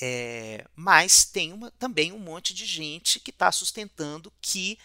É, 0.00 0.66
mas 0.74 1.24
tem 1.24 1.52
uma, 1.52 1.70
também 1.72 2.12
um 2.12 2.18
monte 2.18 2.52
de 2.52 2.66
gente 2.66 3.18
que 3.18 3.30
está 3.30 3.50
sustentando 3.50 4.30
que 4.42 4.78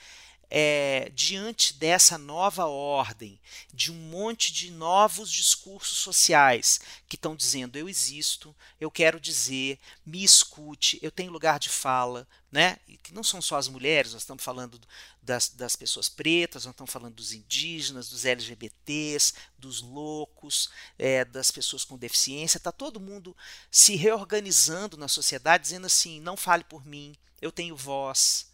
é, 0.53 1.09
diante 1.15 1.73
dessa 1.75 2.17
nova 2.17 2.65
ordem, 2.65 3.39
de 3.73 3.89
um 3.89 3.95
monte 3.95 4.51
de 4.51 4.69
novos 4.69 5.31
discursos 5.31 5.97
sociais 5.97 6.81
que 7.07 7.15
estão 7.15 7.37
dizendo 7.37 7.77
eu 7.77 7.87
existo, 7.87 8.53
eu 8.77 8.91
quero 8.91 9.17
dizer, 9.17 9.79
me 10.05 10.21
escute, 10.21 10.99
eu 11.01 11.09
tenho 11.09 11.31
lugar 11.31 11.57
de 11.57 11.69
fala, 11.69 12.27
né? 12.51 12.77
que 13.01 13.13
não 13.13 13.23
são 13.23 13.41
só 13.41 13.55
as 13.55 13.69
mulheres, 13.69 14.11
nós 14.11 14.23
estamos 14.23 14.43
falando 14.43 14.77
das, 15.23 15.47
das 15.47 15.77
pessoas 15.77 16.09
pretas, 16.09 16.65
nós 16.65 16.73
estamos 16.73 16.91
falando 16.91 17.15
dos 17.15 17.31
indígenas, 17.31 18.09
dos 18.09 18.25
LGBTs, 18.25 19.33
dos 19.57 19.81
loucos, 19.81 20.69
é, 20.99 21.23
das 21.23 21.49
pessoas 21.49 21.85
com 21.85 21.97
deficiência, 21.97 22.57
está 22.57 22.73
todo 22.73 22.99
mundo 22.99 23.35
se 23.71 23.95
reorganizando 23.95 24.97
na 24.97 25.07
sociedade, 25.07 25.63
dizendo 25.63 25.85
assim: 25.85 26.19
não 26.19 26.35
fale 26.35 26.65
por 26.65 26.85
mim, 26.85 27.15
eu 27.41 27.53
tenho 27.53 27.75
voz, 27.75 28.50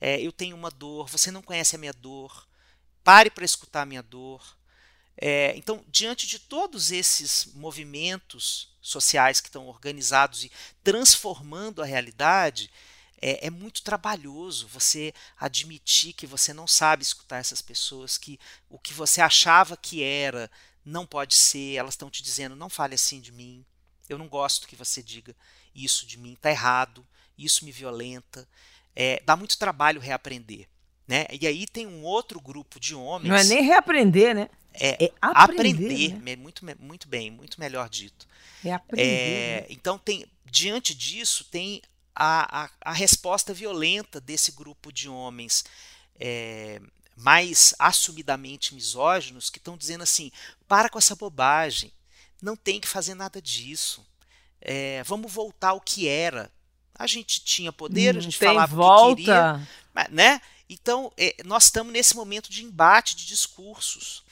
é, 0.00 0.20
eu 0.20 0.32
tenho 0.32 0.56
uma 0.56 0.70
dor, 0.70 1.08
você 1.08 1.30
não 1.30 1.42
conhece 1.42 1.76
a 1.76 1.78
minha 1.78 1.92
dor, 1.92 2.48
pare 3.04 3.30
para 3.30 3.44
escutar 3.44 3.82
a 3.82 3.86
minha 3.86 4.02
dor. 4.02 4.56
É, 5.16 5.54
então, 5.56 5.84
diante 5.88 6.26
de 6.26 6.38
todos 6.38 6.90
esses 6.90 7.46
movimentos 7.54 8.74
sociais 8.80 9.40
que 9.40 9.48
estão 9.48 9.66
organizados 9.66 10.44
e 10.44 10.50
transformando 10.82 11.82
a 11.82 11.84
realidade, 11.84 12.70
é, 13.20 13.46
é, 13.46 13.50
muito 13.50 13.82
trabalhoso 13.82 14.66
você 14.66 15.12
admitir 15.36 16.14
que 16.14 16.26
você 16.26 16.54
não 16.54 16.66
sabe 16.66 17.02
escutar 17.02 17.36
essas 17.36 17.60
pessoas, 17.60 18.16
que 18.16 18.40
o 18.70 18.78
que 18.78 18.94
você 18.94 19.20
achava 19.20 19.76
que 19.76 20.02
era 20.02 20.50
não 20.82 21.06
pode 21.06 21.34
ser, 21.34 21.74
elas 21.74 21.92
estão 21.92 22.08
te 22.08 22.22
dizendo, 22.22 22.56
não 22.56 22.70
fale 22.70 22.94
assim 22.94 23.20
de 23.20 23.30
mim, 23.30 23.64
eu 24.08 24.16
não 24.16 24.26
gosto 24.26 24.66
que 24.66 24.74
você 24.74 25.02
diga 25.02 25.36
isso 25.74 26.06
de 26.06 26.16
mim, 26.16 26.32
está 26.32 26.50
errado, 26.50 27.06
isso 27.36 27.64
me 27.64 27.70
violenta 27.70 28.48
é, 28.94 29.22
dá 29.24 29.36
muito 29.36 29.58
trabalho 29.58 30.00
reaprender. 30.00 30.68
Né? 31.06 31.26
E 31.32 31.46
aí 31.46 31.66
tem 31.66 31.86
um 31.86 32.02
outro 32.02 32.40
grupo 32.40 32.78
de 32.78 32.94
homens. 32.94 33.28
Não 33.28 33.36
é 33.36 33.44
nem 33.44 33.62
reaprender, 33.62 34.34
né? 34.34 34.48
É, 34.72 35.06
é 35.06 35.12
aprender, 35.20 35.86
aprender 35.86 36.20
né? 36.20 36.36
muito, 36.36 36.64
muito 36.78 37.08
bem, 37.08 37.30
muito 37.30 37.58
melhor 37.58 37.88
dito. 37.88 38.26
É 38.64 38.72
aprender. 38.72 39.02
É, 39.02 39.60
né? 39.62 39.66
Então 39.70 39.98
tem, 39.98 40.24
diante 40.44 40.94
disso 40.94 41.44
tem 41.50 41.82
a, 42.14 42.64
a, 42.64 42.70
a, 42.82 42.92
resposta 42.92 43.52
violenta 43.52 44.20
desse 44.20 44.52
grupo 44.52 44.92
de 44.92 45.08
homens 45.08 45.64
é, 46.18 46.80
mais 47.16 47.74
assumidamente 47.78 48.74
misóginos 48.74 49.50
que 49.50 49.58
estão 49.58 49.76
dizendo 49.76 50.02
assim: 50.02 50.30
para 50.68 50.88
com 50.88 50.98
essa 50.98 51.16
bobagem, 51.16 51.92
não 52.40 52.56
tem 52.56 52.80
que 52.80 52.88
fazer 52.88 53.14
nada 53.14 53.40
disso. 53.40 54.06
É, 54.60 55.02
vamos 55.04 55.32
voltar 55.32 55.70
ao 55.70 55.80
que 55.80 56.06
era. 56.06 56.50
A 57.00 57.06
gente 57.06 57.42
tinha 57.42 57.72
poder, 57.72 58.14
a 58.14 58.20
gente 58.20 58.36
falava 58.36 58.76
volta. 58.76 59.12
o 59.12 59.16
que 59.16 59.22
queria, 59.24 59.66
né? 60.10 60.38
Então, 60.68 61.10
é, 61.16 61.34
nós 61.46 61.64
estamos 61.64 61.90
nesse 61.90 62.14
momento 62.14 62.50
de 62.50 62.62
embate 62.62 63.16
de 63.16 63.24
discursos. 63.24 64.22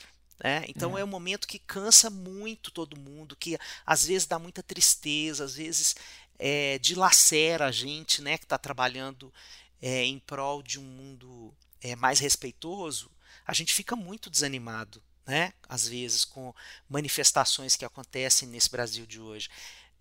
Né? 0.45 0.65
Então, 0.69 0.97
é. 0.97 1.01
é 1.01 1.05
um 1.05 1.09
momento 1.09 1.49
que 1.49 1.59
cansa 1.59 2.11
muito 2.11 2.71
todo 2.71 2.95
mundo, 2.95 3.35
que 3.35 3.59
às 3.87 4.05
vezes 4.05 4.27
dá 4.27 4.39
muita 4.39 4.63
tristeza, 4.63 5.45
às 5.45 5.55
vezes 5.55 5.97
é, 6.39 6.79
dilacera 6.79 7.67
a 7.67 7.73
gente 7.73 8.21
né, 8.21 8.37
que 8.37 8.45
está 8.45 8.59
trabalhando 8.59 9.33
é, 9.81 10.05
em 10.05 10.19
prol 10.19 10.63
de 10.63 10.79
um 10.79 10.85
mundo 10.85 11.55
é, 11.81 11.97
mais 11.97 12.21
respeitoso. 12.21 13.11
A 13.47 13.55
gente 13.55 13.73
fica 13.73 13.97
muito 13.97 14.29
desanimado, 14.29 15.03
né? 15.27 15.55
às 15.67 15.89
vezes, 15.89 16.23
com 16.23 16.55
manifestações 16.87 17.77
que 17.77 17.85
acontecem 17.87 18.47
nesse 18.47 18.71
Brasil 18.71 19.07
de 19.07 19.19
hoje. 19.19 19.49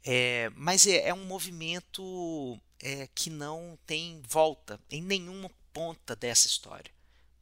É, 0.10 0.50
mas 0.56 0.88
é, 0.88 1.10
é, 1.10 1.14
um 1.14 1.26
movimento 1.26 2.58
é, 2.82 3.10
que 3.14 3.30
não 3.30 3.78
tem 3.86 4.22
volta 4.26 4.80
em 4.90 5.02
nenhuma 5.02 5.52
ponta 5.74 6.16
dessa 6.16 6.48
história. 6.48 6.90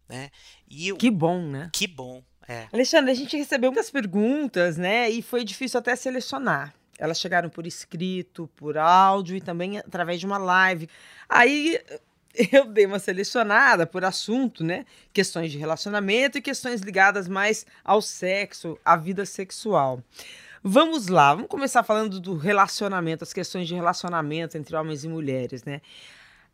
Né? 0.10 0.32
E 0.67 0.88
eu, 0.88 0.97
que 0.97 1.12
bom, 1.12 1.41
né? 1.43 1.69
Que 1.71 1.86
bom. 1.86 2.23
É. 2.47 2.67
Alexandre, 2.73 3.12
a 3.12 3.15
gente 3.15 3.38
recebeu 3.38 3.71
muitas 3.71 3.91
perguntas, 3.91 4.78
né? 4.78 5.10
E 5.10 5.21
foi 5.21 5.43
difícil 5.43 5.80
até 5.80 5.95
selecionar. 5.95 6.73
Elas 6.97 7.19
chegaram 7.19 7.49
por 7.49 7.67
escrito, 7.67 8.49
por 8.56 8.78
áudio 8.78 9.36
e 9.36 9.41
também 9.41 9.78
através 9.78 10.19
de 10.19 10.25
uma 10.25 10.38
live. 10.38 10.89
Aí 11.30 11.80
eu 12.51 12.65
dei 12.65 12.86
uma 12.88 12.99
selecionada 12.99 13.86
por 13.86 14.04
assunto, 14.04 14.63
né? 14.63 14.86
Questões 15.13 15.51
de 15.51 15.58
relacionamento 15.58 16.38
e 16.38 16.41
questões 16.41 16.82
ligadas 16.82 17.28
mais 17.28 17.65
ao 17.84 18.01
sexo, 18.01 18.78
à 18.84 18.95
vida 18.95 19.25
sexual. 19.25 20.01
Vamos 20.67 21.10
lá, 21.10 21.36
vamos 21.36 21.47
começar 21.47 21.84
falando 21.84 22.19
do 22.19 22.36
relacionamento, 22.36 23.23
as 23.23 23.32
questões 23.32 23.67
de 23.67 23.75
relacionamento 23.75 24.58
entre 24.58 24.75
homens 24.75 25.04
e 25.04 25.08
mulheres, 25.08 25.63
né? 25.63 25.80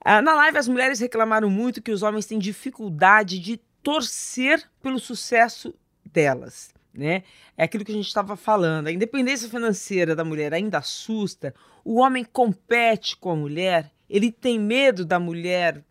Ah, 0.03 0.21
na 0.21 0.35
live, 0.35 0.57
as 0.57 0.67
mulheres 0.67 0.99
reclamaram 0.99 1.49
muito 1.49 1.81
que 1.81 1.93
os 1.93 2.03
homens 2.03 2.25
têm 2.25 2.37
dificuldade 2.37 3.39
de 3.39 3.55
torcer 3.81 4.69
pelo 4.83 4.99
sucesso 4.99 5.73
delas, 6.03 6.73
né? 6.93 7.23
É 7.55 7.63
aquilo 7.63 7.85
que 7.85 7.91
a 7.93 7.95
gente 7.95 8.07
estava 8.09 8.35
falando. 8.35 8.87
A 8.87 8.91
independência 8.91 9.47
financeira 9.47 10.13
da 10.13 10.25
mulher 10.25 10.53
ainda 10.53 10.79
assusta. 10.79 11.55
O 11.81 12.01
homem 12.01 12.25
compete 12.25 13.15
com 13.15 13.31
a 13.31 13.35
mulher, 13.37 13.93
ele 14.09 14.29
tem 14.29 14.59
medo 14.59 15.05
da 15.05 15.21
mulher 15.21 15.81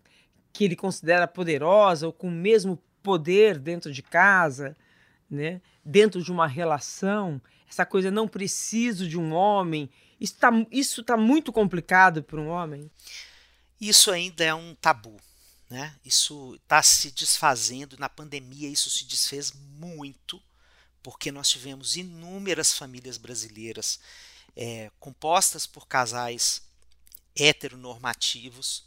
que 0.52 0.66
ele 0.66 0.76
considera 0.76 1.26
poderosa 1.26 2.06
ou 2.06 2.12
com 2.12 2.28
o 2.28 2.30
mesmo 2.30 2.78
poder 3.02 3.58
dentro 3.58 3.90
de 3.90 4.02
casa, 4.02 4.76
né? 5.30 5.62
Dentro 5.82 6.22
de 6.22 6.30
uma 6.30 6.46
relação 6.46 7.40
essa 7.70 7.86
coisa 7.86 8.10
não 8.10 8.26
preciso 8.26 9.08
de 9.08 9.16
um 9.16 9.32
homem. 9.32 9.88
Isso 10.20 10.34
está 10.34 10.50
isso 10.70 11.04
tá 11.04 11.16
muito 11.16 11.52
complicado 11.52 12.22
para 12.22 12.40
um 12.40 12.48
homem? 12.48 12.90
Isso 13.80 14.10
ainda 14.10 14.44
é 14.44 14.52
um 14.52 14.74
tabu. 14.74 15.16
Né? 15.70 15.94
Isso 16.04 16.56
está 16.56 16.82
se 16.82 17.12
desfazendo. 17.12 17.96
Na 17.96 18.08
pandemia, 18.08 18.68
isso 18.68 18.90
se 18.90 19.04
desfez 19.04 19.52
muito, 19.52 20.42
porque 21.00 21.30
nós 21.30 21.48
tivemos 21.48 21.96
inúmeras 21.96 22.76
famílias 22.76 23.16
brasileiras 23.16 24.00
é, 24.56 24.90
compostas 24.98 25.64
por 25.64 25.86
casais 25.86 26.62
heteronormativos, 27.36 28.84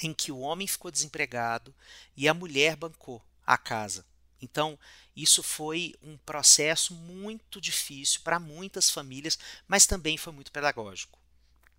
em 0.00 0.14
que 0.14 0.30
o 0.30 0.38
homem 0.38 0.68
ficou 0.68 0.90
desempregado 0.90 1.74
e 2.16 2.28
a 2.28 2.34
mulher 2.34 2.76
bancou 2.76 3.20
a 3.44 3.58
casa. 3.58 4.06
Então, 4.40 4.78
isso 5.16 5.42
foi 5.42 5.94
um 6.02 6.16
processo 6.18 6.94
muito 6.94 7.60
difícil 7.60 8.20
para 8.22 8.40
muitas 8.40 8.90
famílias, 8.90 9.38
mas 9.68 9.86
também 9.86 10.16
foi 10.16 10.32
muito 10.32 10.50
pedagógico. 10.50 11.18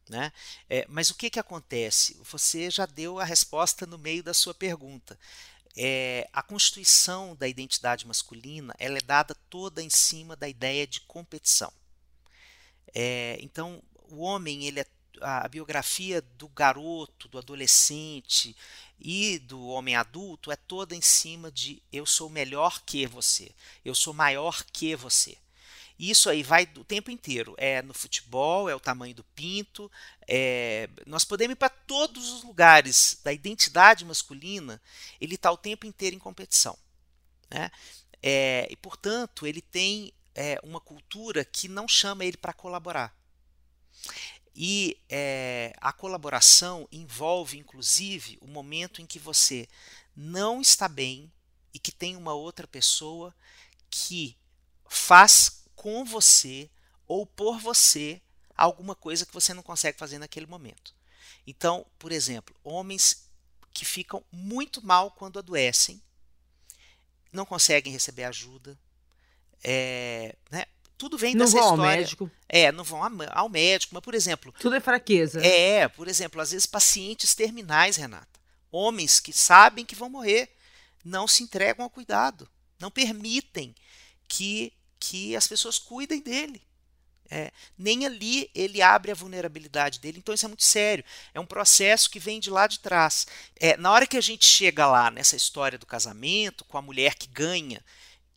Né? 0.10 0.32
É, 0.70 0.86
mas 0.88 1.10
o 1.10 1.16
que, 1.16 1.30
que 1.30 1.40
acontece? 1.40 2.18
Você 2.24 2.70
já 2.70 2.86
deu 2.86 3.20
a 3.20 3.26
resposta 3.26 3.86
no 3.86 3.98
meio 3.98 4.24
da 4.24 4.34
sua 4.34 4.54
pergunta. 4.54 5.20
É, 5.76 6.30
a 6.32 6.42
constituição 6.42 7.36
da 7.36 7.48
identidade 7.48 8.08
masculina 8.08 8.74
ela 8.80 8.98
é 8.98 9.02
dada 9.02 9.36
toda 9.50 9.84
em 9.84 9.90
cima 9.90 10.36
da 10.36 10.48
ideia 10.48 10.88
de 10.88 11.02
competição. 11.02 11.74
É, 12.94 13.38
então, 13.42 13.84
o 14.10 14.22
homem 14.22 14.66
ele 14.66 14.80
é 14.80 14.86
a 15.22 15.48
biografia 15.48 16.22
do 16.22 16.48
garoto, 16.48 17.28
do 17.28 17.38
adolescente 17.38 18.56
e 19.00 19.40
do 19.40 19.68
homem 19.68 19.96
adulto 19.96 20.52
é 20.52 20.56
toda 20.56 20.96
em 20.96 21.02
cima 21.02 21.52
de 21.52 21.82
eu 21.92 22.06
sou 22.06 22.30
melhor 22.30 22.82
que 22.86 23.06
você, 23.06 23.52
eu 23.84 23.94
sou 23.94 24.14
maior 24.14 24.64
que 24.72 24.96
você. 24.96 25.38
Isso 25.98 26.30
aí 26.30 26.44
vai 26.44 26.70
o 26.76 26.84
tempo 26.84 27.10
inteiro. 27.10 27.56
É 27.58 27.82
no 27.82 27.94
futebol, 27.94 28.70
é 28.70 28.76
o 28.76 28.80
tamanho 28.80 29.16
do 29.16 29.24
pinto. 29.24 29.90
É... 30.28 30.90
Nós 31.06 31.24
podemos 31.24 31.54
ir 31.54 31.56
para 31.56 31.70
todos 31.70 32.34
os 32.34 32.44
lugares 32.44 33.20
da 33.24 33.32
identidade 33.32 34.04
masculina, 34.04 34.82
ele 35.22 35.36
está 35.36 35.50
o 35.52 35.58
tempo 35.58 35.86
inteiro 35.86 36.16
em 36.16 36.20
competição. 36.20 36.78
Né? 37.50 37.72
É... 38.22 38.68
e, 38.70 38.76
portanto, 38.76 39.48
ele 39.48 39.62
tem 39.62 40.14
é, 40.36 40.60
uma 40.62 40.82
cultura 40.82 41.46
que 41.46 41.70
não 41.70 41.88
chama 41.88 42.26
ele 42.26 42.36
para 42.36 42.52
colaborar. 42.52 43.16
E 44.56 44.98
é, 45.10 45.74
a 45.82 45.92
colaboração 45.92 46.88
envolve, 46.90 47.58
inclusive, 47.58 48.38
o 48.40 48.48
momento 48.48 49.02
em 49.02 49.06
que 49.06 49.20
você 49.20 49.68
não 50.16 50.62
está 50.62 50.88
bem 50.88 51.30
e 51.74 51.80
que 51.80 51.92
tem 51.92 52.16
uma 52.16 52.34
outra 52.34 52.66
pessoa 52.66 53.36
que 53.90 54.38
faz 54.88 55.64
com 55.76 56.06
você 56.06 56.70
ou 57.06 57.26
por 57.26 57.60
você 57.60 58.22
alguma 58.56 58.96
coisa 58.96 59.26
que 59.26 59.34
você 59.34 59.54
não 59.54 59.62
consegue 59.62 59.98
fazer 59.98 60.18
naquele 60.18 60.46
momento. 60.46 60.96
Então, 61.46 61.86
por 62.00 62.14
exemplo, 62.14 62.56
homens 62.64 63.30
que 63.74 63.84
ficam 63.84 64.24
muito 64.32 64.86
mal 64.86 65.12
quando 65.12 65.38
adoecem, 65.38 66.02
não 67.32 67.46
conseguem 67.46 67.92
receber 67.92 68.24
ajuda, 68.24 68.80
é, 69.62 70.36
né? 70.50 70.66
Tudo 70.98 71.18
vem 71.18 71.36
não 71.36 71.46
dessa 71.46 71.58
vão 71.58 71.72
história. 71.72 71.92
Ao 71.92 71.98
médico. 71.98 72.32
É, 72.48 72.72
não 72.72 72.84
vão 72.84 73.02
ao 73.32 73.50
médico, 73.50 73.94
mas, 73.94 74.04
por 74.04 74.14
exemplo. 74.14 74.54
Tudo 74.60 74.76
é 74.76 74.80
fraqueza. 74.80 75.46
É, 75.46 75.88
por 75.88 76.08
exemplo, 76.08 76.42
às 76.42 76.52
vezes 76.52 76.66
pacientes 76.66 77.36
terminais, 77.36 77.98
Renata. 77.98 78.40
Homens 78.72 79.20
que 79.20 79.34
sabem 79.34 79.86
que 79.86 79.96
vão 79.96 80.10
morrer, 80.10 80.50
não 81.04 81.28
se 81.28 81.44
entregam 81.44 81.84
ao 81.84 81.90
cuidado. 81.90 82.50
Não 82.80 82.92
permitem 82.92 83.76
que, 84.28 84.74
que 85.00 85.36
as 85.36 85.48
pessoas 85.48 85.78
cuidem 85.78 86.22
dele. 86.22 86.62
É, 87.30 87.52
nem 87.78 88.06
ali 88.06 88.52
ele 88.54 88.82
abre 88.84 89.12
a 89.12 89.16
vulnerabilidade 89.16 90.00
dele, 90.00 90.20
então 90.20 90.36
isso 90.36 90.46
é 90.46 90.48
muito 90.48 90.64
sério. 90.64 91.04
É 91.34 91.40
um 91.40 91.46
processo 91.46 92.10
que 92.10 92.20
vem 92.20 92.40
de 92.40 92.50
lá 92.50 92.68
de 92.68 92.80
trás. 92.80 93.26
É, 93.60 93.76
na 93.78 93.92
hora 93.92 94.06
que 94.06 94.18
a 94.18 94.22
gente 94.22 94.46
chega 94.46 94.86
lá 94.86 95.10
nessa 95.10 95.36
história 95.36 95.78
do 95.78 95.86
casamento, 95.86 96.64
com 96.66 96.78
a 96.78 96.82
mulher 96.82 97.16
que 97.16 97.28
ganha, 97.28 97.84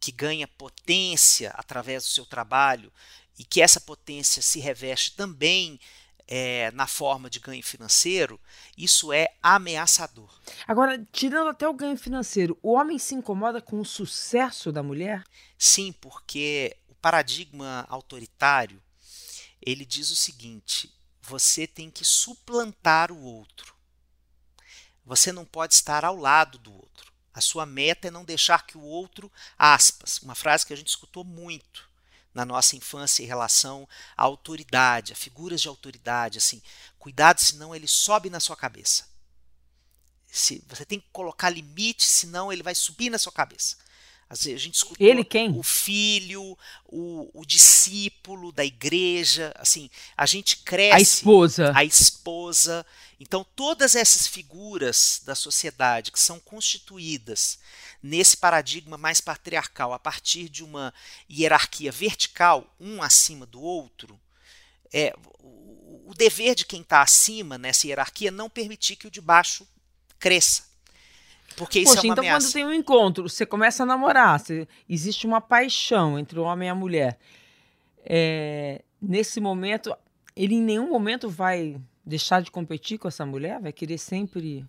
que 0.00 0.12
ganha 0.12 0.46
potência 0.46 1.50
através 1.50 2.04
do 2.04 2.08
seu 2.08 2.24
trabalho, 2.26 2.92
e 3.38 3.44
que 3.44 3.62
essa 3.62 3.80
potência 3.80 4.42
se 4.42 4.58
reveste 4.58 5.12
também 5.12 5.78
é, 6.26 6.70
na 6.72 6.86
forma 6.86 7.30
de 7.30 7.38
ganho 7.38 7.62
financeiro, 7.62 8.38
isso 8.76 9.12
é 9.12 9.28
ameaçador. 9.42 10.28
Agora, 10.66 11.02
tirando 11.12 11.48
até 11.48 11.66
o 11.66 11.72
ganho 11.72 11.96
financeiro, 11.96 12.58
o 12.62 12.72
homem 12.72 12.98
se 12.98 13.14
incomoda 13.14 13.62
com 13.62 13.80
o 13.80 13.84
sucesso 13.84 14.70
da 14.70 14.82
mulher? 14.82 15.24
Sim, 15.56 15.92
porque 15.92 16.76
o 16.88 16.94
paradigma 16.96 17.86
autoritário 17.88 18.82
ele 19.60 19.84
diz 19.84 20.10
o 20.10 20.16
seguinte: 20.16 20.92
você 21.22 21.66
tem 21.66 21.90
que 21.90 22.04
suplantar 22.04 23.12
o 23.12 23.22
outro. 23.22 23.74
Você 25.04 25.32
não 25.32 25.44
pode 25.44 25.74
estar 25.74 26.04
ao 26.04 26.16
lado 26.16 26.58
do 26.58 26.72
outro. 26.72 27.07
A 27.38 27.40
sua 27.40 27.64
meta 27.64 28.08
é 28.08 28.10
não 28.10 28.24
deixar 28.24 28.66
que 28.66 28.76
o 28.76 28.82
outro, 28.82 29.30
aspas, 29.56 30.18
uma 30.18 30.34
frase 30.34 30.66
que 30.66 30.72
a 30.72 30.76
gente 30.76 30.88
escutou 30.88 31.22
muito, 31.22 31.88
na 32.34 32.44
nossa 32.44 32.74
infância 32.74 33.22
em 33.22 33.26
relação 33.26 33.88
à 34.16 34.24
autoridade, 34.24 35.12
a 35.12 35.16
figuras 35.16 35.60
de 35.60 35.68
autoridade, 35.68 36.38
assim, 36.38 36.60
cuidado, 36.98 37.38
senão 37.40 37.72
ele 37.72 37.86
sobe 37.86 38.28
na 38.28 38.40
sua 38.40 38.56
cabeça. 38.56 39.06
Se, 40.26 40.64
você 40.68 40.84
tem 40.84 40.98
que 40.98 41.06
colocar 41.12 41.48
limite, 41.48 42.04
senão 42.04 42.52
ele 42.52 42.64
vai 42.64 42.74
subir 42.74 43.08
na 43.08 43.18
sua 43.18 43.30
cabeça. 43.30 43.76
A 44.28 44.34
gente 44.34 44.74
escutou 44.74 45.06
ele 45.06 45.24
quem? 45.24 45.56
o 45.56 45.62
filho, 45.62 46.58
o, 46.84 47.30
o, 47.32 47.46
discípulo 47.46 48.52
da 48.52 48.62
igreja, 48.62 49.54
assim, 49.56 49.88
a 50.14 50.26
gente 50.26 50.58
cresce. 50.58 50.94
A 50.94 51.00
esposa. 51.00 51.72
A 51.74 51.84
esposa. 51.84 52.86
Então, 53.20 53.44
todas 53.56 53.96
essas 53.96 54.26
figuras 54.26 55.20
da 55.24 55.34
sociedade 55.34 56.12
que 56.12 56.20
são 56.20 56.38
constituídas 56.38 57.58
nesse 58.00 58.36
paradigma 58.36 58.96
mais 58.96 59.20
patriarcal, 59.20 59.92
a 59.92 59.98
partir 59.98 60.48
de 60.48 60.62
uma 60.62 60.94
hierarquia 61.28 61.90
vertical, 61.90 62.72
um 62.78 63.02
acima 63.02 63.44
do 63.44 63.60
outro, 63.60 64.18
é, 64.92 65.12
o, 65.40 66.10
o 66.10 66.14
dever 66.16 66.54
de 66.54 66.64
quem 66.64 66.80
está 66.82 67.02
acima 67.02 67.58
nessa 67.58 67.88
hierarquia 67.88 68.28
é 68.28 68.30
não 68.30 68.48
permitir 68.48 68.94
que 68.94 69.08
o 69.08 69.10
de 69.10 69.20
baixo 69.20 69.66
cresça. 70.18 70.68
Porque 71.56 71.80
isso 71.80 71.94
Poxa, 71.94 72.06
é 72.06 72.10
uma 72.10 72.12
então 72.12 72.22
ameaça. 72.22 72.46
quando 72.46 72.52
tem 72.52 72.64
um 72.64 72.72
encontro, 72.72 73.28
você 73.28 73.44
começa 73.44 73.82
a 73.82 73.86
namorar, 73.86 74.38
você, 74.38 74.68
existe 74.88 75.26
uma 75.26 75.40
paixão 75.40 76.16
entre 76.16 76.38
o 76.38 76.44
homem 76.44 76.68
e 76.68 76.70
a 76.70 76.74
mulher. 76.74 77.18
É, 78.04 78.82
nesse 79.02 79.40
momento, 79.40 79.94
ele 80.36 80.54
em 80.54 80.62
nenhum 80.62 80.88
momento 80.88 81.28
vai 81.28 81.80
deixar 82.08 82.42
de 82.42 82.50
competir 82.50 82.98
com 82.98 83.06
essa 83.06 83.24
mulher? 83.26 83.60
Vai 83.60 83.72
querer 83.72 83.98
sempre 83.98 84.64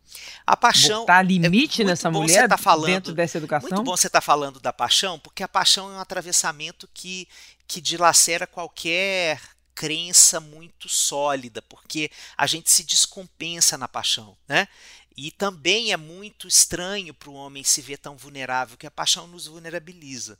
a 0.45 0.57
paixão 0.57 1.01
botar 1.01 1.21
limite 1.21 1.81
é 1.81 1.85
nessa 1.85 2.11
mulher 2.11 2.47
tá 2.47 2.57
falando, 2.57 2.85
dentro 2.87 3.13
dessa 3.13 3.37
educação? 3.37 3.69
Muito 3.69 3.83
bom 3.83 3.95
você 3.95 4.07
estar 4.07 4.19
tá 4.19 4.25
falando 4.25 4.59
da 4.59 4.73
paixão, 4.73 5.17
porque 5.17 5.41
a 5.41 5.47
paixão 5.47 5.91
é 5.91 5.95
um 5.95 5.99
atravessamento 5.99 6.87
que, 6.93 7.27
que 7.67 7.79
dilacera 7.79 8.45
qualquer 8.45 9.39
crença 9.73 10.41
muito 10.41 10.89
sólida, 10.89 11.61
porque 11.61 12.11
a 12.37 12.45
gente 12.45 12.69
se 12.69 12.83
descompensa 12.83 13.77
na 13.77 13.87
paixão, 13.87 14.37
né? 14.47 14.67
E 15.15 15.31
também 15.31 15.91
é 15.91 15.97
muito 15.97 16.47
estranho 16.47 17.13
para 17.13 17.29
o 17.29 17.33
homem 17.33 17.63
se 17.63 17.81
ver 17.81 17.97
tão 17.97 18.15
vulnerável, 18.15 18.77
que 18.77 18.87
a 18.87 18.91
paixão 18.91 19.27
nos 19.27 19.47
vulnerabiliza. 19.47 20.37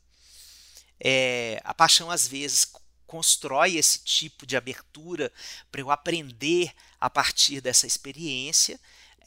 É, 1.00 1.62
a 1.64 1.74
paixão, 1.74 2.12
às 2.12 2.28
vezes, 2.28 2.70
constrói 3.10 3.76
esse 3.76 4.04
tipo 4.04 4.46
de 4.46 4.56
abertura 4.56 5.32
para 5.72 5.82
eu 5.82 5.90
aprender 5.90 6.72
a 7.02 7.10
partir 7.10 7.60
dessa 7.60 7.88
experiência. 7.88 8.80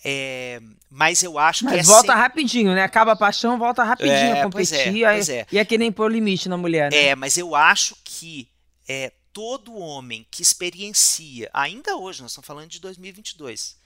É, 0.05 0.61
mas 0.89 1.23
eu 1.23 1.39
acho 1.39 1.65
mas 1.65 1.75
que 1.75 1.81
é 1.81 1.83
volta 1.83 2.07
sempre... 2.07 2.21
rapidinho, 2.21 2.75
né? 2.75 2.83
Acaba 2.83 3.13
a 3.13 3.17
paixão, 3.17 3.59
volta 3.59 3.83
rapidinho 3.83 4.15
é, 4.15 4.41
a 4.41 4.45
competir. 4.45 4.93
Pois 4.93 5.03
é, 5.03 5.13
pois 5.13 5.29
é. 5.29 5.47
E 5.51 5.59
é 5.59 5.65
que 5.65 5.77
nem 5.77 5.91
pôr 5.91 6.11
limite 6.11 6.49
na 6.49 6.57
mulher, 6.57 6.91
né? 6.93 7.07
É, 7.07 7.17
mas 7.17 7.37
eu 7.37 7.55
acho 7.57 7.97
que 8.05 8.49
é, 8.89 9.13
todo 9.33 9.77
homem 9.77 10.27
que 10.31 10.43
experiencia, 10.43 11.51
ainda 11.53 11.97
hoje, 11.97 12.23
nós 12.23 12.31
estamos 12.31 12.47
falando 12.47 12.69
de 12.69 12.81
2022, 12.81 13.77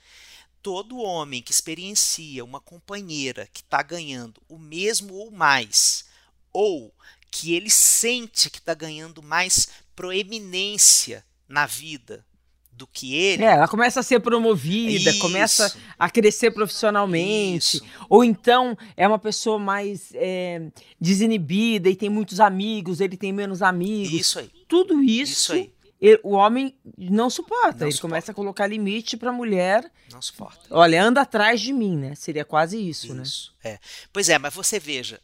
todo 0.61 0.97
homem 0.99 1.41
que 1.41 1.51
experiencia 1.51 2.43
uma 2.43 2.59
companheira 2.59 3.47
que 3.51 3.61
está 3.61 3.81
ganhando 3.81 4.41
o 4.47 4.59
mesmo 4.59 5.15
ou 5.15 5.31
mais, 5.31 6.05
ou 6.51 6.93
que 7.31 7.53
ele 7.53 7.69
sente 7.69 8.49
que 8.49 8.59
está 8.59 8.73
ganhando 8.73 9.21
mais 9.21 9.67
proeminência 9.95 11.23
na 11.47 11.65
vida 11.65 12.25
do 12.77 12.85
que 12.85 13.15
ele. 13.15 13.43
É, 13.43 13.53
ela 13.53 13.67
começa 13.67 13.99
a 13.99 14.03
ser 14.03 14.19
promovida, 14.19 15.09
Isso. 15.09 15.19
começa 15.19 15.75
a 15.97 16.09
crescer 16.09 16.51
profissionalmente. 16.51 17.77
Isso. 17.77 17.85
Ou 18.07 18.23
então 18.23 18.77
é 18.95 19.07
uma 19.07 19.17
pessoa 19.17 19.57
mais 19.57 20.11
é, 20.13 20.69
desinibida 21.01 21.89
e 21.89 21.95
tem 21.95 22.09
muitos 22.09 22.39
amigos, 22.39 23.01
ele 23.01 23.17
tem 23.17 23.33
menos 23.33 23.63
amigos. 23.63 24.13
Isso 24.13 24.39
aí. 24.39 24.51
Tudo 24.67 25.01
isso, 25.01 25.33
isso 25.33 25.53
aí. 25.53 25.73
Ele, 25.99 26.19
o 26.23 26.33
homem 26.33 26.75
não 26.95 27.27
suporta. 27.27 27.79
Não 27.79 27.87
ele 27.87 27.91
suporta. 27.91 28.01
começa 28.01 28.31
a 28.31 28.35
colocar 28.35 28.67
limite 28.67 29.17
para 29.17 29.31
a 29.31 29.33
mulher. 29.33 29.91
Não 30.11 30.21
suporta. 30.21 30.61
Olha, 30.69 31.03
anda 31.03 31.21
atrás 31.21 31.59
de 31.59 31.73
mim, 31.73 31.97
né? 31.97 32.13
Seria 32.13 32.45
quase 32.45 32.77
isso, 32.77 33.07
isso. 33.19 33.51
né? 33.63 33.71
É. 33.71 33.79
Pois 34.13 34.29
é, 34.29 34.37
mas 34.37 34.53
você 34.53 34.79
veja, 34.79 35.19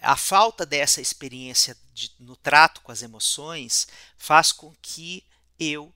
a 0.00 0.16
falta 0.16 0.64
dessa 0.64 1.00
experiência 1.00 1.76
de, 1.92 2.10
no 2.18 2.36
trato 2.36 2.80
com 2.80 2.90
as 2.90 3.02
emoções 3.02 3.86
faz 4.16 4.50
com 4.50 4.74
que 4.80 5.24
eu 5.58 5.92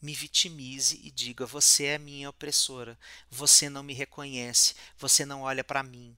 me 0.00 0.14
vitimize 0.14 1.00
e 1.02 1.10
diga: 1.10 1.44
você 1.44 1.86
é 1.86 1.98
minha 1.98 2.30
opressora, 2.30 2.98
você 3.30 3.68
não 3.68 3.82
me 3.82 3.94
reconhece, 3.94 4.74
você 4.96 5.26
não 5.26 5.42
olha 5.42 5.64
para 5.64 5.82
mim. 5.82 6.16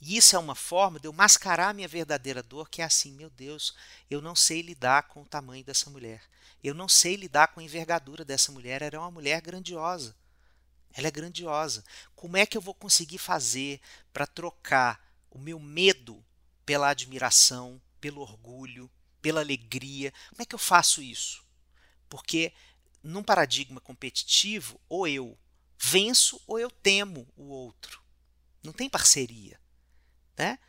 E 0.00 0.16
isso 0.16 0.34
é 0.34 0.38
uma 0.38 0.54
forma 0.54 0.98
de 0.98 1.06
eu 1.06 1.12
mascarar 1.12 1.74
minha 1.74 1.86
verdadeira 1.86 2.42
dor, 2.42 2.70
que 2.70 2.80
é 2.80 2.84
assim: 2.84 3.12
meu 3.12 3.28
Deus, 3.28 3.74
eu 4.10 4.22
não 4.22 4.34
sei 4.34 4.62
lidar 4.62 5.02
com 5.04 5.22
o 5.22 5.26
tamanho 5.26 5.62
dessa 5.62 5.90
mulher. 5.90 6.22
Eu 6.64 6.74
não 6.74 6.88
sei 6.88 7.16
lidar 7.16 7.48
com 7.48 7.60
a 7.60 7.62
envergadura 7.62 8.24
dessa 8.24 8.52
mulher. 8.52 8.82
Ela 8.82 8.96
é 8.96 8.98
uma 8.98 9.10
mulher 9.10 9.40
grandiosa. 9.40 10.14
Ela 10.92 11.08
é 11.08 11.10
grandiosa. 11.10 11.84
Como 12.14 12.36
é 12.36 12.44
que 12.44 12.56
eu 12.56 12.60
vou 12.60 12.74
conseguir 12.74 13.18
fazer 13.18 13.80
para 14.12 14.26
trocar 14.26 15.00
o 15.30 15.38
meu 15.38 15.58
medo 15.58 16.22
pela 16.70 16.90
admiração, 16.90 17.82
pelo 18.00 18.20
orgulho, 18.20 18.88
pela 19.20 19.40
alegria? 19.40 20.14
Como 20.28 20.40
é 20.40 20.44
que 20.44 20.54
eu 20.54 20.58
faço 20.58 21.02
isso? 21.02 21.44
Porque 22.08 22.52
num 23.02 23.24
paradigma 23.24 23.80
competitivo, 23.80 24.80
ou 24.88 25.08
eu 25.08 25.36
venço 25.76 26.40
ou 26.46 26.60
eu 26.60 26.70
temo 26.70 27.26
o 27.36 27.48
outro. 27.48 28.00
Não 28.62 28.72
tem 28.72 28.88
parceria. 28.88 29.60
Né? 30.38 30.60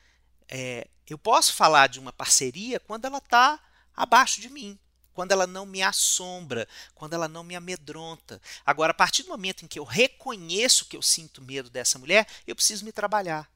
É, 0.48 0.88
eu 1.06 1.20
posso 1.20 1.54
falar 1.54 1.86
de 1.86 2.00
uma 2.00 2.12
parceria 2.12 2.80
quando 2.80 3.06
ela 3.06 3.20
está 3.20 3.64
abaixo 3.96 4.42
de 4.42 4.50
mim, 4.50 4.80
quando 5.14 5.34
ela 5.34 5.46
não 5.46 5.68
me 5.68 5.84
assombra, 5.84 6.68
quando 6.96 7.14
ela 7.14 7.28
não 7.28 7.44
me 7.44 7.56
amedronta. 7.56 8.42
Agora, 8.66 8.90
a 8.90 8.96
partir 8.96 9.22
do 9.22 9.30
momento 9.30 9.64
em 9.64 9.68
que 9.68 9.78
eu 9.78 9.84
reconheço 9.84 10.86
que 10.86 10.98
eu 10.98 11.02
sinto 11.04 11.44
medo 11.44 11.70
dessa 11.70 12.00
mulher, 12.00 12.28
eu 12.48 12.56
preciso 12.56 12.86
me 12.86 12.92
trabalhar. 12.92 13.51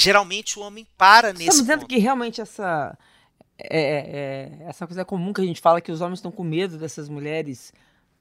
Geralmente 0.00 0.58
o 0.58 0.62
homem 0.62 0.86
para 0.96 1.32
nesse 1.32 1.44
Estamos 1.44 1.62
dizendo 1.62 1.80
ponto. 1.80 1.88
que 1.88 1.98
realmente 1.98 2.40
essa 2.40 2.96
é, 3.58 4.60
é, 4.60 4.68
essa 4.68 4.86
coisa 4.86 5.04
comum 5.04 5.32
que 5.32 5.40
a 5.40 5.44
gente 5.44 5.60
fala 5.60 5.80
que 5.80 5.90
os 5.90 6.00
homens 6.00 6.20
estão 6.20 6.30
com 6.30 6.44
medo 6.44 6.78
dessas 6.78 7.08
mulheres 7.08 7.72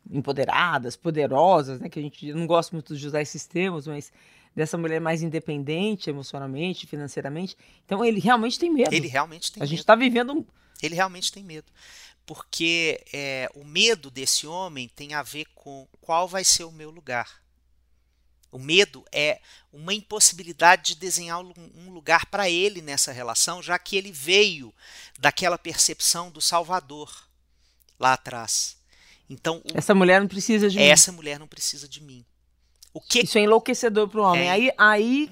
empoderadas, 0.09 0.95
poderosas, 0.95 1.79
né? 1.79 1.87
Que 1.87 1.99
a 1.99 2.01
gente 2.01 2.33
não 2.33 2.47
gosta 2.47 2.75
muito 2.75 2.97
de 2.97 3.05
usar 3.05 3.21
esses 3.21 3.45
termos, 3.45 3.85
mas 3.85 4.11
dessa 4.55 4.75
mulher 4.75 4.99
mais 4.99 5.21
independente 5.21 6.09
emocionalmente, 6.09 6.87
financeiramente. 6.87 7.55
Então 7.85 8.03
ele 8.03 8.19
realmente 8.19 8.57
tem 8.57 8.73
medo. 8.73 8.91
Ele 8.91 9.07
realmente 9.07 9.51
tem 9.51 9.61
a 9.61 9.63
medo. 9.63 9.69
gente 9.69 9.79
está 9.79 9.93
vivendo 9.95 10.33
um... 10.33 10.45
Ele 10.81 10.95
realmente 10.95 11.31
tem 11.31 11.43
medo. 11.43 11.71
Porque 12.25 12.99
é, 13.13 13.47
o 13.53 13.63
medo 13.63 14.09
desse 14.09 14.47
homem 14.47 14.89
tem 14.95 15.13
a 15.13 15.21
ver 15.21 15.45
com 15.53 15.87
qual 16.01 16.27
vai 16.27 16.43
ser 16.43 16.63
o 16.63 16.71
meu 16.71 16.89
lugar. 16.89 17.39
O 18.57 18.59
medo 18.59 19.05
é 19.11 19.39
uma 19.71 19.93
impossibilidade 19.93 20.95
de 20.95 20.95
desenhar 20.95 21.39
um 21.39 21.91
lugar 21.91 22.25
para 22.25 22.49
ele 22.49 22.81
nessa 22.81 23.11
relação, 23.11 23.61
já 23.61 23.77
que 23.77 23.95
ele 23.95 24.11
veio 24.11 24.73
daquela 25.19 25.59
percepção 25.59 26.31
do 26.31 26.41
Salvador 26.41 27.27
lá 27.99 28.13
atrás. 28.13 28.75
Então, 29.29 29.57
o, 29.57 29.77
essa 29.77 29.93
mulher 29.93 30.19
não 30.19 30.27
precisa 30.27 30.71
de 30.71 30.79
essa 30.79 31.11
mim. 31.11 31.17
mulher 31.17 31.37
não 31.37 31.47
precisa 31.47 31.87
de 31.87 32.01
mim. 32.01 32.25
O 32.91 32.99
que 32.99 33.19
Isso 33.19 33.37
é 33.37 33.41
enlouquecedor 33.41 34.07
para 34.07 34.21
o 34.21 34.23
homem. 34.23 34.47
É. 34.47 34.51
Aí, 34.51 34.71
aí, 34.75 35.29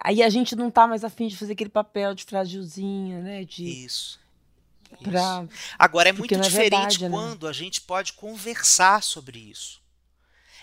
aí 0.00 0.20
a 0.20 0.28
gente 0.28 0.56
não 0.56 0.68
tá 0.68 0.88
mais 0.88 1.04
afim 1.04 1.28
de 1.28 1.36
fazer 1.36 1.52
aquele 1.52 1.70
papel 1.70 2.16
de 2.16 2.24
frágilzinha, 2.24 3.22
né? 3.22 3.44
De 3.44 3.84
isso. 3.84 4.18
pra... 5.04 5.46
Agora 5.78 6.08
é 6.08 6.12
Porque 6.12 6.34
muito 6.34 6.44
é 6.44 6.48
diferente 6.50 6.98
verdade, 6.98 7.04
né? 7.04 7.10
quando 7.10 7.46
a 7.46 7.52
gente 7.52 7.82
pode 7.82 8.14
conversar 8.14 9.00
sobre 9.00 9.38
isso. 9.38 9.80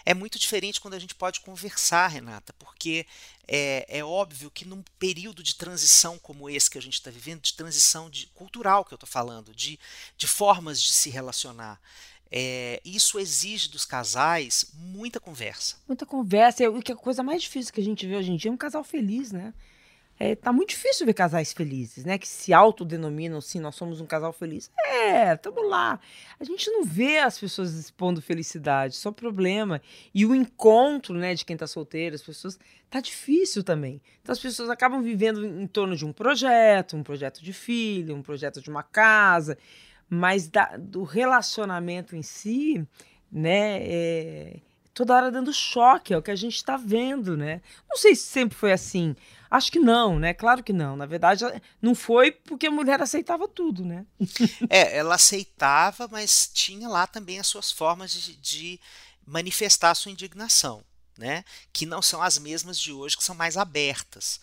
É 0.06 0.14
muito 0.14 0.38
diferente 0.38 0.80
quando 0.80 0.94
a 0.94 1.00
gente 1.00 1.16
pode 1.16 1.40
conversar, 1.40 2.08
Renata, 2.08 2.54
porque 2.60 3.08
é, 3.48 3.86
é 3.90 4.04
óbvio 4.04 4.52
que 4.52 4.64
num 4.64 4.84
período 5.00 5.42
de 5.42 5.56
transição 5.56 6.20
como 6.20 6.50
esse 6.50 6.70
que 6.70 6.78
a 6.78 6.82
gente 6.82 6.94
está 6.94 7.10
vivendo, 7.10 7.42
de 7.42 7.54
transição 7.54 8.10
de, 8.10 8.28
cultural 8.28 8.86
que 8.86 8.94
eu 8.94 8.98
estou 8.98 9.10
falando, 9.10 9.54
de, 9.56 9.80
de 10.16 10.28
formas 10.28 10.82
de 10.82 10.94
se 10.94 11.10
relacionar, 11.10 11.82
é, 12.32 12.82
isso 12.86 13.18
exige 13.18 13.70
dos 13.70 13.86
casais 13.86 14.72
muita 14.74 15.20
conversa. 15.20 15.78
Muita 15.88 16.06
conversa. 16.06 16.70
O 16.70 16.82
que 16.82 16.92
é 16.92 16.96
a 16.96 16.98
coisa 16.98 17.24
mais 17.24 17.42
difícil 17.42 17.74
que 17.74 17.82
a 17.82 17.84
gente 17.84 18.06
vê 18.06 18.16
hoje 18.16 18.32
em 18.32 18.36
dia 18.36 18.52
é 18.52 18.54
um 18.54 18.58
casal 18.58 18.84
feliz, 18.84 19.32
né? 19.32 19.54
É, 20.18 20.34
tá 20.34 20.54
muito 20.54 20.70
difícil 20.70 21.06
ver 21.06 21.14
casais 21.14 21.52
felizes, 21.52 22.06
né? 22.06 22.18
Que 22.18 22.28
se 22.28 22.54
autodenominam 22.54 23.38
assim, 23.38 23.60
nós 23.60 23.76
somos 23.76 24.00
um 24.00 24.06
casal 24.06 24.32
feliz. 24.32 24.72
É, 24.88 25.36
tamo 25.36 25.62
lá. 25.68 26.00
A 26.40 26.44
gente 26.44 26.72
não 26.72 26.86
vê 26.86 27.18
as 27.20 27.38
pessoas 27.38 27.74
expondo 27.74 28.22
felicidade, 28.22 28.96
só 28.96 29.12
problema. 29.12 29.82
E 30.14 30.26
o 30.26 30.34
encontro, 30.34 31.16
né, 31.16 31.36
de 31.36 31.44
quem 31.44 31.58
tá 31.58 31.68
solteiro, 31.68 32.16
as 32.16 32.24
pessoas, 32.24 32.58
tá 32.90 33.02
difícil 33.02 33.62
também. 33.62 34.02
Então 34.22 34.32
as 34.32 34.40
pessoas 34.40 34.70
acabam 34.70 35.02
vivendo 35.02 35.46
em 35.46 35.68
torno 35.68 35.98
de 35.98 36.06
um 36.06 36.14
projeto, 36.14 36.96
um 36.96 37.04
projeto 37.04 37.44
de 37.44 37.52
filho, 37.52 38.16
um 38.16 38.22
projeto 38.22 38.62
de 38.62 38.70
uma 38.70 38.84
casa, 38.84 39.58
mas 40.10 40.48
da, 40.48 40.78
do 40.78 41.04
relacionamento 41.04 42.16
em 42.16 42.22
si, 42.22 42.88
né, 43.30 43.80
é, 43.82 44.60
toda 44.96 45.14
hora 45.14 45.30
dando 45.30 45.54
choque, 45.54 46.14
é 46.14 46.18
o 46.18 46.22
que 46.22 46.32
a 46.32 46.36
gente 46.36 46.56
está 46.56 46.78
vendo, 46.78 47.36
né? 47.36 47.62
Não 47.88 47.98
sei 47.98 48.16
se 48.16 48.24
sempre 48.24 48.58
foi 48.58 48.72
assim. 48.72 49.14
Acho 49.50 49.72
que 49.72 49.80
não, 49.80 50.20
né? 50.20 50.34
Claro 50.34 50.64
que 50.64 50.74
não. 50.74 50.96
Na 50.96 51.06
verdade, 51.06 51.44
não 51.82 51.94
foi 51.96 52.32
porque 52.32 52.68
a 52.68 52.72
mulher 52.72 53.02
aceitava 53.02 53.48
tudo, 53.48 53.86
né? 53.86 54.06
é, 54.70 54.98
ela 54.98 55.16
aceitava, 55.16 56.08
mas 56.12 56.50
tinha 56.54 56.88
lá 56.88 57.08
também 57.08 57.40
as 57.40 57.48
suas 57.48 57.72
formas 57.72 58.12
de, 58.12 58.36
de 58.36 58.80
manifestar 59.26 59.96
sua 59.96 60.12
indignação, 60.12 60.84
né? 61.18 61.44
Que 61.72 61.86
não 61.86 62.02
são 62.02 62.22
as 62.22 62.38
mesmas 62.38 62.80
de 62.80 62.92
hoje, 62.92 63.18
que 63.18 63.24
são 63.24 63.36
mais 63.36 63.58
abertas. 63.58 64.40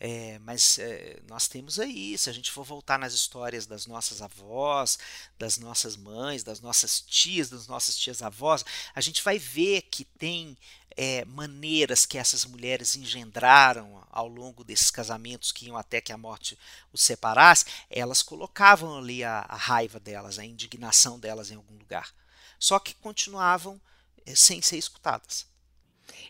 É, 0.00 0.38
mas 0.40 0.78
é, 0.78 1.20
nós 1.28 1.46
temos 1.46 1.78
aí, 1.78 2.18
se 2.18 2.28
a 2.28 2.32
gente 2.32 2.50
for 2.50 2.64
voltar 2.64 2.98
nas 2.98 3.14
histórias 3.14 3.64
das 3.64 3.86
nossas 3.86 4.20
avós, 4.20 4.98
das 5.38 5.56
nossas 5.56 5.96
mães, 5.96 6.42
das 6.42 6.60
nossas 6.60 7.00
tias, 7.00 7.48
das 7.48 7.66
nossas 7.68 7.96
tias 7.96 8.20
avós, 8.20 8.64
a 8.94 9.00
gente 9.00 9.22
vai 9.22 9.38
ver 9.38 9.82
que 9.82 10.04
tem 10.04 10.58
é, 10.96 11.24
maneiras 11.24 12.04
que 12.04 12.18
essas 12.18 12.44
mulheres 12.44 12.96
engendraram 12.96 14.06
ao 14.10 14.28
longo 14.28 14.62
desses 14.62 14.90
casamentos 14.90 15.52
que 15.52 15.66
iam 15.66 15.76
até 15.76 16.00
que 16.00 16.12
a 16.12 16.18
morte 16.18 16.58
os 16.92 17.02
separasse, 17.02 17.66
elas 17.90 18.22
colocavam 18.22 18.98
ali 18.98 19.24
a, 19.24 19.40
a 19.48 19.56
raiva 19.56 19.98
delas, 19.98 20.38
a 20.38 20.44
indignação 20.44 21.18
delas 21.18 21.50
em 21.50 21.56
algum 21.56 21.76
lugar. 21.76 22.12
Só 22.58 22.78
que 22.78 22.94
continuavam 22.94 23.80
é, 24.26 24.34
sem 24.34 24.62
ser 24.62 24.76
escutadas. 24.76 25.46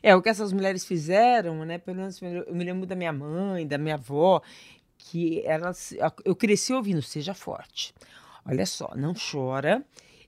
É, 0.03 0.15
o 0.15 0.23
que 0.23 0.29
essas 0.29 0.53
mulheres 0.53 0.85
fizeram, 0.85 1.65
né? 1.65 1.79
Pelo 1.79 1.99
menos 1.99 2.21
eu 2.21 2.55
me 2.55 2.65
lembro 2.65 2.87
da 2.87 2.95
minha 2.95 3.13
mãe, 3.13 3.67
da 3.67 3.79
minha 3.79 3.95
avó, 3.95 4.43
que 4.99 5.43
elas. 5.47 5.95
Eu 6.25 6.35
cresci 6.37 6.73
ouvindo, 6.73 7.03
seja 7.03 7.35
forte. 7.35 7.95
Olha 8.47 8.67
só, 8.67 8.93
não 8.97 9.15
chora. 9.15 9.85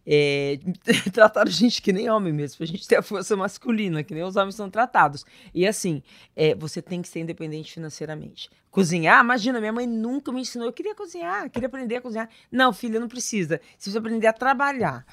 É, 0.07 0.59
trataram 1.13 1.49
a 1.49 1.53
gente 1.53 1.83
que 1.83 1.93
nem 1.93 2.09
homem 2.09 2.33
mesmo, 2.33 2.59
pra 2.59 2.67
gente 2.67 2.87
ter 2.87 2.97
a 2.97 3.03
força 3.03 3.37
masculina, 3.37 4.05
que 4.05 4.15
nem 4.15 4.23
os 4.23 4.37
homens 4.37 4.55
são 4.55 4.71
tratados. 4.71 5.25
E 5.53 5.67
assim, 5.67 6.03
é, 6.37 6.55
você 6.55 6.81
tem 6.81 7.03
que 7.03 7.09
ser 7.09 7.21
independente 7.21 7.73
financeiramente. 7.73 8.49
Cozinhar, 8.71 9.25
imagina, 9.25 9.59
minha 9.59 9.73
mãe 9.73 9.87
nunca 9.87 10.31
me 10.31 10.43
ensinou. 10.43 10.69
Eu 10.69 10.73
queria 10.73 10.95
cozinhar, 10.95 11.51
queria 11.51 11.67
aprender 11.67 11.97
a 11.97 12.01
cozinhar. 12.01 12.29
Não, 12.53 12.73
filha, 12.73 13.01
não 13.01 13.09
precisa. 13.09 13.57
Você 13.57 13.75
precisa 13.77 13.99
aprender 13.99 14.27
a 14.27 14.35
trabalhar. 14.35 15.05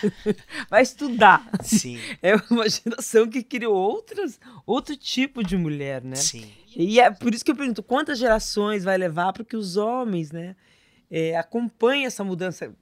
Vai 0.70 0.82
estudar. 0.82 1.46
Sim. 1.62 1.98
É 2.22 2.34
uma 2.50 2.68
geração 2.68 3.28
que 3.28 3.42
criou 3.42 3.74
outras, 3.74 4.40
outro 4.66 4.96
tipo 4.96 5.44
de 5.44 5.56
mulher, 5.56 6.02
né? 6.02 6.16
Sim. 6.16 6.50
E 6.74 6.98
é 6.98 7.10
por 7.10 7.34
isso 7.34 7.44
que 7.44 7.50
eu 7.50 7.56
pergunto, 7.56 7.82
quantas 7.82 8.18
gerações 8.18 8.82
vai 8.82 8.98
levar 8.98 9.32
para 9.32 9.44
que 9.44 9.56
os 9.56 9.76
homens, 9.76 10.32
né, 10.32 10.56
é, 11.10 11.36
acompanhem 11.36 12.06
essa 12.06 12.24
mudança 12.24 12.74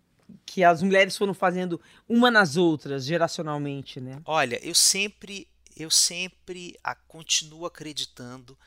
que 0.44 0.64
as 0.64 0.82
mulheres 0.82 1.16
foram 1.16 1.34
fazendo 1.34 1.80
uma 2.08 2.30
nas 2.30 2.56
outras, 2.56 3.04
geracionalmente, 3.04 4.00
né? 4.00 4.20
Olha, 4.24 4.58
eu 4.66 4.74
sempre 4.74 5.48
eu 5.74 5.90
sempre 5.90 6.78
a, 6.84 6.94
continuo 6.94 7.64
acreditando 7.64 8.58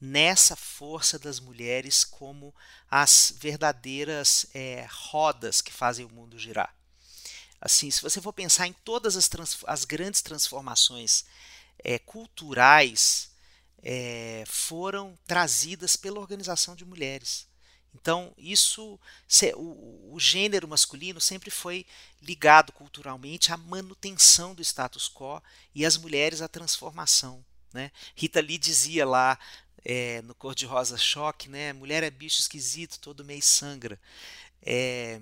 nessa 0.00 0.54
força 0.54 1.18
das 1.18 1.40
mulheres 1.40 2.04
como 2.04 2.54
as 2.90 3.34
verdadeiras 3.38 4.46
é, 4.54 4.86
rodas 4.90 5.60
que 5.60 5.72
fazem 5.72 6.04
o 6.04 6.10
mundo 6.10 6.38
girar. 6.38 6.74
Assim, 7.60 7.90
se 7.90 8.00
você 8.00 8.20
for 8.20 8.32
pensar 8.32 8.66
em 8.66 8.72
todas 8.72 9.16
as, 9.16 9.28
as 9.66 9.84
grandes 9.84 10.22
transformações 10.22 11.24
é, 11.84 11.98
culturais, 11.98 13.30
é, 13.82 14.44
foram 14.46 15.18
trazidas 15.26 15.96
pela 15.96 16.20
organização 16.20 16.74
de 16.74 16.84
mulheres. 16.84 17.46
Então, 17.94 18.32
isso, 18.38 18.98
o, 19.56 20.16
gênero 20.18 20.68
masculino 20.68 21.20
sempre 21.20 21.50
foi 21.50 21.84
ligado 22.22 22.72
culturalmente 22.72 23.52
à 23.52 23.56
manutenção 23.56 24.54
do 24.54 24.62
status 24.62 25.08
quo 25.08 25.42
e 25.74 25.84
as 25.84 25.96
mulheres 25.96 26.40
à 26.40 26.48
transformação. 26.48 27.44
Né? 27.72 27.90
Rita 28.14 28.40
Lee 28.40 28.58
dizia 28.58 29.06
lá 29.06 29.38
é, 29.84 30.22
no 30.22 30.34
Cor 30.34 30.54
de 30.54 30.66
Rosa 30.66 30.96
Choque, 30.96 31.48
né? 31.48 31.72
mulher 31.72 32.02
é 32.02 32.10
bicho 32.10 32.40
esquisito, 32.40 32.98
todo 33.00 33.24
mês 33.24 33.44
sangra. 33.44 34.00
É, 34.62 35.20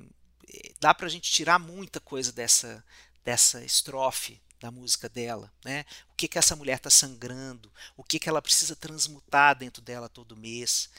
dá 0.81 0.93
para 0.95 1.07
a 1.07 1.11
gente 1.11 1.31
tirar 1.31 1.59
muita 1.59 2.01
coisa 2.01 2.33
dessa, 2.33 2.85
dessa 3.25 3.65
estrofe 3.65 4.41
da 4.61 4.71
música 4.71 5.09
dela, 5.09 5.53
né? 5.65 5.85
O 6.11 6.17
que 6.17 6.27
que 6.27 6.39
essa 6.39 6.57
mulher 6.57 6.79
está 6.79 6.91
sangrando, 6.91 7.71
o 7.97 8.03
que 8.03 8.19
que 8.19 8.29
ela 8.29 8.43
precisa 8.43 8.75
transmutar 8.75 9.57
dentro 9.57 9.81
dela 9.81 10.09
todo 10.09 10.37
mês. 10.37 10.91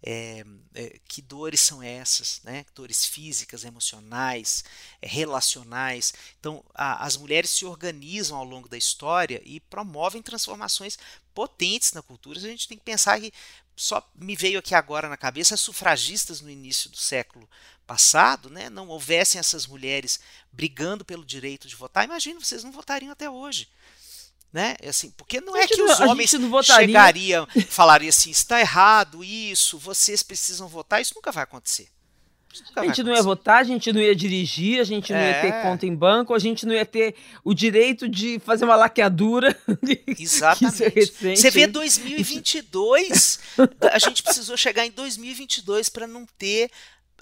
É, 0.00 0.44
é, 0.74 1.00
que 1.08 1.20
dores 1.20 1.60
são 1.60 1.82
essas, 1.82 2.40
né? 2.44 2.64
dores 2.72 3.04
físicas, 3.04 3.64
emocionais, 3.64 4.64
é, 5.02 5.08
relacionais. 5.08 6.14
Então, 6.38 6.64
a, 6.72 7.04
as 7.04 7.16
mulheres 7.16 7.50
se 7.50 7.64
organizam 7.64 8.38
ao 8.38 8.44
longo 8.44 8.68
da 8.68 8.78
história 8.78 9.42
e 9.44 9.58
promovem 9.58 10.22
transformações 10.22 10.96
potentes 11.34 11.92
na 11.92 12.02
cultura. 12.02 12.38
A 12.38 12.42
gente 12.42 12.68
tem 12.68 12.78
que 12.78 12.84
pensar 12.84 13.20
que 13.20 13.32
só 13.76 14.08
me 14.14 14.36
veio 14.36 14.58
aqui 14.58 14.74
agora 14.74 15.08
na 15.08 15.16
cabeça 15.16 15.54
as 15.54 15.60
sufragistas 15.60 16.40
no 16.40 16.50
início 16.50 16.90
do 16.90 16.96
século 16.96 17.48
passado, 17.86 18.50
né, 18.50 18.68
não 18.68 18.88
houvessem 18.88 19.38
essas 19.38 19.66
mulheres 19.66 20.20
brigando 20.52 21.04
pelo 21.04 21.24
direito 21.24 21.66
de 21.66 21.74
votar, 21.74 22.04
imagina, 22.04 22.38
vocês 22.38 22.62
não 22.62 22.70
votariam 22.70 23.10
até 23.10 23.30
hoje 23.30 23.68
né? 24.52 24.76
É 24.80 24.88
assim, 24.88 25.10
porque 25.10 25.40
não 25.40 25.56
é 25.56 25.66
que 25.66 25.80
os 25.80 26.00
homens 26.00 26.34
chegariam, 26.64 27.46
falariam 27.68 28.08
assim, 28.08 28.30
está 28.30 28.60
errado 28.60 29.22
isso, 29.22 29.78
vocês 29.78 30.22
precisam 30.22 30.68
votar, 30.68 31.00
isso 31.02 31.14
nunca 31.14 31.30
vai 31.30 31.44
acontecer. 31.44 31.88
a 32.74 32.86
gente 32.86 33.02
não 33.02 33.14
ia 33.14 33.22
votar, 33.22 33.58
a 33.58 33.64
gente 33.64 33.92
não 33.92 34.00
ia 34.00 34.16
dirigir, 34.16 34.80
a 34.80 34.84
gente 34.84 35.12
não 35.12 35.18
é. 35.18 35.30
ia 35.30 35.40
ter 35.42 35.56
é. 35.58 35.62
conta 35.62 35.86
em 35.86 35.94
banco, 35.94 36.34
a 36.34 36.38
gente 36.38 36.64
não 36.64 36.74
ia 36.74 36.86
ter 36.86 37.14
o 37.44 37.52
direito 37.52 38.08
de 38.08 38.38
fazer 38.38 38.64
uma 38.64 38.76
laqueadura. 38.76 39.56
Exatamente. 40.18 41.12
É 41.26 41.36
Você 41.36 41.50
vê 41.50 41.66
2022, 41.66 43.38
a 43.92 43.98
gente 43.98 44.22
precisou 44.22 44.56
chegar 44.56 44.86
em 44.86 44.90
2022 44.90 45.90
para 45.90 46.06
não 46.06 46.24
ter 46.38 46.70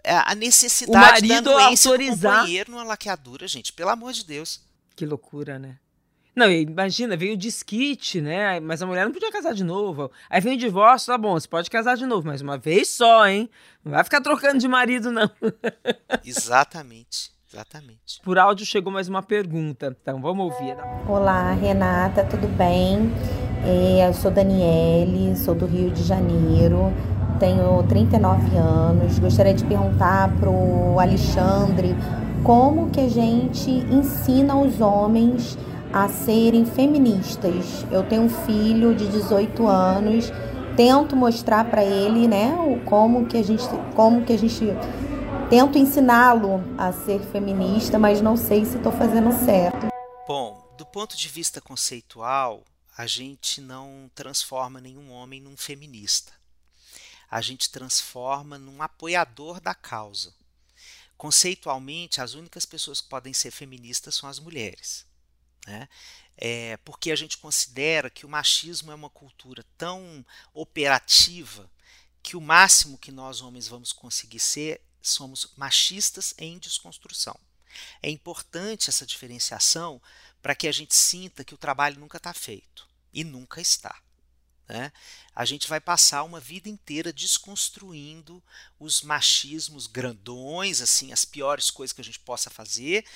é, 0.05 0.15
a 0.15 0.35
necessidade 0.37 1.27
o 1.27 1.29
marido 1.29 1.55
da 1.55 1.65
autorizar 1.65 2.17
do 2.17 2.39
companheiro 2.39 2.71
numa 2.71 2.85
laqueadura, 2.85 3.49
gente, 3.49 3.73
pelo 3.73 3.91
amor 3.91 4.13
de 4.13 4.25
Deus. 4.25 4.61
Que 4.95 5.05
loucura, 5.05 5.59
né? 5.59 5.77
Não, 6.37 6.51
imagina, 6.51 7.17
veio 7.17 7.33
o 7.33 7.37
disquite, 7.37 8.21
né? 8.21 8.61
Mas 8.61 8.83
a 8.83 8.87
mulher 8.87 9.07
não 9.07 9.13
podia 9.13 9.33
casar 9.33 9.55
de 9.55 9.65
novo. 9.65 10.11
Aí 10.29 10.39
vem 10.39 10.55
o 10.55 10.59
divórcio, 10.59 11.11
tá 11.11 11.17
bom, 11.17 11.33
você 11.33 11.49
pode 11.49 11.71
casar 11.71 11.97
de 11.97 12.05
novo, 12.05 12.27
mas 12.27 12.43
uma 12.43 12.59
vez 12.59 12.91
só, 12.91 13.27
hein? 13.27 13.49
Não 13.83 13.93
vai 13.93 14.05
ficar 14.05 14.21
trocando 14.21 14.59
de 14.59 14.69
marido, 14.69 15.11
não. 15.11 15.31
Exatamente. 16.23 17.35
Exatamente. 17.51 18.21
Por 18.23 18.39
áudio 18.39 18.67
chegou 18.67 18.93
mais 18.93 19.09
uma 19.09 19.23
pergunta, 19.23 19.97
então 20.03 20.21
vamos 20.21 20.53
ouvir. 20.53 20.77
Olá, 21.09 21.53
Renata, 21.53 22.23
tudo 22.23 22.49
bem? 22.49 23.11
É, 23.65 24.07
eu 24.07 24.13
sou 24.13 24.31
Daniele, 24.31 25.35
sou 25.37 25.55
do 25.55 25.65
Rio 25.65 25.91
de 25.91 26.03
Janeiro, 26.03 26.93
tenho 27.41 27.83
39 27.85 28.57
anos. 28.59 29.19
Gostaria 29.19 29.55
de 29.55 29.65
perguntar 29.65 30.37
pro 30.37 31.01
Alexandre 31.01 31.95
como 32.45 32.91
que 32.91 33.01
a 33.01 33.09
gente 33.09 33.71
ensina 33.71 34.55
os 34.55 34.83
homens 34.83 35.57
a 35.93 36.09
serem 36.09 36.65
feministas. 36.65 37.85
Eu 37.91 38.03
tenho 38.03 38.23
um 38.23 38.29
filho 38.29 38.95
de 38.95 39.09
18 39.09 39.67
anos, 39.67 40.33
tento 40.77 41.17
mostrar 41.17 41.65
para 41.71 41.85
ele, 41.85 42.29
né, 42.29 42.55
como 42.85 43.27
que 43.27 43.37
a 43.37 43.43
gente 43.43 43.65
como 43.95 44.25
que 44.25 44.33
a 44.33 44.39
gente 44.39 44.65
tento 45.49 45.79
ensiná-lo 45.79 46.63
a 46.77 46.93
ser 46.93 47.21
feminista, 47.21 47.99
mas 47.99 48.21
não 48.21 48.37
sei 48.37 48.65
se 48.65 48.77
estou 48.77 48.93
fazendo 48.93 49.33
certo. 49.45 49.87
Bom, 50.27 50.75
do 50.77 50.85
ponto 50.85 51.17
de 51.17 51.29
vista 51.29 51.61
conceitual, 51.61 52.65
a 52.97 53.07
gente 53.07 53.61
não 53.61 54.11
transforma 54.15 54.81
nenhum 54.81 55.11
homem 55.13 55.41
num 55.41 55.57
feminista. 55.57 56.33
A 57.31 57.41
gente 57.41 57.71
transforma 57.71 58.59
num 58.59 58.83
apoiador 58.83 59.61
da 59.61 59.75
causa. 59.75 60.35
Conceitualmente, 61.17 62.21
as 62.21 62.35
únicas 62.35 62.67
pessoas 62.67 63.01
que 63.01 63.09
podem 63.09 63.33
ser 63.33 63.51
feministas 63.51 64.15
são 64.15 64.29
as 64.29 64.39
mulheres. 64.39 65.06
Né? 65.67 65.89
É, 66.37 66.77
porque 66.79 67.11
a 67.11 67.17
gente 67.17 67.39
considera 67.39 68.09
que 68.09 68.25
o 68.25 68.29
machismo 68.29 68.93
é 68.93 68.95
uma 68.95 69.11
cultura 69.11 69.65
tão 69.77 70.25
operativa 70.55 71.71
que 72.23 72.37
o 72.37 72.41
máximo 72.41 72.99
que 72.99 73.11
nós 73.11 73.41
homens 73.41 73.69
vamos 73.69 73.93
conseguir 73.93 74.39
ser 74.39 74.81
somos 75.01 75.53
machistas 75.57 76.35
em 76.39 76.59
desconstrução. 76.59 77.39
É 78.03 78.11
importante 78.11 78.89
essa 78.89 79.07
diferenciação 79.07 80.01
para 80.43 80.55
que 80.55 80.69
a 80.69 80.73
gente 80.73 80.95
sinta 80.95 81.45
que 81.45 81.55
o 81.55 81.59
trabalho 81.59 82.01
nunca 82.01 82.17
está 82.17 82.33
feito 82.33 82.89
e 83.13 83.25
nunca 83.25 83.61
está. 83.61 84.01
Né? 84.69 84.93
A 85.35 85.45
gente 85.45 85.69
vai 85.69 85.81
passar 85.81 86.25
uma 86.25 86.41
vida 86.41 86.69
inteira 86.69 87.13
desconstruindo 87.13 88.43
os 88.79 89.03
machismos 89.03 89.87
grandões, 89.87 90.81
assim, 90.81 91.13
as 91.13 91.25
piores 91.25 91.71
coisas 91.71 91.93
que 91.93 92.01
a 92.01 92.05
gente 92.05 92.19
possa 92.19 92.51
fazer 92.51 93.07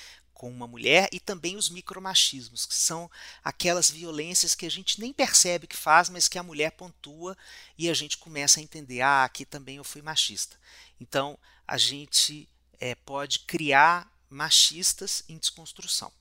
com 0.41 0.49
uma 0.49 0.65
mulher 0.65 1.07
e 1.11 1.19
também 1.19 1.55
os 1.55 1.69
micromachismos, 1.69 2.65
que 2.65 2.73
são 2.73 3.11
aquelas 3.43 3.91
violências 3.91 4.55
que 4.55 4.65
a 4.65 4.71
gente 4.71 4.99
nem 4.99 5.13
percebe 5.13 5.67
que 5.67 5.77
faz, 5.77 6.09
mas 6.09 6.27
que 6.27 6.39
a 6.39 6.41
mulher 6.41 6.71
pontua 6.71 7.37
e 7.77 7.87
a 7.87 7.93
gente 7.93 8.17
começa 8.17 8.59
a 8.59 8.63
entender, 8.63 9.01
ah, 9.01 9.23
aqui 9.23 9.45
também 9.45 9.75
eu 9.75 9.83
fui 9.83 10.01
machista. 10.01 10.57
Então, 10.99 11.37
a 11.67 11.77
gente 11.77 12.49
é, 12.79 12.95
pode 12.95 13.41
criar 13.41 14.11
machistas 14.31 15.23
em 15.29 15.37
desconstrução. 15.37 16.11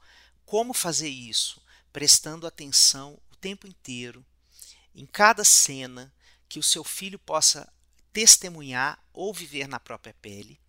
Como 0.45 0.75
fazer 0.75 1.09
isso? 1.09 1.63
Prestando 1.91 2.47
atenção 2.47 3.19
o 3.33 3.37
tempo 3.37 3.67
inteiro 3.67 4.23
em 4.95 5.07
cada 5.07 5.45
cena 5.45 6.13
que 6.47 6.59
o 6.59 6.63
seu 6.63 6.85
filho 6.85 7.19
possa 7.19 7.73
testemunhar 8.13 9.03
ou 9.15 9.33
viver 9.33 9.67
na 9.67 9.81
própria 9.81 10.13
pele 10.21 10.61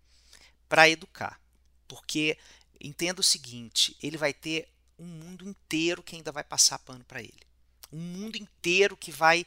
para 0.70 0.88
educar. 0.88 1.38
Porque 1.86 2.38
entenda 2.82 3.20
o 3.20 3.24
seguinte, 3.24 3.96
ele 4.02 4.16
vai 4.16 4.32
ter 4.32 4.68
um 4.98 5.06
mundo 5.06 5.48
inteiro 5.48 6.02
que 6.02 6.16
ainda 6.16 6.32
vai 6.32 6.44
passar 6.44 6.78
pano 6.78 7.04
para 7.04 7.20
ele. 7.20 7.42
Um 7.92 7.98
mundo 7.98 8.36
inteiro 8.36 8.96
que 8.96 9.10
vai 9.10 9.46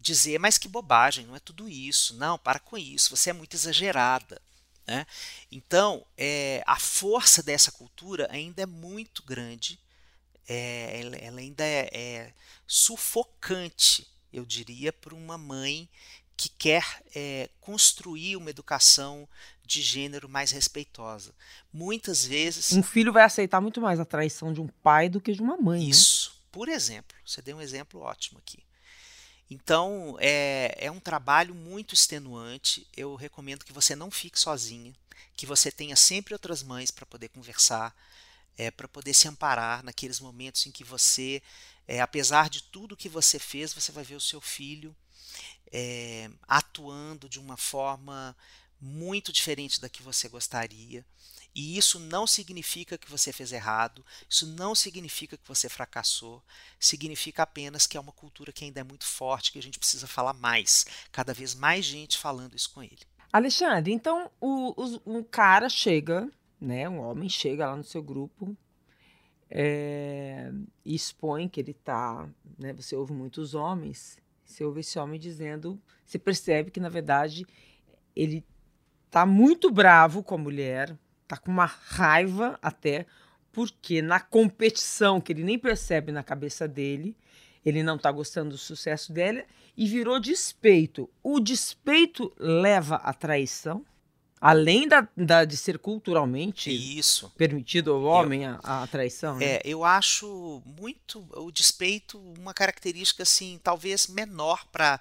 dizer, 0.00 0.38
mas 0.38 0.58
que 0.58 0.68
bobagem, 0.68 1.26
não 1.26 1.36
é 1.36 1.40
tudo 1.40 1.68
isso. 1.68 2.14
Não, 2.14 2.38
para 2.38 2.58
com 2.58 2.76
isso, 2.76 3.16
você 3.16 3.30
é 3.30 3.32
muito 3.32 3.54
exagerada. 3.54 4.40
Né? 4.86 5.06
Então, 5.50 6.04
é, 6.16 6.62
a 6.66 6.78
força 6.78 7.42
dessa 7.42 7.70
cultura 7.70 8.28
ainda 8.30 8.62
é 8.62 8.66
muito 8.66 9.22
grande, 9.22 9.78
é, 10.48 11.00
ela, 11.20 11.38
ainda 11.38 11.64
é, 11.64 11.90
é 11.92 12.34
sufocante 12.66 14.06
eu 14.32 14.44
diria, 14.44 14.92
para 14.92 15.14
uma 15.14 15.38
mãe 15.38 15.88
que 16.36 16.48
quer 16.50 17.02
é, 17.14 17.50
construir 17.60 18.36
uma 18.36 18.50
educação 18.50 19.28
de 19.68 19.82
gênero 19.82 20.28
mais 20.28 20.50
respeitosa. 20.50 21.34
Muitas 21.70 22.24
vezes. 22.24 22.72
Um 22.72 22.82
filho 22.82 23.12
vai 23.12 23.22
aceitar 23.22 23.60
muito 23.60 23.80
mais 23.80 24.00
a 24.00 24.04
traição 24.04 24.52
de 24.52 24.60
um 24.60 24.66
pai 24.66 25.10
do 25.10 25.20
que 25.20 25.32
de 25.32 25.42
uma 25.42 25.58
mãe. 25.58 25.80
Né? 25.80 25.90
Isso. 25.90 26.30
Né? 26.30 26.38
Por 26.50 26.68
exemplo, 26.68 27.16
você 27.24 27.42
deu 27.42 27.58
um 27.58 27.60
exemplo 27.60 28.00
ótimo 28.00 28.38
aqui. 28.38 28.64
Então, 29.50 30.16
é, 30.18 30.74
é 30.78 30.90
um 30.90 30.98
trabalho 30.98 31.54
muito 31.54 31.94
extenuante. 31.94 32.86
Eu 32.96 33.14
recomendo 33.14 33.64
que 33.64 33.72
você 33.72 33.94
não 33.94 34.10
fique 34.10 34.40
sozinha, 34.40 34.92
que 35.36 35.44
você 35.44 35.70
tenha 35.70 35.96
sempre 35.96 36.34
outras 36.34 36.62
mães 36.62 36.90
para 36.90 37.04
poder 37.04 37.28
conversar, 37.28 37.94
é, 38.56 38.70
para 38.70 38.88
poder 38.88 39.12
se 39.12 39.28
amparar 39.28 39.84
naqueles 39.84 40.18
momentos 40.18 40.66
em 40.66 40.70
que 40.70 40.82
você 40.82 41.42
é, 41.86 42.00
apesar 42.00 42.50
de 42.50 42.62
tudo 42.64 42.96
que 42.96 43.08
você 43.08 43.38
fez, 43.38 43.72
você 43.72 43.92
vai 43.92 44.04
ver 44.04 44.16
o 44.16 44.20
seu 44.20 44.40
filho 44.40 44.94
é, 45.72 46.30
atuando 46.46 47.28
de 47.28 47.38
uma 47.38 47.56
forma 47.56 48.36
muito 48.80 49.32
diferente 49.32 49.80
da 49.80 49.88
que 49.88 50.02
você 50.02 50.28
gostaria. 50.28 51.04
E 51.54 51.76
isso 51.76 51.98
não 51.98 52.26
significa 52.26 52.96
que 52.96 53.10
você 53.10 53.32
fez 53.32 53.52
errado, 53.52 54.04
isso 54.28 54.46
não 54.46 54.74
significa 54.74 55.36
que 55.36 55.48
você 55.48 55.68
fracassou, 55.68 56.42
significa 56.78 57.42
apenas 57.42 57.86
que 57.86 57.96
é 57.96 58.00
uma 58.00 58.12
cultura 58.12 58.52
que 58.52 58.64
ainda 58.64 58.80
é 58.80 58.84
muito 58.84 59.04
forte, 59.04 59.50
que 59.50 59.58
a 59.58 59.62
gente 59.62 59.78
precisa 59.78 60.06
falar 60.06 60.34
mais, 60.34 60.86
cada 61.10 61.34
vez 61.34 61.54
mais 61.54 61.84
gente 61.84 62.18
falando 62.18 62.54
isso 62.54 62.70
com 62.72 62.82
ele. 62.82 63.00
Alexandre, 63.32 63.92
então 63.92 64.30
o, 64.40 64.72
o, 64.76 65.18
o 65.18 65.24
cara 65.24 65.68
chega, 65.68 66.30
né, 66.60 66.88
um 66.88 67.00
homem 67.00 67.28
chega 67.28 67.66
lá 67.66 67.76
no 67.76 67.84
seu 67.84 68.02
grupo, 68.02 68.56
é, 69.50 70.52
expõe 70.84 71.48
que 71.48 71.60
ele 71.60 71.72
está, 71.72 72.28
né, 72.58 72.72
você 72.72 72.94
ouve 72.94 73.12
muitos 73.12 73.54
homens, 73.54 74.18
você 74.44 74.64
ouve 74.64 74.80
esse 74.80 74.98
homem 74.98 75.18
dizendo, 75.18 75.80
você 76.04 76.18
percebe 76.18 76.70
que 76.70 76.80
na 76.80 76.88
verdade 76.88 77.44
ele 78.14 78.44
está 79.08 79.24
muito 79.26 79.70
bravo 79.70 80.22
com 80.22 80.34
a 80.34 80.38
mulher, 80.38 80.96
está 81.22 81.36
com 81.36 81.50
uma 81.50 81.64
raiva 81.64 82.58
até, 82.62 83.06
porque 83.50 84.00
na 84.00 84.20
competição 84.20 85.20
que 85.20 85.32
ele 85.32 85.42
nem 85.42 85.58
percebe 85.58 86.12
na 86.12 86.22
cabeça 86.22 86.68
dele, 86.68 87.16
ele 87.64 87.82
não 87.82 87.96
está 87.96 88.12
gostando 88.12 88.50
do 88.50 88.58
sucesso 88.58 89.12
dela 89.12 89.44
e 89.76 89.86
virou 89.86 90.20
despeito. 90.20 91.10
O 91.22 91.40
despeito 91.40 92.32
leva 92.38 92.96
à 92.96 93.12
traição? 93.12 93.84
Além 94.40 94.86
da, 94.86 95.08
da, 95.16 95.44
de 95.44 95.56
ser 95.56 95.78
culturalmente 95.78 96.70
Isso. 96.70 97.32
permitido 97.36 97.92
ao 97.92 98.02
homem 98.04 98.44
eu, 98.44 98.56
a, 98.62 98.84
a, 98.84 98.86
traição. 98.86 99.36
Né? 99.36 99.56
É, 99.56 99.62
eu 99.64 99.84
acho 99.84 100.62
muito 100.64 101.26
o 101.32 101.50
despeito 101.50 102.20
uma 102.38 102.54
característica 102.54 103.24
assim, 103.24 103.58
talvez 103.64 104.06
menor 104.06 104.64
para 104.70 105.00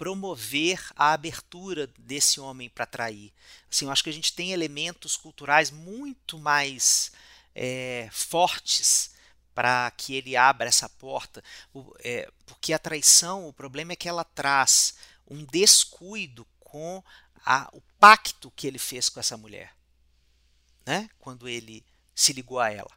promover 0.00 0.82
a 0.96 1.12
abertura 1.12 1.86
desse 1.98 2.40
homem 2.40 2.70
para 2.70 2.86
trair. 2.86 3.30
Assim, 3.70 3.84
eu 3.84 3.90
acho 3.90 4.02
que 4.02 4.08
a 4.08 4.12
gente 4.14 4.32
tem 4.32 4.50
elementos 4.50 5.14
culturais 5.14 5.70
muito 5.70 6.38
mais 6.38 7.12
é, 7.54 8.08
fortes 8.10 9.10
para 9.54 9.90
que 9.90 10.14
ele 10.14 10.38
abra 10.38 10.68
essa 10.68 10.88
porta, 10.88 11.44
o, 11.74 11.94
é, 11.98 12.32
porque 12.46 12.72
a 12.72 12.78
traição, 12.78 13.46
o 13.46 13.52
problema 13.52 13.92
é 13.92 13.96
que 13.96 14.08
ela 14.08 14.24
traz 14.24 14.94
um 15.28 15.44
descuido 15.44 16.46
com 16.60 17.04
a, 17.44 17.68
o 17.74 17.82
pacto 17.98 18.50
que 18.52 18.66
ele 18.66 18.78
fez 18.78 19.10
com 19.10 19.20
essa 19.20 19.36
mulher, 19.36 19.76
né? 20.86 21.10
quando 21.18 21.46
ele 21.46 21.84
se 22.14 22.32
ligou 22.32 22.58
a 22.58 22.70
ela. 22.70 22.90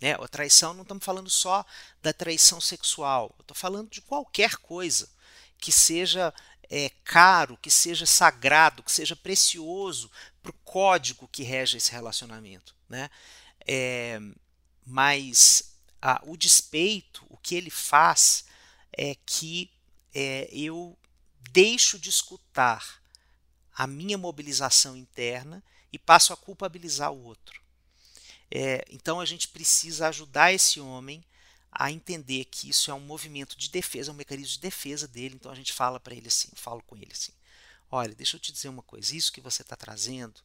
Né? 0.00 0.12
A 0.12 0.28
traição 0.28 0.74
não 0.74 0.82
estamos 0.82 1.04
falando 1.04 1.28
só 1.28 1.66
da 2.00 2.12
traição 2.12 2.60
sexual, 2.60 3.34
estou 3.40 3.56
falando 3.56 3.90
de 3.90 4.00
qualquer 4.00 4.54
coisa 4.58 5.08
que 5.58 5.72
seja 5.72 6.32
é, 6.70 6.90
caro, 7.04 7.56
que 7.56 7.70
seja 7.70 8.06
sagrado, 8.06 8.82
que 8.82 8.92
seja 8.92 9.14
precioso 9.14 10.10
para 10.42 10.50
o 10.50 10.58
código 10.64 11.28
que 11.28 11.42
rege 11.42 11.76
esse 11.76 11.92
relacionamento. 11.92 12.74
Né? 12.88 13.08
É, 13.66 14.20
mas 14.84 15.76
a, 16.00 16.22
o 16.24 16.36
despeito, 16.36 17.24
o 17.28 17.36
que 17.36 17.54
ele 17.54 17.70
faz 17.70 18.44
é 18.92 19.14
que 19.26 19.70
é, 20.14 20.48
eu 20.52 20.96
deixo 21.50 21.98
de 21.98 22.10
escutar 22.10 23.02
a 23.74 23.86
minha 23.86 24.16
mobilização 24.16 24.96
interna 24.96 25.62
e 25.92 25.98
passo 25.98 26.32
a 26.32 26.36
culpabilizar 26.36 27.12
o 27.12 27.24
outro. 27.24 27.60
É, 28.50 28.84
então 28.90 29.20
a 29.20 29.26
gente 29.26 29.48
precisa 29.48 30.08
ajudar 30.08 30.52
esse 30.52 30.80
homem 30.80 31.24
a 31.78 31.92
entender 31.92 32.46
que 32.46 32.70
isso 32.70 32.90
é 32.90 32.94
um 32.94 33.00
movimento 33.00 33.56
de 33.56 33.68
defesa, 33.68 34.10
é 34.10 34.12
um 34.12 34.16
mecanismo 34.16 34.52
de 34.52 34.60
defesa 34.60 35.06
dele. 35.06 35.34
Então 35.34 35.52
a 35.52 35.54
gente 35.54 35.72
fala 35.72 36.00
para 36.00 36.14
ele 36.14 36.28
assim, 36.28 36.48
falo 36.54 36.82
com 36.82 36.96
ele 36.96 37.12
assim: 37.12 37.32
olha, 37.90 38.14
deixa 38.14 38.36
eu 38.36 38.40
te 38.40 38.50
dizer 38.50 38.68
uma 38.68 38.82
coisa, 38.82 39.14
isso 39.14 39.32
que 39.32 39.40
você 39.40 39.62
está 39.62 39.76
trazendo 39.76 40.40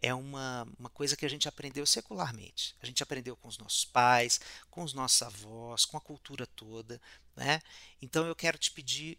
é 0.00 0.14
uma, 0.14 0.66
uma 0.78 0.88
coisa 0.88 1.16
que 1.16 1.26
a 1.26 1.28
gente 1.28 1.48
aprendeu 1.48 1.84
secularmente. 1.84 2.76
A 2.80 2.86
gente 2.86 3.02
aprendeu 3.02 3.36
com 3.36 3.48
os 3.48 3.58
nossos 3.58 3.84
pais, 3.84 4.40
com 4.70 4.82
os 4.82 4.92
nossos 4.92 5.20
avós, 5.22 5.84
com 5.84 5.96
a 5.96 6.00
cultura 6.00 6.46
toda. 6.46 7.00
Né? 7.34 7.60
Então 8.00 8.26
eu 8.26 8.36
quero 8.36 8.56
te 8.58 8.70
pedir 8.70 9.18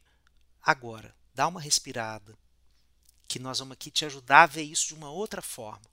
agora, 0.61 1.13
dá 1.33 1.47
uma 1.47 1.59
respirada, 1.59 2.37
que 3.27 3.39
nós 3.39 3.59
vamos 3.59 3.73
aqui 3.73 3.91
te 3.91 4.05
ajudar 4.05 4.43
a 4.43 4.47
ver 4.47 4.63
isso 4.63 4.87
de 4.87 4.93
uma 4.93 5.11
outra 5.11 5.41
forma. 5.41 5.85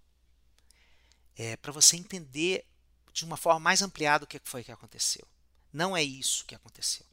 É, 1.36 1.56
para 1.56 1.72
você 1.72 1.96
entender 1.96 2.64
de 3.12 3.24
uma 3.24 3.36
forma 3.36 3.60
mais 3.60 3.82
ampliada 3.82 4.24
o 4.24 4.28
que 4.28 4.40
foi 4.44 4.62
que 4.62 4.72
aconteceu. 4.72 5.26
Não 5.76 5.94
é 5.94 6.02
isso 6.02 6.46
que 6.46 6.54
aconteceu. 6.54 7.04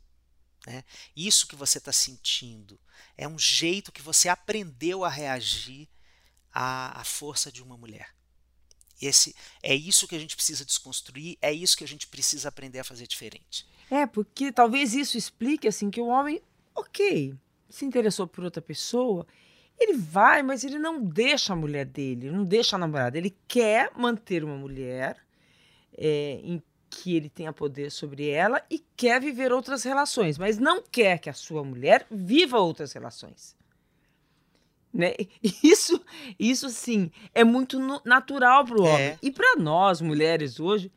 Né? 0.66 0.86
Isso 1.14 1.45
que 1.45 1.55
você 1.55 1.80
está 1.80 1.91
sentindo 1.91 2.80
é 3.18 3.28
um 3.28 3.38
jeito 3.38 3.91
que 3.91 4.01
você 4.01 4.30
aprendeu 4.30 5.03
a 5.03 5.09
reagir 5.09 5.89
à, 6.49 7.01
à 7.01 7.03
força 7.03 7.51
de 7.51 7.61
uma 7.61 7.76
mulher. 7.76 8.16
Esse 9.01 9.36
é 9.61 9.76
isso 9.76 10.07
que 10.07 10.16
a 10.16 10.20
gente 10.20 10.38
precisa 10.38 10.64
desconstruir, 10.64 11.38
é 11.41 11.51
isso 11.51 11.76
que 11.76 11.84
a 11.84 11.88
gente 11.88 12.07
precisa 12.07 12.47
aprender 12.47 12.80
a 12.80 12.86
fazer 12.86 13.05
diferente. 13.05 13.68
É, 13.91 14.05
porque 14.07 14.49
talvez 14.49 14.93
isso 14.93 15.18
explique 15.18 15.68
assim 15.68 15.91
que 15.91 15.99
o 15.99 16.07
homem, 16.07 16.41
ok, 16.74 17.36
se 17.70 17.84
interessou 17.84 18.26
por 18.26 18.45
outra 18.45 18.61
pessoa, 18.61 19.28
ele 19.78 19.97
vai, 19.97 20.41
mas 20.41 20.64
ele 20.64 20.80
não 20.80 21.03
deixa 21.03 21.51
a 21.51 21.55
mulher 21.55 21.86
dele, 21.86 22.32
não 22.32 22.45
deixa 22.45 22.78
a 22.78 22.80
namorada. 22.80 23.18
Ele 23.18 23.36
quer 23.45 23.91
manter 23.93 24.41
uma 24.41 24.55
mulher 24.55 25.18
é, 25.97 26.39
em 26.41 26.64
que 26.94 27.16
ele 27.16 27.30
tenha 27.30 27.52
poder 27.52 27.91
sobre 27.91 28.30
ela 28.30 28.64
e 28.70 28.80
quer 28.96 29.20
viver 29.20 29.52
outras 29.52 29.84
relações, 29.84 30.38
mas 30.38 30.60
não 30.60 30.82
quer 30.82 31.18
que 31.18 31.30
a 31.30 31.34
sua 31.34 31.64
mulher 31.64 32.06
viva 32.12 32.60
outras 32.60 32.94
relações. 32.94 33.56
Né? 34.94 35.16
Isso, 35.64 36.00
isso 36.38 36.70
sim, 36.70 37.12
é 37.34 37.44
muito 37.44 37.80
natural 38.06 38.64
para 38.64 38.78
o 38.78 38.84
homem. 38.84 39.08
É. 39.08 39.18
E 39.24 39.32
para 39.32 39.56
nós, 39.56 40.02
mulheres, 40.02 40.60
hoje, 40.60 40.91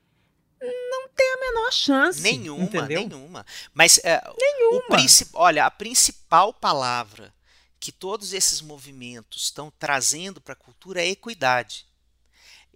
não 0.61 1.09
tem 1.09 1.33
a 1.33 1.41
menor 1.41 1.73
chance. 1.73 2.21
Nenhuma, 2.21 2.65
entendeu? 2.65 3.09
nenhuma. 3.09 3.47
Mas 3.73 3.99
é, 4.05 4.23
Nenhuma. 4.39 4.97
o 5.33 5.41
olha, 5.41 5.65
a 5.65 5.71
principal 5.71 6.53
palavra 6.53 7.35
que 7.81 7.91
todos 7.91 8.35
esses 8.35 8.61
movimentos 8.61 9.45
estão 9.45 9.73
trazendo 9.79 10.43
para 10.43 10.53
a 10.53 10.57
cultura 10.57 11.01
é 11.01 11.09
equidade. 11.09 11.87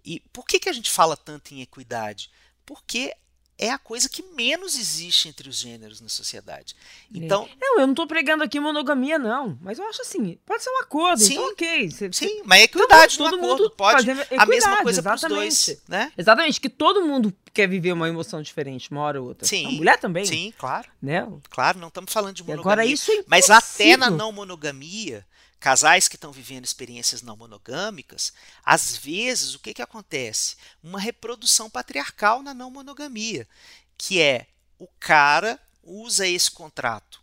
E 0.03 0.19
por 0.33 0.47
que, 0.47 0.59
que 0.59 0.69
a 0.69 0.73
gente 0.73 0.89
fala 0.89 1.15
tanto 1.15 1.53
em 1.53 1.61
equidade? 1.61 2.31
Porque 2.65 3.13
é 3.57 3.69
a 3.69 3.77
coisa 3.77 4.09
que 4.09 4.23
menos 4.23 4.75
existe 4.75 5.27
entre 5.29 5.47
os 5.47 5.57
gêneros 5.57 6.01
na 6.01 6.09
sociedade. 6.09 6.75
Então, 7.13 7.47
Não, 7.61 7.79
eu 7.79 7.85
não 7.85 7.93
tô 7.93 8.07
pregando 8.07 8.43
aqui 8.43 8.59
monogamia, 8.59 9.19
não. 9.19 9.55
Mas 9.61 9.77
eu 9.77 9.87
acho 9.87 10.01
assim, 10.01 10.35
pode 10.47 10.63
ser 10.63 10.71
um 10.71 10.79
acordo, 10.79 11.21
Sim. 11.21 11.33
então 11.33 11.47
ok. 11.49 11.91
Você- 11.91 12.11
você- 12.11 12.27
sim, 12.27 12.41
mas 12.43 12.63
equidade 12.63 13.17
todo 13.19 13.37
mundo 13.37 13.53
acordo 13.65 13.69
pode 13.75 13.97
fazendo 13.97 14.25
a 14.35 14.45
mesma 14.47 14.81
coisa 14.81 15.03
para 15.03 15.13
os 15.13 15.21
exatamente. 15.23 15.65
dois, 15.67 15.81
né? 15.87 16.11
Exatamente, 16.17 16.59
que 16.59 16.69
todo 16.69 17.05
mundo 17.05 17.31
quer 17.53 17.67
viver 17.67 17.91
uma 17.93 18.07
emoção 18.09 18.41
diferente, 18.41 18.89
uma 18.89 19.01
hora 19.01 19.21
ou 19.21 19.27
outra. 19.27 19.47
Sim. 19.47 19.67
A 19.67 19.71
mulher 19.71 19.99
também, 19.99 20.25
Sim, 20.25 20.51
claro, 20.57 20.89
né? 20.99 21.27
claro, 21.51 21.77
não 21.77 21.89
estamos 21.89 22.11
falando 22.11 22.33
de 22.35 22.41
E 22.41 22.45
monogamia. 22.45 22.71
agora 22.73 22.85
isso 22.85 23.11
é 23.11 23.23
Mas 23.27 23.47
até 23.51 23.95
na 23.95 24.09
não 24.09 24.31
monogamia, 24.31 25.23
casais 25.61 26.07
que 26.07 26.15
estão 26.15 26.31
vivendo 26.31 26.65
experiências 26.65 27.21
não 27.21 27.37
monogâmicas, 27.37 28.33
às 28.65 28.97
vezes 28.97 29.53
o 29.53 29.59
que, 29.59 29.75
que 29.75 29.81
acontece? 29.81 30.57
Uma 30.81 30.99
reprodução 30.99 31.69
patriarcal 31.69 32.41
na 32.41 32.51
não 32.51 32.71
monogamia, 32.71 33.47
que 33.95 34.19
é 34.19 34.47
o 34.79 34.87
cara 34.99 35.61
usa 35.83 36.27
esse 36.27 36.49
contrato 36.49 37.21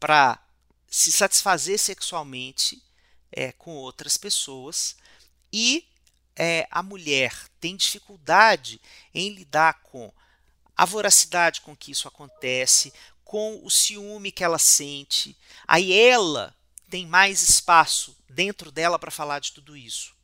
para 0.00 0.44
se 0.90 1.12
satisfazer 1.12 1.78
sexualmente 1.78 2.82
é, 3.30 3.52
com 3.52 3.76
outras 3.76 4.16
pessoas 4.16 4.96
e 5.52 5.86
é, 6.34 6.66
a 6.68 6.82
mulher 6.82 7.32
tem 7.60 7.76
dificuldade 7.76 8.80
em 9.14 9.32
lidar 9.32 9.74
com 9.84 10.12
a 10.76 10.84
voracidade 10.84 11.60
com 11.60 11.76
que 11.76 11.92
isso 11.92 12.08
acontece, 12.08 12.92
com 13.24 13.64
o 13.64 13.70
ciúme 13.70 14.32
que 14.32 14.42
ela 14.42 14.58
sente. 14.58 15.36
Aí 15.68 15.92
ela 15.92 16.52
tem 16.92 17.06
mais 17.06 17.40
espaço 17.40 18.14
dentro 18.28 18.70
dela 18.70 18.98
para 18.98 19.10
falar 19.10 19.38
de 19.38 19.52
tudo 19.52 19.74
isso. 19.74 20.14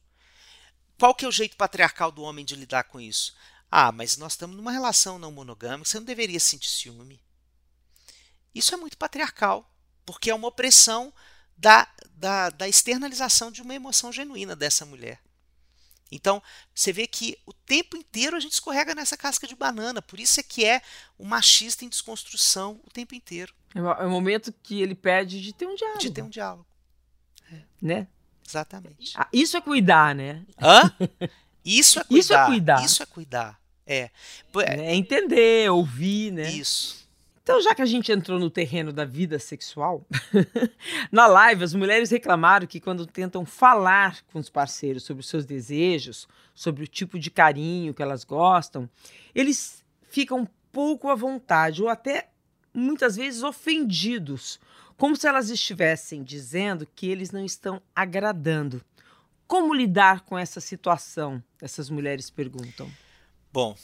Qual 0.98 1.14
que 1.14 1.24
é 1.24 1.28
o 1.28 1.32
jeito 1.32 1.56
patriarcal 1.56 2.12
do 2.12 2.20
homem 2.20 2.44
de 2.44 2.54
lidar 2.54 2.84
com 2.84 3.00
isso? 3.00 3.34
Ah, 3.70 3.90
mas 3.90 4.18
nós 4.18 4.34
estamos 4.34 4.54
numa 4.54 4.70
relação 4.70 5.18
não 5.18 5.32
monogâmica, 5.32 5.88
você 5.88 5.98
não 5.98 6.04
deveria 6.04 6.38
sentir 6.38 6.68
ciúme. 6.68 7.24
Isso 8.54 8.74
é 8.74 8.76
muito 8.76 8.98
patriarcal, 8.98 9.74
porque 10.04 10.28
é 10.28 10.34
uma 10.34 10.48
opressão 10.48 11.10
da, 11.56 11.90
da, 12.10 12.50
da 12.50 12.68
externalização 12.68 13.50
de 13.50 13.62
uma 13.62 13.74
emoção 13.74 14.12
genuína 14.12 14.54
dessa 14.54 14.84
mulher. 14.84 15.22
Então, 16.12 16.42
você 16.74 16.92
vê 16.92 17.06
que 17.06 17.38
o 17.46 17.52
tempo 17.54 17.96
inteiro 17.96 18.36
a 18.36 18.40
gente 18.40 18.52
escorrega 18.52 18.94
nessa 18.94 19.16
casca 19.16 19.46
de 19.46 19.56
banana. 19.56 20.02
Por 20.02 20.20
isso 20.20 20.38
é 20.38 20.42
que 20.42 20.66
é 20.66 20.82
um 21.18 21.24
machista 21.24 21.86
em 21.86 21.88
desconstrução 21.88 22.78
o 22.84 22.90
tempo 22.90 23.14
inteiro. 23.14 23.54
É 23.74 23.82
o 23.82 23.90
é 23.92 24.06
momento 24.06 24.52
que 24.62 24.80
ele 24.80 24.94
pede 24.94 25.40
de 25.40 25.52
ter 25.52 25.66
um 25.66 25.74
diálogo, 25.74 26.00
De 26.00 26.10
ter 26.10 26.22
um 26.22 26.28
diálogo. 26.28 26.66
né? 27.80 28.06
Exatamente. 28.46 29.12
Ah, 29.14 29.28
isso 29.32 29.56
é 29.56 29.60
cuidar, 29.60 30.14
né? 30.14 30.44
Hã? 30.60 30.90
Isso 31.64 32.00
é 32.00 32.04
cuidar. 32.04 32.16
Isso 32.18 32.34
é 32.34 32.46
cuidar. 32.46 32.84
Isso 32.84 33.02
é 33.02 33.06
cuidar. 33.06 33.60
É. 33.86 34.10
É 34.56 34.80
É 34.80 34.94
entender, 34.94 35.70
ouvir, 35.70 36.32
né? 36.32 36.50
Isso. 36.50 37.06
Então, 37.42 37.62
já 37.62 37.74
que 37.74 37.80
a 37.80 37.86
gente 37.86 38.12
entrou 38.12 38.38
no 38.38 38.50
terreno 38.50 38.92
da 38.92 39.06
vida 39.06 39.38
sexual, 39.38 40.06
na 41.10 41.26
live 41.26 41.64
as 41.64 41.72
mulheres 41.72 42.10
reclamaram 42.10 42.66
que 42.66 42.78
quando 42.78 43.06
tentam 43.06 43.46
falar 43.46 44.22
com 44.30 44.38
os 44.38 44.50
parceiros 44.50 45.04
sobre 45.04 45.22
os 45.22 45.28
seus 45.28 45.46
desejos, 45.46 46.28
sobre 46.54 46.84
o 46.84 46.86
tipo 46.86 47.18
de 47.18 47.30
carinho 47.30 47.94
que 47.94 48.02
elas 48.02 48.22
gostam, 48.22 48.88
eles 49.34 49.82
ficam 50.10 50.46
pouco 50.70 51.08
à 51.08 51.14
vontade 51.14 51.82
ou 51.82 51.88
até 51.88 52.28
muitas 52.78 53.16
vezes 53.16 53.42
ofendidos, 53.42 54.58
como 54.96 55.16
se 55.16 55.26
elas 55.28 55.50
estivessem 55.50 56.22
dizendo 56.24 56.86
que 56.94 57.06
eles 57.08 57.30
não 57.30 57.44
estão 57.44 57.82
agradando. 57.94 58.84
Como 59.46 59.72
lidar 59.74 60.20
com 60.22 60.36
essa 60.38 60.60
situação? 60.60 61.42
Essas 61.60 61.88
mulheres 61.88 62.28
perguntam. 62.30 62.90
Bom, 63.52 63.76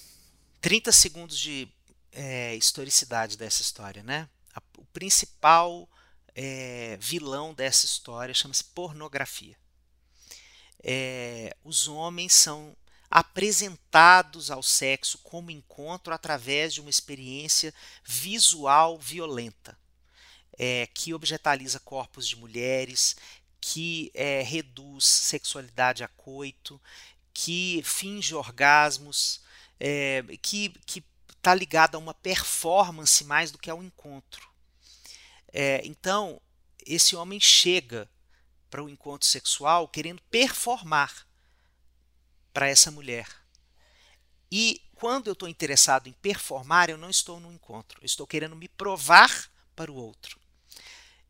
30 0.60 0.92
segundos 0.92 1.38
de 1.38 1.68
é, 2.12 2.54
historicidade 2.54 3.36
dessa 3.36 3.62
história, 3.62 4.02
né? 4.02 4.28
A- 4.54 4.62
o 4.78 4.84
principal 4.86 5.88
é, 6.34 6.96
vilão 7.00 7.54
dessa 7.54 7.86
história 7.86 8.34
chama-se 8.34 8.64
pornografia. 8.64 9.56
É, 10.82 11.56
os 11.64 11.88
homens 11.88 12.34
são 12.34 12.76
apresentados 13.14 14.50
ao 14.50 14.60
sexo 14.60 15.18
como 15.18 15.48
encontro 15.48 16.12
através 16.12 16.74
de 16.74 16.80
uma 16.80 16.90
experiência 16.90 17.72
visual 18.04 18.98
violenta, 18.98 19.78
é, 20.58 20.88
que 20.88 21.14
objetaliza 21.14 21.78
corpos 21.78 22.26
de 22.26 22.34
mulheres, 22.34 23.14
que 23.60 24.10
é, 24.14 24.42
reduz 24.42 25.04
sexualidade 25.04 26.02
a 26.02 26.08
coito, 26.08 26.82
que 27.32 27.80
finge 27.84 28.34
orgasmos, 28.34 29.40
é, 29.78 30.24
que 30.42 30.74
está 31.28 31.54
ligado 31.54 31.94
a 31.94 31.98
uma 31.98 32.14
performance 32.14 33.22
mais 33.22 33.52
do 33.52 33.58
que 33.58 33.70
a 33.70 33.76
um 33.76 33.84
encontro. 33.84 34.50
É, 35.52 35.82
então, 35.84 36.40
esse 36.84 37.14
homem 37.14 37.38
chega 37.38 38.10
para 38.68 38.82
o 38.82 38.88
encontro 38.88 39.28
sexual 39.28 39.86
querendo 39.86 40.20
performar 40.22 41.24
para 42.54 42.68
essa 42.68 42.90
mulher. 42.90 43.28
E 44.50 44.80
quando 44.94 45.26
eu 45.26 45.32
estou 45.32 45.48
interessado 45.48 46.06
em 46.06 46.12
performar, 46.12 46.88
eu 46.88 46.96
não 46.96 47.10
estou 47.10 47.40
no 47.40 47.52
encontro. 47.52 48.00
Eu 48.00 48.06
estou 48.06 48.26
querendo 48.26 48.54
me 48.54 48.68
provar 48.68 49.50
para 49.74 49.90
o 49.90 49.96
outro. 49.96 50.38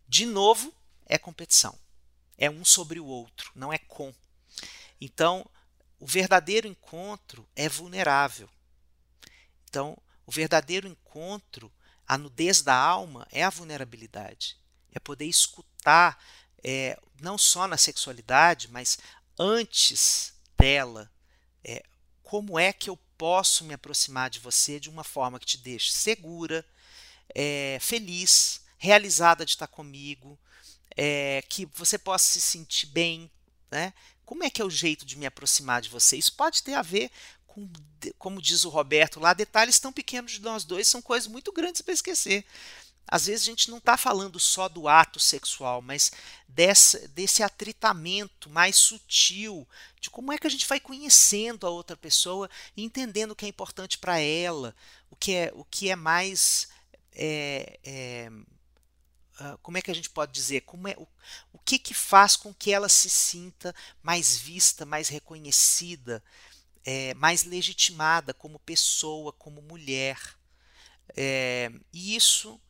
De 0.06 0.26
novo, 0.26 0.72
é 1.06 1.16
competição. 1.16 1.76
É 2.36 2.50
um 2.50 2.64
sobre 2.64 3.00
o 3.00 3.06
outro, 3.06 3.50
não 3.54 3.72
é 3.72 3.78
com. 3.78 4.14
Então, 5.00 5.48
o 5.98 6.06
verdadeiro 6.06 6.68
encontro 6.68 7.48
é 7.56 7.68
vulnerável. 7.68 8.48
Então, 9.68 9.96
o 10.26 10.32
verdadeiro 10.32 10.86
encontro, 10.86 11.72
a 12.06 12.18
nudez 12.18 12.60
da 12.60 12.74
alma, 12.74 13.26
é 13.30 13.42
a 13.42 13.50
vulnerabilidade. 13.50 14.58
É 14.92 14.98
poder 14.98 15.26
escutar, 15.26 16.22
é, 16.62 17.00
não 17.20 17.38
só 17.38 17.66
na 17.66 17.78
sexualidade, 17.78 18.70
mas 18.70 18.98
antes 19.38 20.34
dela, 20.58 21.10
é, 21.64 21.82
como 22.22 22.58
é 22.58 22.72
que 22.72 22.90
eu 22.90 22.96
posso 23.16 23.64
me 23.64 23.74
aproximar 23.74 24.30
de 24.30 24.40
você 24.40 24.78
de 24.78 24.90
uma 24.90 25.04
forma 25.04 25.38
que 25.38 25.46
te 25.46 25.58
deixe 25.58 25.92
segura, 25.92 26.64
é, 27.34 27.78
feliz, 27.80 28.60
realizada 28.76 29.44
de 29.44 29.52
estar 29.52 29.66
comigo, 29.66 30.38
é, 30.96 31.42
que 31.48 31.66
você 31.66 31.98
possa 31.98 32.26
se 32.26 32.40
sentir 32.40 32.86
bem, 32.86 33.30
né? 33.70 33.92
Como 34.24 34.42
é 34.42 34.50
que 34.50 34.62
é 34.62 34.64
o 34.64 34.70
jeito 34.70 35.04
de 35.04 35.16
me 35.16 35.26
aproximar 35.26 35.82
de 35.82 35.88
você? 35.88 36.16
Isso 36.16 36.34
pode 36.34 36.62
ter 36.62 36.74
a 36.74 36.82
ver 36.82 37.10
com, 37.46 37.70
como 38.18 38.40
diz 38.40 38.64
o 38.64 38.68
Roberto 38.68 39.20
lá, 39.20 39.32
detalhes 39.32 39.78
tão 39.78 39.92
pequenos 39.92 40.32
de 40.32 40.40
nós 40.40 40.64
dois 40.64 40.88
são 40.88 41.00
coisas 41.00 41.28
muito 41.28 41.52
grandes 41.52 41.82
para 41.82 41.94
esquecer. 41.94 42.44
Às 43.06 43.26
vezes 43.26 43.42
a 43.42 43.50
gente 43.50 43.70
não 43.70 43.78
está 43.78 43.96
falando 43.96 44.40
só 44.40 44.68
do 44.68 44.88
ato 44.88 45.20
sexual, 45.20 45.82
mas 45.82 46.10
dessa, 46.48 47.06
desse 47.08 47.42
atritamento 47.42 48.48
mais 48.48 48.76
sutil, 48.76 49.68
de 50.00 50.08
como 50.10 50.32
é 50.32 50.38
que 50.38 50.46
a 50.46 50.50
gente 50.50 50.66
vai 50.66 50.80
conhecendo 50.80 51.66
a 51.66 51.70
outra 51.70 51.96
pessoa 51.96 52.48
e 52.76 52.82
entendendo 52.82 53.32
o 53.32 53.36
que 53.36 53.44
é 53.44 53.48
importante 53.48 53.98
para 53.98 54.18
ela, 54.18 54.74
o 55.10 55.16
que 55.16 55.32
é, 55.32 55.52
o 55.54 55.64
que 55.64 55.90
é 55.90 55.96
mais. 55.96 56.68
é, 57.14 57.78
é, 57.84 58.30
ah, 59.38 59.58
como 59.62 59.76
é 59.76 59.82
que 59.82 59.90
a 59.90 59.94
gente 59.94 60.10
pode 60.10 60.32
dizer? 60.32 60.60
Como 60.62 60.86
é, 60.86 60.94
o, 60.96 61.06
o 61.52 61.58
que, 61.58 61.78
que 61.78 61.92
faz 61.94 62.36
com 62.36 62.54
que 62.54 62.72
ela 62.72 62.88
se 62.88 63.10
sinta 63.10 63.74
mais 64.02 64.36
vista, 64.36 64.86
mais 64.86 65.08
reconhecida, 65.08 66.22
é, 66.84 67.14
mais 67.14 67.44
legitimada 67.44 68.32
como 68.32 68.58
pessoa, 68.60 69.32
como 69.32 69.60
mulher? 69.62 70.18
É, 71.16 71.70
e 71.92 72.16
isso 72.16 72.60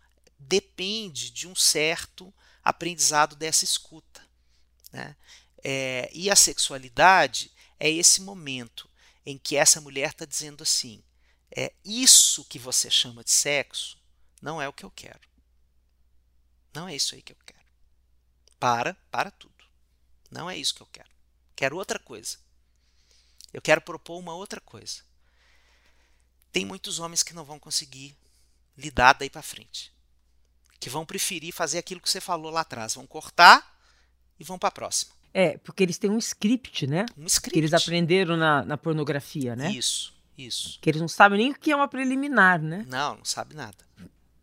depende 0.44 1.30
de 1.30 1.46
um 1.46 1.54
certo 1.54 2.32
aprendizado 2.62 3.36
dessa 3.36 3.64
escuta. 3.64 4.26
Né? 4.92 5.16
É, 5.62 6.10
e 6.12 6.30
a 6.30 6.36
sexualidade 6.36 7.50
é 7.78 7.90
esse 7.90 8.20
momento 8.20 8.88
em 9.26 9.38
que 9.38 9.56
essa 9.56 9.80
mulher 9.80 10.10
está 10.10 10.24
dizendo 10.24 10.62
assim: 10.62 11.02
é 11.50 11.72
isso 11.84 12.44
que 12.44 12.58
você 12.58 12.90
chama 12.90 13.24
de 13.24 13.30
sexo 13.30 14.02
não 14.44 14.60
é 14.60 14.68
o 14.68 14.74
que 14.74 14.84
eu 14.84 14.90
quero. 14.90 15.26
Não 16.74 16.86
é 16.86 16.94
isso 16.94 17.14
aí 17.14 17.22
que 17.22 17.32
eu 17.32 17.38
quero. 17.46 17.64
Para, 18.60 18.92
para 19.10 19.30
tudo. 19.30 19.64
Não 20.30 20.50
é 20.50 20.56
isso 20.58 20.74
que 20.74 20.82
eu 20.82 20.86
quero. 20.88 21.08
Quero 21.56 21.78
outra 21.78 21.98
coisa. 21.98 22.36
Eu 23.54 23.62
quero 23.62 23.80
propor 23.80 24.18
uma 24.18 24.34
outra 24.34 24.60
coisa. 24.60 25.02
Tem 26.52 26.66
muitos 26.66 26.98
homens 26.98 27.22
que 27.22 27.32
não 27.32 27.42
vão 27.42 27.58
conseguir 27.58 28.14
lidar 28.76 29.14
daí 29.14 29.30
para 29.30 29.40
frente. 29.40 29.93
Que 30.84 30.90
vão 30.90 31.06
preferir 31.06 31.50
fazer 31.50 31.78
aquilo 31.78 31.98
que 31.98 32.10
você 32.10 32.20
falou 32.20 32.52
lá 32.52 32.60
atrás. 32.60 32.94
Vão 32.94 33.06
cortar 33.06 33.74
e 34.38 34.44
vão 34.44 34.58
para 34.58 34.68
a 34.68 34.72
próxima. 34.72 35.14
É, 35.32 35.56
porque 35.56 35.82
eles 35.82 35.96
têm 35.96 36.10
um 36.10 36.18
script, 36.18 36.86
né? 36.86 37.06
Um 37.16 37.24
script. 37.24 37.54
Que 37.54 37.58
eles 37.58 37.72
aprenderam 37.72 38.36
na, 38.36 38.62
na 38.66 38.76
pornografia, 38.76 39.56
né? 39.56 39.72
Isso, 39.72 40.12
Isso. 40.36 40.78
Que 40.82 40.90
eles 40.90 41.00
não 41.00 41.08
sabem 41.08 41.38
nem 41.38 41.50
o 41.52 41.54
que 41.54 41.70
é 41.70 41.74
uma 41.74 41.88
preliminar, 41.88 42.60
né? 42.60 42.84
Não, 42.86 43.16
não 43.16 43.24
sabe 43.24 43.54
nada. 43.54 43.78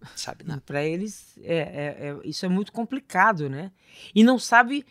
Não 0.02 0.10
sabe 0.16 0.44
nada. 0.44 0.64
Para 0.66 0.84
eles, 0.84 1.38
é, 1.44 1.58
é, 1.58 2.08
é, 2.08 2.18
isso 2.24 2.44
é 2.44 2.50
muito 2.50 2.72
complicado, 2.72 3.48
né? 3.48 3.72
E 4.16 4.24
não 4.24 4.40
sabe 4.40 4.84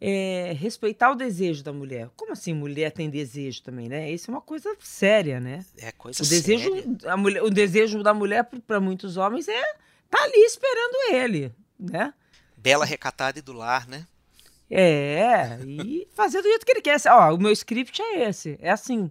é, 0.00 0.52
respeitar 0.56 1.10
o 1.10 1.16
desejo 1.16 1.64
da 1.64 1.72
mulher. 1.72 2.10
Como 2.14 2.30
assim 2.30 2.54
mulher 2.54 2.92
tem 2.92 3.10
desejo 3.10 3.60
também, 3.64 3.88
né? 3.88 4.08
Isso 4.08 4.30
é 4.30 4.34
uma 4.34 4.40
coisa 4.40 4.72
séria, 4.78 5.40
né? 5.40 5.66
É 5.78 5.90
coisa 5.90 6.22
o 6.22 6.26
desejo, 6.28 6.72
séria. 6.72 7.12
A 7.12 7.16
mulher, 7.16 7.42
o 7.42 7.50
desejo 7.50 8.04
da 8.04 8.14
mulher 8.14 8.44
para 8.44 8.78
muitos 8.78 9.16
homens 9.16 9.48
é 9.48 9.81
tá 10.12 10.22
ali 10.22 10.44
esperando 10.44 11.14
ele, 11.14 11.54
né? 11.80 12.12
Bela 12.54 12.84
recatada 12.84 13.38
e 13.38 13.42
do 13.42 13.54
lar, 13.54 13.88
né? 13.88 14.06
É, 14.70 15.58
e 15.66 16.06
fazer 16.14 16.40
do 16.40 16.48
jeito 16.48 16.64
que 16.64 16.72
ele 16.72 16.82
quer. 16.82 17.00
Ó, 17.08 17.34
o 17.34 17.38
meu 17.38 17.50
script 17.52 18.00
é 18.00 18.28
esse, 18.28 18.58
é 18.60 18.70
assim, 18.70 19.10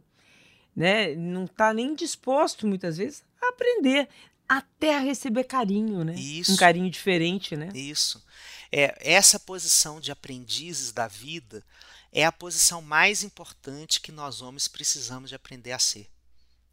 né? 0.76 1.16
Não 1.16 1.48
tá 1.48 1.74
nem 1.74 1.96
disposto 1.96 2.68
muitas 2.68 2.98
vezes 2.98 3.24
a 3.42 3.50
aprender, 3.50 4.08
até 4.48 4.96
a 4.96 5.00
receber 5.00 5.44
carinho, 5.46 6.04
né? 6.04 6.14
Isso. 6.14 6.54
Um 6.54 6.56
carinho 6.56 6.90
diferente, 6.90 7.56
né? 7.56 7.70
Isso. 7.74 8.24
É, 8.72 8.96
essa 9.00 9.40
posição 9.40 10.00
de 10.00 10.12
aprendizes 10.12 10.92
da 10.92 11.08
vida 11.08 11.64
é 12.12 12.26
a 12.26 12.32
posição 12.32 12.82
mais 12.82 13.24
importante 13.24 14.02
que 14.02 14.12
nós 14.12 14.42
homens 14.42 14.68
precisamos 14.68 15.30
de 15.30 15.36
aprender 15.36 15.72
a 15.72 15.80
ser. 15.80 16.08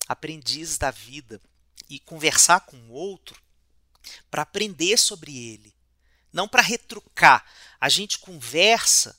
Aprendizes 0.06 0.78
da 0.78 0.90
vida 0.90 1.40
e 1.88 1.98
conversar 1.98 2.60
com 2.60 2.76
o 2.76 2.92
outro 2.92 3.40
para 4.30 4.42
aprender 4.42 4.96
sobre 4.96 5.36
ele, 5.36 5.74
não 6.32 6.48
para 6.48 6.62
retrucar. 6.62 7.44
A 7.80 7.88
gente 7.88 8.18
conversa 8.18 9.16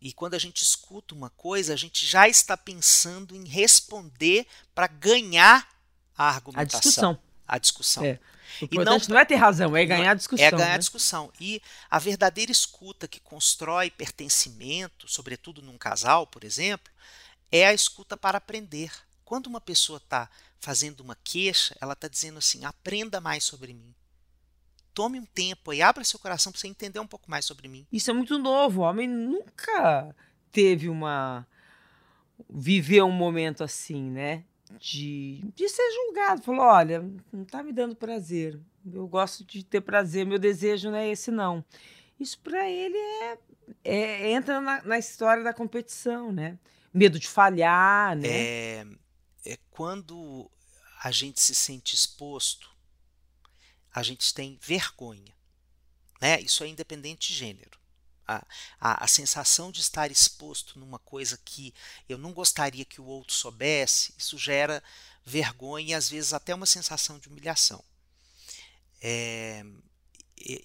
e 0.00 0.12
quando 0.12 0.34
a 0.34 0.38
gente 0.38 0.62
escuta 0.62 1.14
uma 1.14 1.30
coisa, 1.30 1.72
a 1.72 1.76
gente 1.76 2.06
já 2.06 2.28
está 2.28 2.56
pensando 2.56 3.34
em 3.34 3.44
responder 3.46 4.46
para 4.74 4.86
ganhar 4.86 5.68
a 6.16 6.28
argumentação. 6.28 6.78
A 6.78 6.80
discussão. 6.80 7.18
A 7.46 7.58
discussão. 7.58 8.04
É. 8.04 8.20
O 8.62 8.64
importante 8.64 9.08
não, 9.08 9.14
não, 9.14 9.20
é 9.20 9.24
ter 9.24 9.34
razão, 9.34 9.76
é 9.76 9.84
ganhar 9.84 10.12
a 10.12 10.14
discussão. 10.14 10.46
É 10.46 10.50
ganhar 10.50 10.68
né? 10.68 10.74
a 10.74 10.78
discussão. 10.78 11.32
E 11.40 11.60
a 11.90 11.98
verdadeira 11.98 12.50
escuta 12.50 13.06
que 13.06 13.20
constrói 13.20 13.90
pertencimento, 13.90 15.06
sobretudo 15.06 15.60
num 15.60 15.76
casal, 15.76 16.26
por 16.26 16.44
exemplo, 16.44 16.92
é 17.52 17.66
a 17.66 17.74
escuta 17.74 18.16
para 18.16 18.38
aprender. 18.38 18.90
Quando 19.24 19.46
uma 19.46 19.60
pessoa 19.60 19.98
está 19.98 20.30
fazendo 20.60 21.00
uma 21.00 21.16
queixa, 21.22 21.76
ela 21.80 21.92
está 21.92 22.08
dizendo 22.08 22.38
assim: 22.38 22.64
aprenda 22.64 23.20
mais 23.20 23.44
sobre 23.44 23.74
mim. 23.74 23.94
Tome 24.98 25.20
um 25.20 25.24
tempo 25.24 25.72
e 25.72 25.80
abra 25.80 26.02
seu 26.02 26.18
coração 26.18 26.50
para 26.50 26.60
você 26.60 26.66
entender 26.66 26.98
um 26.98 27.06
pouco 27.06 27.30
mais 27.30 27.44
sobre 27.44 27.68
mim. 27.68 27.86
Isso 27.92 28.10
é 28.10 28.12
muito 28.12 28.36
novo. 28.36 28.80
O 28.80 28.84
homem 28.84 29.06
nunca 29.06 30.12
teve 30.50 30.88
uma. 30.88 31.46
viveu 32.50 33.06
um 33.06 33.12
momento 33.12 33.62
assim, 33.62 34.10
né? 34.10 34.42
de, 34.76 35.40
de 35.54 35.68
ser 35.68 35.88
julgado. 35.92 36.42
Falou: 36.42 36.62
olha, 36.62 37.00
não 37.32 37.44
está 37.44 37.62
me 37.62 37.72
dando 37.72 37.94
prazer. 37.94 38.58
Eu 38.92 39.06
gosto 39.06 39.44
de 39.44 39.64
ter 39.64 39.82
prazer, 39.82 40.26
meu 40.26 40.36
desejo 40.36 40.90
não 40.90 40.98
é 40.98 41.08
esse, 41.08 41.30
não. 41.30 41.64
Isso 42.18 42.40
para 42.40 42.68
ele 42.68 42.98
é, 42.98 43.38
é, 43.84 44.30
entra 44.32 44.60
na, 44.60 44.82
na, 44.82 44.98
história 44.98 45.44
da 45.44 45.54
competição, 45.54 46.32
né? 46.32 46.58
Medo 46.92 47.20
de 47.20 47.28
falhar, 47.28 48.16
né? 48.16 48.28
É, 48.28 48.86
é 49.46 49.58
quando 49.70 50.50
a 51.04 51.12
gente 51.12 51.40
se 51.40 51.54
sente 51.54 51.94
exposto, 51.94 52.68
a 53.92 54.02
gente 54.02 54.32
tem 54.32 54.58
vergonha. 54.60 55.34
Né? 56.20 56.40
Isso 56.40 56.64
é 56.64 56.68
independente 56.68 57.28
de 57.28 57.34
gênero 57.34 57.78
a, 58.28 58.46
a, 58.78 59.04
a, 59.04 59.08
sensação 59.08 59.72
de 59.72 59.80
estar 59.80 60.10
exposto 60.10 60.78
numa 60.78 60.98
coisa 60.98 61.40
que 61.42 61.74
eu 62.06 62.18
não 62.18 62.34
gostaria 62.34 62.84
que 62.84 63.00
o 63.00 63.06
outro 63.06 63.32
soubesse, 63.32 64.14
isso 64.18 64.36
gera 64.36 64.84
vergonha 65.24 65.92
e 65.92 65.94
às 65.94 66.10
vezes 66.10 66.34
até 66.34 66.54
uma 66.54 66.66
sensação 66.66 67.18
de 67.18 67.28
humilhação. 67.28 67.82
É, 69.00 69.64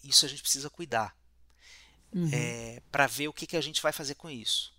isso 0.03 0.25
a 0.25 0.29
gente 0.29 0.41
precisa 0.41 0.69
cuidar 0.69 1.15
uhum. 2.13 2.29
é, 2.33 2.81
para 2.91 3.07
ver 3.07 3.29
o 3.29 3.33
que, 3.33 3.47
que 3.47 3.57
a 3.57 3.61
gente 3.61 3.81
vai 3.81 3.93
fazer 3.93 4.15
com 4.15 4.29
isso. 4.29 4.73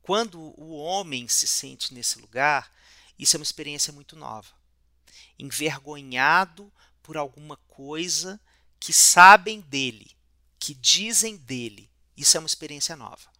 Quando 0.00 0.40
o 0.58 0.74
homem 0.78 1.28
se 1.28 1.46
sente 1.46 1.92
nesse 1.92 2.18
lugar, 2.18 2.72
isso 3.18 3.36
é 3.36 3.38
uma 3.38 3.44
experiência 3.44 3.92
muito 3.92 4.16
nova. 4.16 4.48
Envergonhado 5.38 6.72
por 7.02 7.16
alguma 7.16 7.56
coisa 7.68 8.40
que 8.78 8.92
sabem 8.92 9.60
dele, 9.60 10.10
que 10.58 10.74
dizem 10.74 11.36
dele, 11.36 11.90
isso 12.16 12.36
é 12.36 12.40
uma 12.40 12.46
experiência 12.46 12.96
nova. 12.96 13.30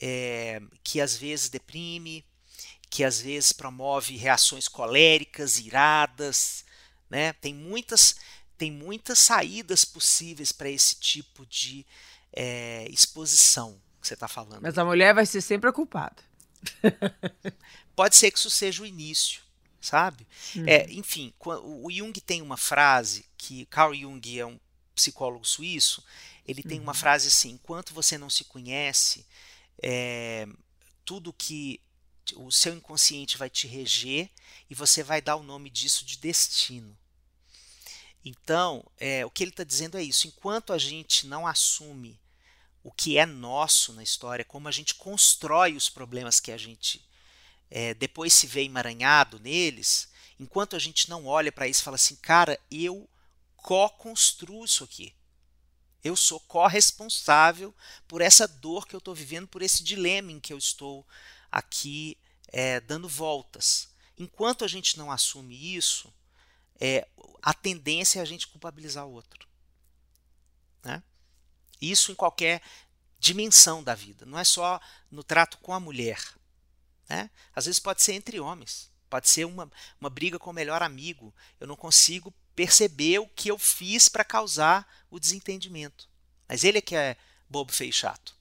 É, 0.00 0.62
que 0.82 1.00
às 1.00 1.14
vezes 1.14 1.50
deprime, 1.50 2.24
que 2.88 3.04
às 3.04 3.20
vezes 3.20 3.52
promove 3.52 4.16
reações 4.16 4.66
coléricas, 4.66 5.58
iradas. 5.58 6.64
Né? 7.08 7.32
Tem, 7.34 7.54
muitas, 7.54 8.16
tem 8.58 8.70
muitas 8.70 9.18
saídas 9.18 9.84
possíveis 9.84 10.52
para 10.52 10.68
esse 10.68 10.96
tipo 10.96 11.46
de 11.46 11.86
é, 12.32 12.86
exposição 12.90 13.80
que 14.00 14.08
você 14.08 14.14
está 14.14 14.26
falando. 14.26 14.62
Mas 14.62 14.76
a 14.78 14.84
mulher 14.84 15.14
vai 15.14 15.26
ser 15.26 15.40
sempre 15.40 15.68
a 15.68 15.72
culpada. 15.72 16.22
Pode 17.94 18.16
ser 18.16 18.30
que 18.30 18.38
isso 18.38 18.50
seja 18.50 18.82
o 18.82 18.86
início, 18.86 19.42
sabe? 19.80 20.26
Uhum. 20.54 20.64
É, 20.66 20.90
enfim, 20.90 21.32
o 21.44 21.90
Jung 21.90 22.12
tem 22.20 22.42
uma 22.42 22.56
frase 22.56 23.24
que 23.36 23.66
Carl 23.66 23.94
Jung 23.94 24.38
é 24.38 24.46
um 24.46 24.58
psicólogo 24.94 25.44
suíço 25.44 26.04
ele 26.50 26.64
tem 26.64 26.80
uma 26.80 26.92
uhum. 26.92 26.98
frase 26.98 27.28
assim: 27.28 27.50
enquanto 27.50 27.94
você 27.94 28.18
não 28.18 28.28
se 28.28 28.44
conhece, 28.44 29.24
é, 29.80 30.46
tudo 31.04 31.32
que 31.32 31.80
o 32.34 32.50
seu 32.50 32.74
inconsciente 32.74 33.38
vai 33.38 33.48
te 33.48 33.66
reger 33.68 34.28
e 34.68 34.74
você 34.74 35.02
vai 35.02 35.20
dar 35.22 35.36
o 35.36 35.44
nome 35.44 35.70
disso 35.70 36.04
de 36.04 36.18
destino. 36.18 36.96
Então, 38.24 38.84
é, 38.98 39.24
o 39.24 39.30
que 39.30 39.44
ele 39.44 39.52
está 39.52 39.62
dizendo 39.62 39.96
é 39.96 40.02
isso: 40.02 40.26
enquanto 40.26 40.72
a 40.72 40.78
gente 40.78 41.26
não 41.26 41.46
assume 41.46 42.18
o 42.82 42.90
que 42.90 43.16
é 43.16 43.26
nosso 43.26 43.92
na 43.92 44.02
história, 44.02 44.44
como 44.44 44.66
a 44.66 44.72
gente 44.72 44.96
constrói 44.96 45.76
os 45.76 45.88
problemas 45.88 46.40
que 46.40 46.50
a 46.50 46.56
gente 46.56 47.04
é, 47.70 47.94
depois 47.94 48.34
se 48.34 48.46
vê 48.46 48.62
emaranhado 48.62 49.38
neles, 49.38 50.08
enquanto 50.38 50.74
a 50.74 50.78
gente 50.78 51.08
não 51.08 51.26
olha 51.26 51.52
para 51.52 51.68
isso 51.68 51.80
e 51.80 51.84
fala 51.84 51.94
assim, 51.94 52.16
cara, 52.16 52.58
eu 52.70 53.08
co-construo 53.56 54.64
isso 54.64 54.82
aqui. 54.82 55.14
Eu 56.02 56.16
sou 56.16 56.40
corresponsável 56.40 57.74
por 58.08 58.22
essa 58.22 58.48
dor 58.48 58.86
que 58.86 58.94
eu 58.94 58.98
estou 58.98 59.14
vivendo, 59.14 59.46
por 59.46 59.62
esse 59.62 59.84
dilema 59.84 60.32
em 60.32 60.40
que 60.40 60.52
eu 60.52 60.58
estou 60.58 61.06
aqui 61.52 62.16
é, 62.48 62.80
dando 62.80 63.08
voltas. 63.08 63.88
Enquanto 64.18 64.64
a 64.64 64.68
gente 64.68 64.98
não 64.98 65.12
assume 65.12 65.76
isso, 65.76 66.12
é, 66.80 67.06
a 67.42 67.52
tendência 67.52 68.18
é 68.18 68.22
a 68.22 68.26
gente 68.26 68.48
culpabilizar 68.48 69.06
o 69.06 69.12
outro. 69.12 69.46
Né? 70.82 71.02
Isso 71.80 72.10
em 72.10 72.14
qualquer 72.14 72.62
dimensão 73.18 73.84
da 73.84 73.94
vida, 73.94 74.24
não 74.24 74.38
é 74.38 74.44
só 74.44 74.80
no 75.10 75.22
trato 75.22 75.58
com 75.58 75.74
a 75.74 75.80
mulher. 75.80 76.18
Né? 77.10 77.28
Às 77.52 77.66
vezes 77.66 77.80
pode 77.80 78.00
ser 78.02 78.12
entre 78.12 78.38
homens, 78.38 78.88
pode 79.10 79.28
ser 79.28 79.44
uma, 79.44 79.68
uma 80.00 80.08
briga 80.08 80.38
com 80.38 80.50
o 80.50 80.54
melhor 80.54 80.80
amigo. 80.80 81.34
Eu 81.58 81.66
não 81.66 81.74
consigo 81.74 82.32
perceber 82.54 83.18
o 83.18 83.26
que 83.26 83.50
eu 83.50 83.58
fiz 83.58 84.08
para 84.08 84.22
causar 84.22 84.86
o 85.10 85.18
desentendimento. 85.18 86.08
Mas 86.48 86.62
ele 86.62 86.78
é 86.78 86.80
que 86.80 86.94
é 86.94 87.16
bobo, 87.48 87.72
feio 87.72 87.90
e 87.90 87.92
chato. 87.92 88.32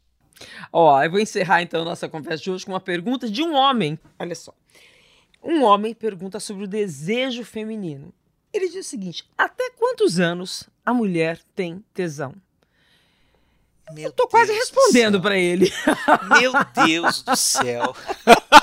Ó, 0.72 1.04
eu 1.04 1.10
vou 1.10 1.20
encerrar 1.20 1.64
então 1.64 1.84
nossa 1.84 2.08
conversa 2.08 2.44
de 2.44 2.52
hoje 2.52 2.64
com 2.64 2.72
uma 2.72 2.80
pergunta 2.80 3.28
de 3.28 3.42
um 3.42 3.56
homem. 3.56 4.00
Olha 4.20 4.36
só. 4.36 4.54
Um 5.44 5.64
homem 5.64 5.96
pergunta 5.96 6.40
sobre 6.40 6.66
o 6.66 6.68
desejo 6.68 7.44
feminino. 7.44 8.14
Ele 8.54 8.70
diz 8.70 8.86
o 8.86 8.90
seguinte: 8.90 9.28
até 9.36 9.72
quantos 9.72 10.20
anos 10.20 10.70
a 10.86 10.94
mulher 10.94 11.42
tem 11.56 11.84
tesão? 11.92 12.36
Meu 13.92 14.06
eu 14.06 14.12
tô 14.12 14.24
Deus 14.24 14.32
quase 14.32 14.54
respondendo 14.54 15.20
para 15.20 15.38
ele. 15.38 15.72
Meu 16.40 16.54
Deus 16.86 17.24
do 17.24 17.36
céu. 17.36 17.96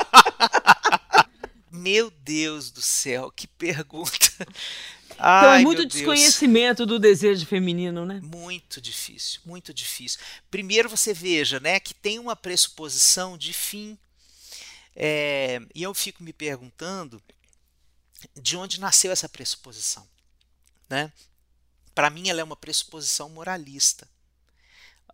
Meu 1.87 2.11
Deus 2.11 2.73
do 2.73 2.83
céu, 2.83 3.31
que 3.31 3.47
pergunta. 3.47 4.11
Então 5.19 5.53
é 5.55 5.61
muito 5.61 5.87
desconhecimento 5.87 6.85
do 6.85 6.99
desejo 6.99 7.47
feminino, 7.47 8.05
né? 8.05 8.21
Muito 8.23 8.83
difícil, 8.83 9.41
muito 9.47 9.73
difícil. 9.73 10.21
Primeiro 10.51 10.91
você 10.91 11.15
veja, 11.15 11.59
né, 11.59 11.81
que 11.81 11.95
tem 11.95 12.19
uma 12.19 12.37
pressuposição 12.37 13.39
de 13.39 13.55
fim. 13.55 13.97
É, 14.95 15.59
e 15.75 15.83
eu 15.83 15.95
fico 15.95 16.23
me 16.23 16.35
perguntando 16.35 17.23
de 18.35 18.59
onde 18.59 18.79
nasceu 18.79 19.11
essa 19.11 19.27
pressuposição, 19.27 20.07
né? 20.87 21.11
Para 21.95 22.11
mim 22.11 22.29
ela 22.29 22.43
é 22.43 22.45
uma 22.45 22.57
pressuposição 22.57 23.31
moralista. 23.31 24.07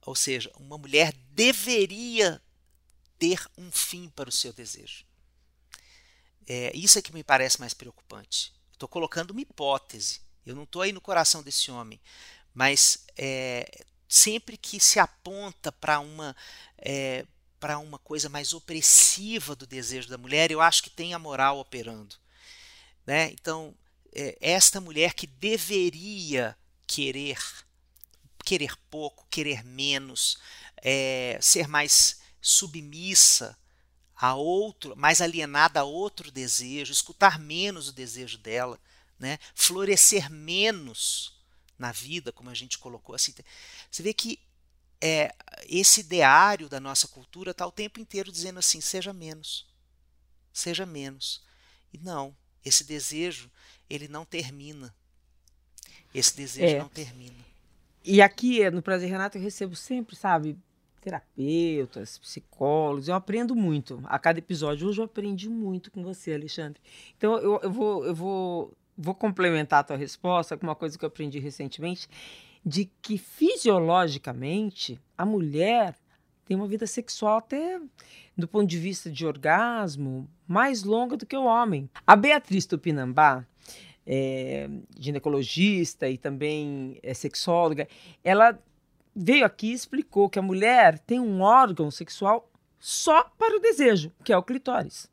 Ou 0.04 0.16
seja, 0.16 0.50
uma 0.58 0.78
mulher 0.78 1.14
deveria 1.30 2.42
ter 3.20 3.46
um 3.56 3.70
fim 3.70 4.08
para 4.08 4.28
o 4.28 4.32
seu 4.32 4.52
desejo. 4.52 5.04
É, 6.46 6.72
isso 6.74 6.98
é 6.98 7.02
que 7.02 7.12
me 7.12 7.22
parece 7.22 7.60
mais 7.60 7.74
preocupante. 7.74 8.52
Estou 8.72 8.88
colocando 8.88 9.30
uma 9.30 9.40
hipótese. 9.40 10.20
Eu 10.44 10.56
não 10.56 10.64
estou 10.64 10.82
aí 10.82 10.92
no 10.92 11.00
coração 11.00 11.42
desse 11.42 11.70
homem. 11.70 12.00
Mas 12.54 13.04
é, 13.16 13.84
sempre 14.08 14.56
que 14.56 14.78
se 14.80 14.98
aponta 14.98 15.70
para 15.72 16.00
uma, 16.00 16.36
é, 16.78 17.24
para 17.58 17.78
uma 17.78 17.98
coisa 17.98 18.28
mais 18.28 18.52
opressiva 18.52 19.54
do 19.54 19.66
desejo 19.66 20.08
da 20.08 20.18
mulher, 20.18 20.50
eu 20.50 20.60
acho 20.60 20.82
que 20.82 20.90
tem 20.90 21.14
a 21.14 21.18
moral 21.18 21.58
operando. 21.58 22.16
Né? 23.06 23.30
Então, 23.30 23.74
é, 24.12 24.36
esta 24.40 24.80
mulher 24.80 25.14
que 25.14 25.26
deveria 25.26 26.56
querer, 26.86 27.38
querer 28.44 28.76
pouco, 28.90 29.26
querer 29.30 29.64
menos, 29.64 30.38
é, 30.82 31.38
ser 31.40 31.66
mais 31.68 32.20
submissa 32.40 33.56
a 34.22 34.36
outro, 34.36 34.94
mais 34.96 35.20
alienada 35.20 35.80
a 35.80 35.84
outro 35.84 36.30
desejo, 36.30 36.92
escutar 36.92 37.40
menos 37.40 37.88
o 37.88 37.92
desejo 37.92 38.38
dela, 38.38 38.78
né? 39.18 39.36
florescer 39.52 40.30
menos 40.30 41.36
na 41.76 41.90
vida, 41.90 42.30
como 42.30 42.48
a 42.48 42.54
gente 42.54 42.78
colocou 42.78 43.16
assim. 43.16 43.34
Você 43.90 44.00
vê 44.00 44.14
que 44.14 44.38
é, 45.00 45.34
esse 45.68 46.02
ideário 46.02 46.68
da 46.68 46.78
nossa 46.78 47.08
cultura 47.08 47.50
está 47.50 47.66
o 47.66 47.72
tempo 47.72 47.98
inteiro 47.98 48.30
dizendo 48.30 48.60
assim: 48.60 48.80
seja 48.80 49.12
menos, 49.12 49.66
seja 50.52 50.86
menos. 50.86 51.42
E 51.92 51.98
não, 51.98 52.32
esse 52.64 52.84
desejo 52.84 53.50
ele 53.90 54.06
não 54.06 54.24
termina. 54.24 54.94
Esse 56.14 56.36
desejo 56.36 56.76
é. 56.76 56.78
não 56.78 56.88
termina. 56.88 57.44
E 58.04 58.22
aqui 58.22 58.70
no 58.70 58.82
Prazer 58.82 59.10
Renato 59.10 59.36
eu 59.36 59.42
recebo 59.42 59.74
sempre, 59.74 60.14
sabe, 60.14 60.56
terapeutas, 61.02 62.16
psicólogos. 62.16 63.08
Eu 63.08 63.16
aprendo 63.16 63.54
muito 63.56 64.00
a 64.04 64.18
cada 64.18 64.38
episódio. 64.38 64.88
Hoje 64.88 65.00
eu 65.00 65.04
aprendi 65.04 65.48
muito 65.48 65.90
com 65.90 66.02
você, 66.02 66.32
Alexandre. 66.32 66.80
Então 67.18 67.36
eu, 67.38 67.60
eu 67.62 67.70
vou 67.70 68.06
eu 68.06 68.14
vou 68.14 68.76
vou 68.96 69.14
complementar 69.14 69.80
a 69.80 69.82
tua 69.82 69.96
resposta 69.96 70.56
com 70.56 70.64
uma 70.64 70.76
coisa 70.76 70.96
que 70.96 71.04
eu 71.04 71.08
aprendi 71.08 71.38
recentemente 71.40 72.08
de 72.64 72.88
que 73.02 73.18
fisiologicamente 73.18 75.00
a 75.18 75.26
mulher 75.26 75.96
tem 76.44 76.56
uma 76.56 76.68
vida 76.68 76.86
sexual 76.86 77.38
até 77.38 77.80
do 78.38 78.46
ponto 78.46 78.66
de 78.66 78.78
vista 78.78 79.10
de 79.10 79.26
orgasmo 79.26 80.28
mais 80.46 80.84
longa 80.84 81.16
do 81.16 81.26
que 81.26 81.36
o 81.36 81.44
homem. 81.44 81.90
A 82.06 82.14
Beatriz 82.14 82.64
Tupinambá, 82.64 83.44
é, 84.06 84.68
ginecologista 84.96 86.08
e 86.08 86.16
também 86.16 87.00
é 87.02 87.12
sexóloga, 87.12 87.88
ela 88.22 88.56
veio 89.14 89.44
aqui 89.44 89.68
e 89.68 89.74
explicou 89.74 90.28
que 90.28 90.38
a 90.38 90.42
mulher 90.42 90.98
tem 90.98 91.20
um 91.20 91.40
órgão 91.40 91.90
sexual 91.90 92.50
só 92.78 93.24
para 93.38 93.56
o 93.56 93.60
desejo, 93.60 94.12
que 94.24 94.32
é 94.32 94.36
o 94.36 94.42
clitóris. 94.42 95.10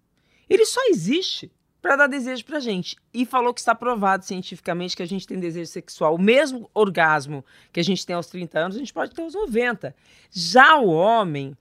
Ele 0.50 0.66
só 0.66 0.82
existe 0.89 1.52
para 1.82 1.95
dar 1.95 2.08
desejo 2.08 2.43
para 2.43 2.60
gente. 2.60 2.95
E 3.14 3.26
falou 3.26 3.54
que 3.54 3.60
está 3.60 3.74
provado 3.74 4.26
cientificamente 4.26 4.95
que 4.95 5.04
a 5.04 5.08
gente 5.08 5.28
tem 5.28 5.39
desejo 5.39 5.72
sexual. 5.72 6.16
O 6.16 6.22
mesmo 6.22 6.70
orgasmo 6.74 7.45
que 7.72 7.80
a 7.80 7.84
gente 7.84 8.06
tem 8.06 8.16
aos 8.16 8.28
30 8.28 8.60
anos, 8.60 8.76
a 8.76 8.80
gente 8.80 8.93
pode 8.93 9.14
ter 9.14 9.22
aos 9.22 9.34
90. 9.34 9.95
Já 10.32 10.78
o 10.78 10.88
homem 10.88 11.56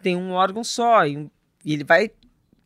tem 0.00 0.16
um 0.16 0.32
órgão 0.32 0.62
só 0.62 1.06
e, 1.06 1.28
ele 1.64 1.84
vai 1.84 2.10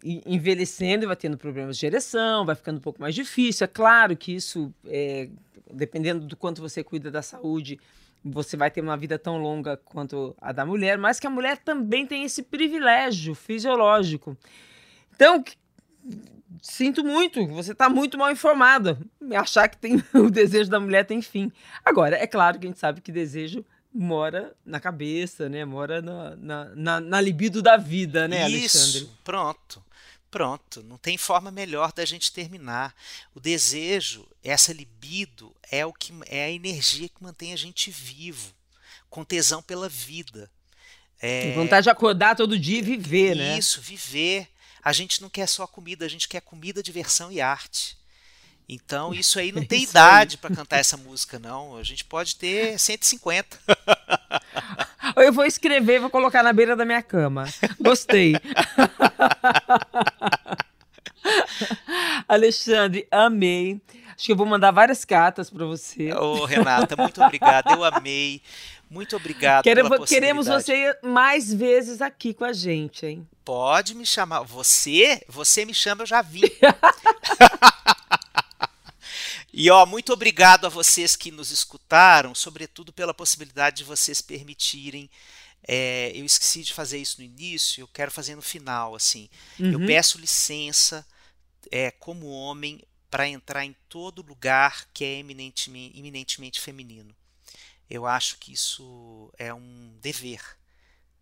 envelhecendo 0.05 1.05
e 1.05 1.07
vai 1.07 1.17
tendo 1.17 1.37
problemas 1.37 1.77
de 1.77 1.87
ereção, 1.87 2.45
vai 2.45 2.55
ficando 2.55 2.79
um 2.79 2.83
pouco 2.83 3.01
mais 3.01 3.15
difícil. 3.15 3.65
É 3.65 3.69
claro 3.69 4.17
que 4.17 4.33
isso, 4.33 4.73
é, 4.87 5.29
dependendo 5.73 6.27
do 6.27 6.37
quanto 6.37 6.61
você 6.61 6.85
cuida 6.85 7.11
da 7.11 7.23
saúde, 7.23 7.79
você 8.33 8.57
vai 8.57 8.71
ter 8.71 8.81
uma 8.81 8.97
vida 8.97 9.19
tão 9.19 9.39
longa 9.39 9.77
quanto 9.77 10.35
a 10.41 10.53
da 10.53 10.67
mulher, 10.67 10.99
mas 10.99 11.21
que 11.21 11.27
a 11.27 11.31
mulher 11.31 11.59
também 11.59 12.07
tem 12.07 12.25
esse 12.25 12.43
privilégio 12.43 13.35
fisiológico. 13.35 14.37
Então, 15.15 15.43
sinto 16.61 17.05
muito, 17.05 17.47
você 17.47 17.73
está 17.73 17.89
muito 17.89 18.19
mal 18.19 18.31
informada. 18.31 18.99
Achar 19.35 19.69
que 19.69 19.77
tem 19.79 20.03
o 20.15 20.31
desejo 20.31 20.71
da 20.71 20.81
mulher 20.81 21.05
tem 21.05 21.23
fim. 21.23 21.51
Agora, 21.85 22.17
é 22.17 22.27
claro 22.27 22.59
que 22.59 22.67
a 22.67 22.69
gente 22.69 22.79
sabe 22.79 23.01
que 23.01 23.13
desejo 23.13 23.65
mora 23.93 24.55
na 24.65 24.79
cabeça, 24.79 25.49
né? 25.49 25.65
Mora 25.65 26.03
na, 26.03 26.37
na, 26.37 26.65
na, 26.75 27.01
na 27.01 27.21
libido 27.21 27.63
da 27.63 27.77
vida, 27.77 28.29
né, 28.29 28.49
Isso, 28.49 28.79
Alexandre? 28.79 29.11
pronto. 29.25 29.83
Pronto, 30.31 30.83
não 30.83 30.99
tem 30.99 31.17
forma 31.17 31.51
melhor 31.51 31.93
da 31.93 32.05
gente 32.05 32.33
terminar. 32.33 32.95
O 33.35 33.41
desejo, 33.41 34.27
essa 34.43 34.73
libido, 34.73 35.55
é 35.71 35.87
o 35.87 35.93
que 35.93 36.13
é 36.27 36.45
a 36.45 36.51
energia 36.51 37.09
que 37.09 37.23
mantém 37.23 37.53
a 37.53 37.57
gente 37.57 37.91
vivo, 37.91 38.53
com 39.09 39.25
tesão 39.25 39.63
pela 39.63 39.89
vida. 39.89 40.51
É... 41.19 41.55
vontade 41.55 41.85
de 41.85 41.91
acordar 41.91 42.37
todo 42.37 42.59
dia 42.59 42.79
e 42.79 42.83
viver, 42.83 43.31
Isso, 43.31 43.39
né? 43.39 43.59
Isso, 43.59 43.81
viver. 43.81 44.49
A 44.83 44.93
gente 44.93 45.23
não 45.23 45.31
quer 45.31 45.47
só 45.49 45.67
comida, 45.67 46.05
a 46.05 46.09
gente 46.09 46.29
quer 46.29 46.41
comida, 46.41 46.83
diversão 46.83 47.33
e 47.33 47.41
arte. 47.41 47.97
Então, 48.69 49.15
isso 49.15 49.39
aí 49.39 49.53
não 49.53 49.65
tem 49.65 49.85
idade 49.85 50.37
para 50.37 50.55
cantar 50.55 50.79
essa 50.79 50.97
música, 50.97 51.39
não. 51.39 51.77
A 51.77 51.83
gente 51.83 52.05
pode 52.05 52.37
ter 52.37 52.79
150. 52.79 53.59
Eu 55.25 55.33
vou 55.33 55.47
escrever, 55.47 55.99
vou 55.99 56.11
colocar 56.11 56.43
na 56.43 56.53
beira 56.53 56.77
da 56.77 56.85
minha 56.85 57.03
cama. 57.03 57.47
Gostei. 57.81 58.35
Alexandre, 62.29 63.09
amei. 63.11 63.81
Acho 64.15 64.27
que 64.27 64.33
eu 64.33 64.37
vou 64.37 64.47
mandar 64.47 64.71
várias 64.71 65.05
cartas 65.05 65.51
para 65.51 65.67
você. 65.67 66.13
Ô, 66.13 66.43
oh, 66.43 66.45
Renata, 66.45 66.97
muito 66.97 67.23
obrigado. 67.23 67.71
Eu 67.71 67.85
amei. 67.85 68.41
Muito 68.89 69.17
obrigado 69.17 69.65
Quero, 69.65 69.89
pela 69.89 70.07
Queremos 70.07 70.47
você 70.47 70.97
mais 71.03 71.53
vezes 71.53 72.01
aqui 72.01 72.33
com 72.33 72.45
a 72.45 72.53
gente, 72.53 73.05
hein? 73.05 73.27
Pode 73.45 73.95
me 73.95 74.07
chamar. 74.07 74.43
Você? 74.43 75.23
Você 75.29 75.65
me 75.65 75.75
chama, 75.75 76.03
eu 76.03 76.07
já 76.07 76.23
vim. 76.23 76.43
e 79.59 79.71
ó, 79.71 79.87
muito 79.87 80.13
obrigado 80.13 80.67
a 80.67 80.69
vocês 80.69 81.17
que 81.17 81.31
nos 81.31 81.51
escutaram, 81.51 82.35
sobretudo 82.35 82.93
pela 82.93 83.15
possibilidade 83.15 83.79
de 83.79 83.85
vocês 83.85 84.21
permitirem. 84.21 85.09
É, 85.67 86.13
eu 86.15 86.27
esqueci 86.27 86.63
de 86.63 86.75
fazer 86.75 86.99
isso 86.99 87.23
no 87.23 87.25
início, 87.25 87.81
eu 87.81 87.89
quero 87.89 88.11
fazer 88.11 88.37
no 88.37 88.43
final, 88.43 88.95
assim. 88.95 89.31
Uhum. 89.59 89.73
Eu 89.73 89.87
peço 89.87 90.19
licença, 90.19 91.07
é, 91.71 91.91
como 91.91 92.27
homem, 92.27 92.83
para 93.11 93.27
entrar 93.27 93.65
em 93.65 93.75
todo 93.89 94.21
lugar 94.21 94.87
que 94.93 95.03
é 95.03 95.21
eminentemente, 95.21 95.99
eminentemente 95.99 96.61
feminino. 96.61 97.17
Eu 97.89 98.05
acho 98.05 98.37
que 98.37 98.53
isso 98.53 99.33
é 99.39 99.55
um 99.55 99.97
dever 100.03 100.43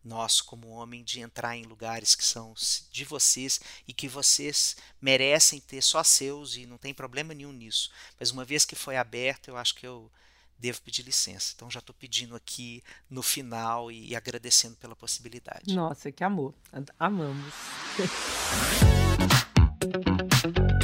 nosso 0.05 0.45
como 0.45 0.69
homem 0.69 1.03
de 1.03 1.21
entrar 1.21 1.57
em 1.57 1.65
lugares 1.65 2.15
que 2.15 2.25
são 2.25 2.55
de 2.91 3.05
vocês 3.05 3.61
e 3.89 3.93
que 3.93 4.07
vocês 4.07 4.77
merecem 5.01 5.61
ter 5.61 5.83
só 5.83 6.03
seus 6.05 6.57
e 6.57 6.67
não 6.67 6.77
tem 6.77 6.93
problema 6.93 7.33
nenhum 7.33 7.53
nisso. 7.53 7.91
Mas 8.19 8.31
uma 8.31 8.45
vez 8.45 8.65
que 8.65 8.75
foi 8.75 8.97
aberto, 8.97 9.49
eu 9.49 9.57
acho 9.57 9.75
que 9.75 9.87
eu 9.87 10.11
devo 10.59 10.81
pedir 10.83 11.03
licença. 11.03 11.53
Então 11.57 11.71
já 11.71 11.81
estou 11.81 11.95
pedindo 11.95 12.37
aqui 12.37 12.83
no 13.09 13.23
final 13.23 13.91
e 13.91 14.15
agradecendo 14.15 14.77
pela 14.77 14.95
possibilidade. 14.95 15.75
Nossa, 15.75 16.13
que 16.13 16.23
amor. 16.23 16.55
Amamos. 16.99 17.55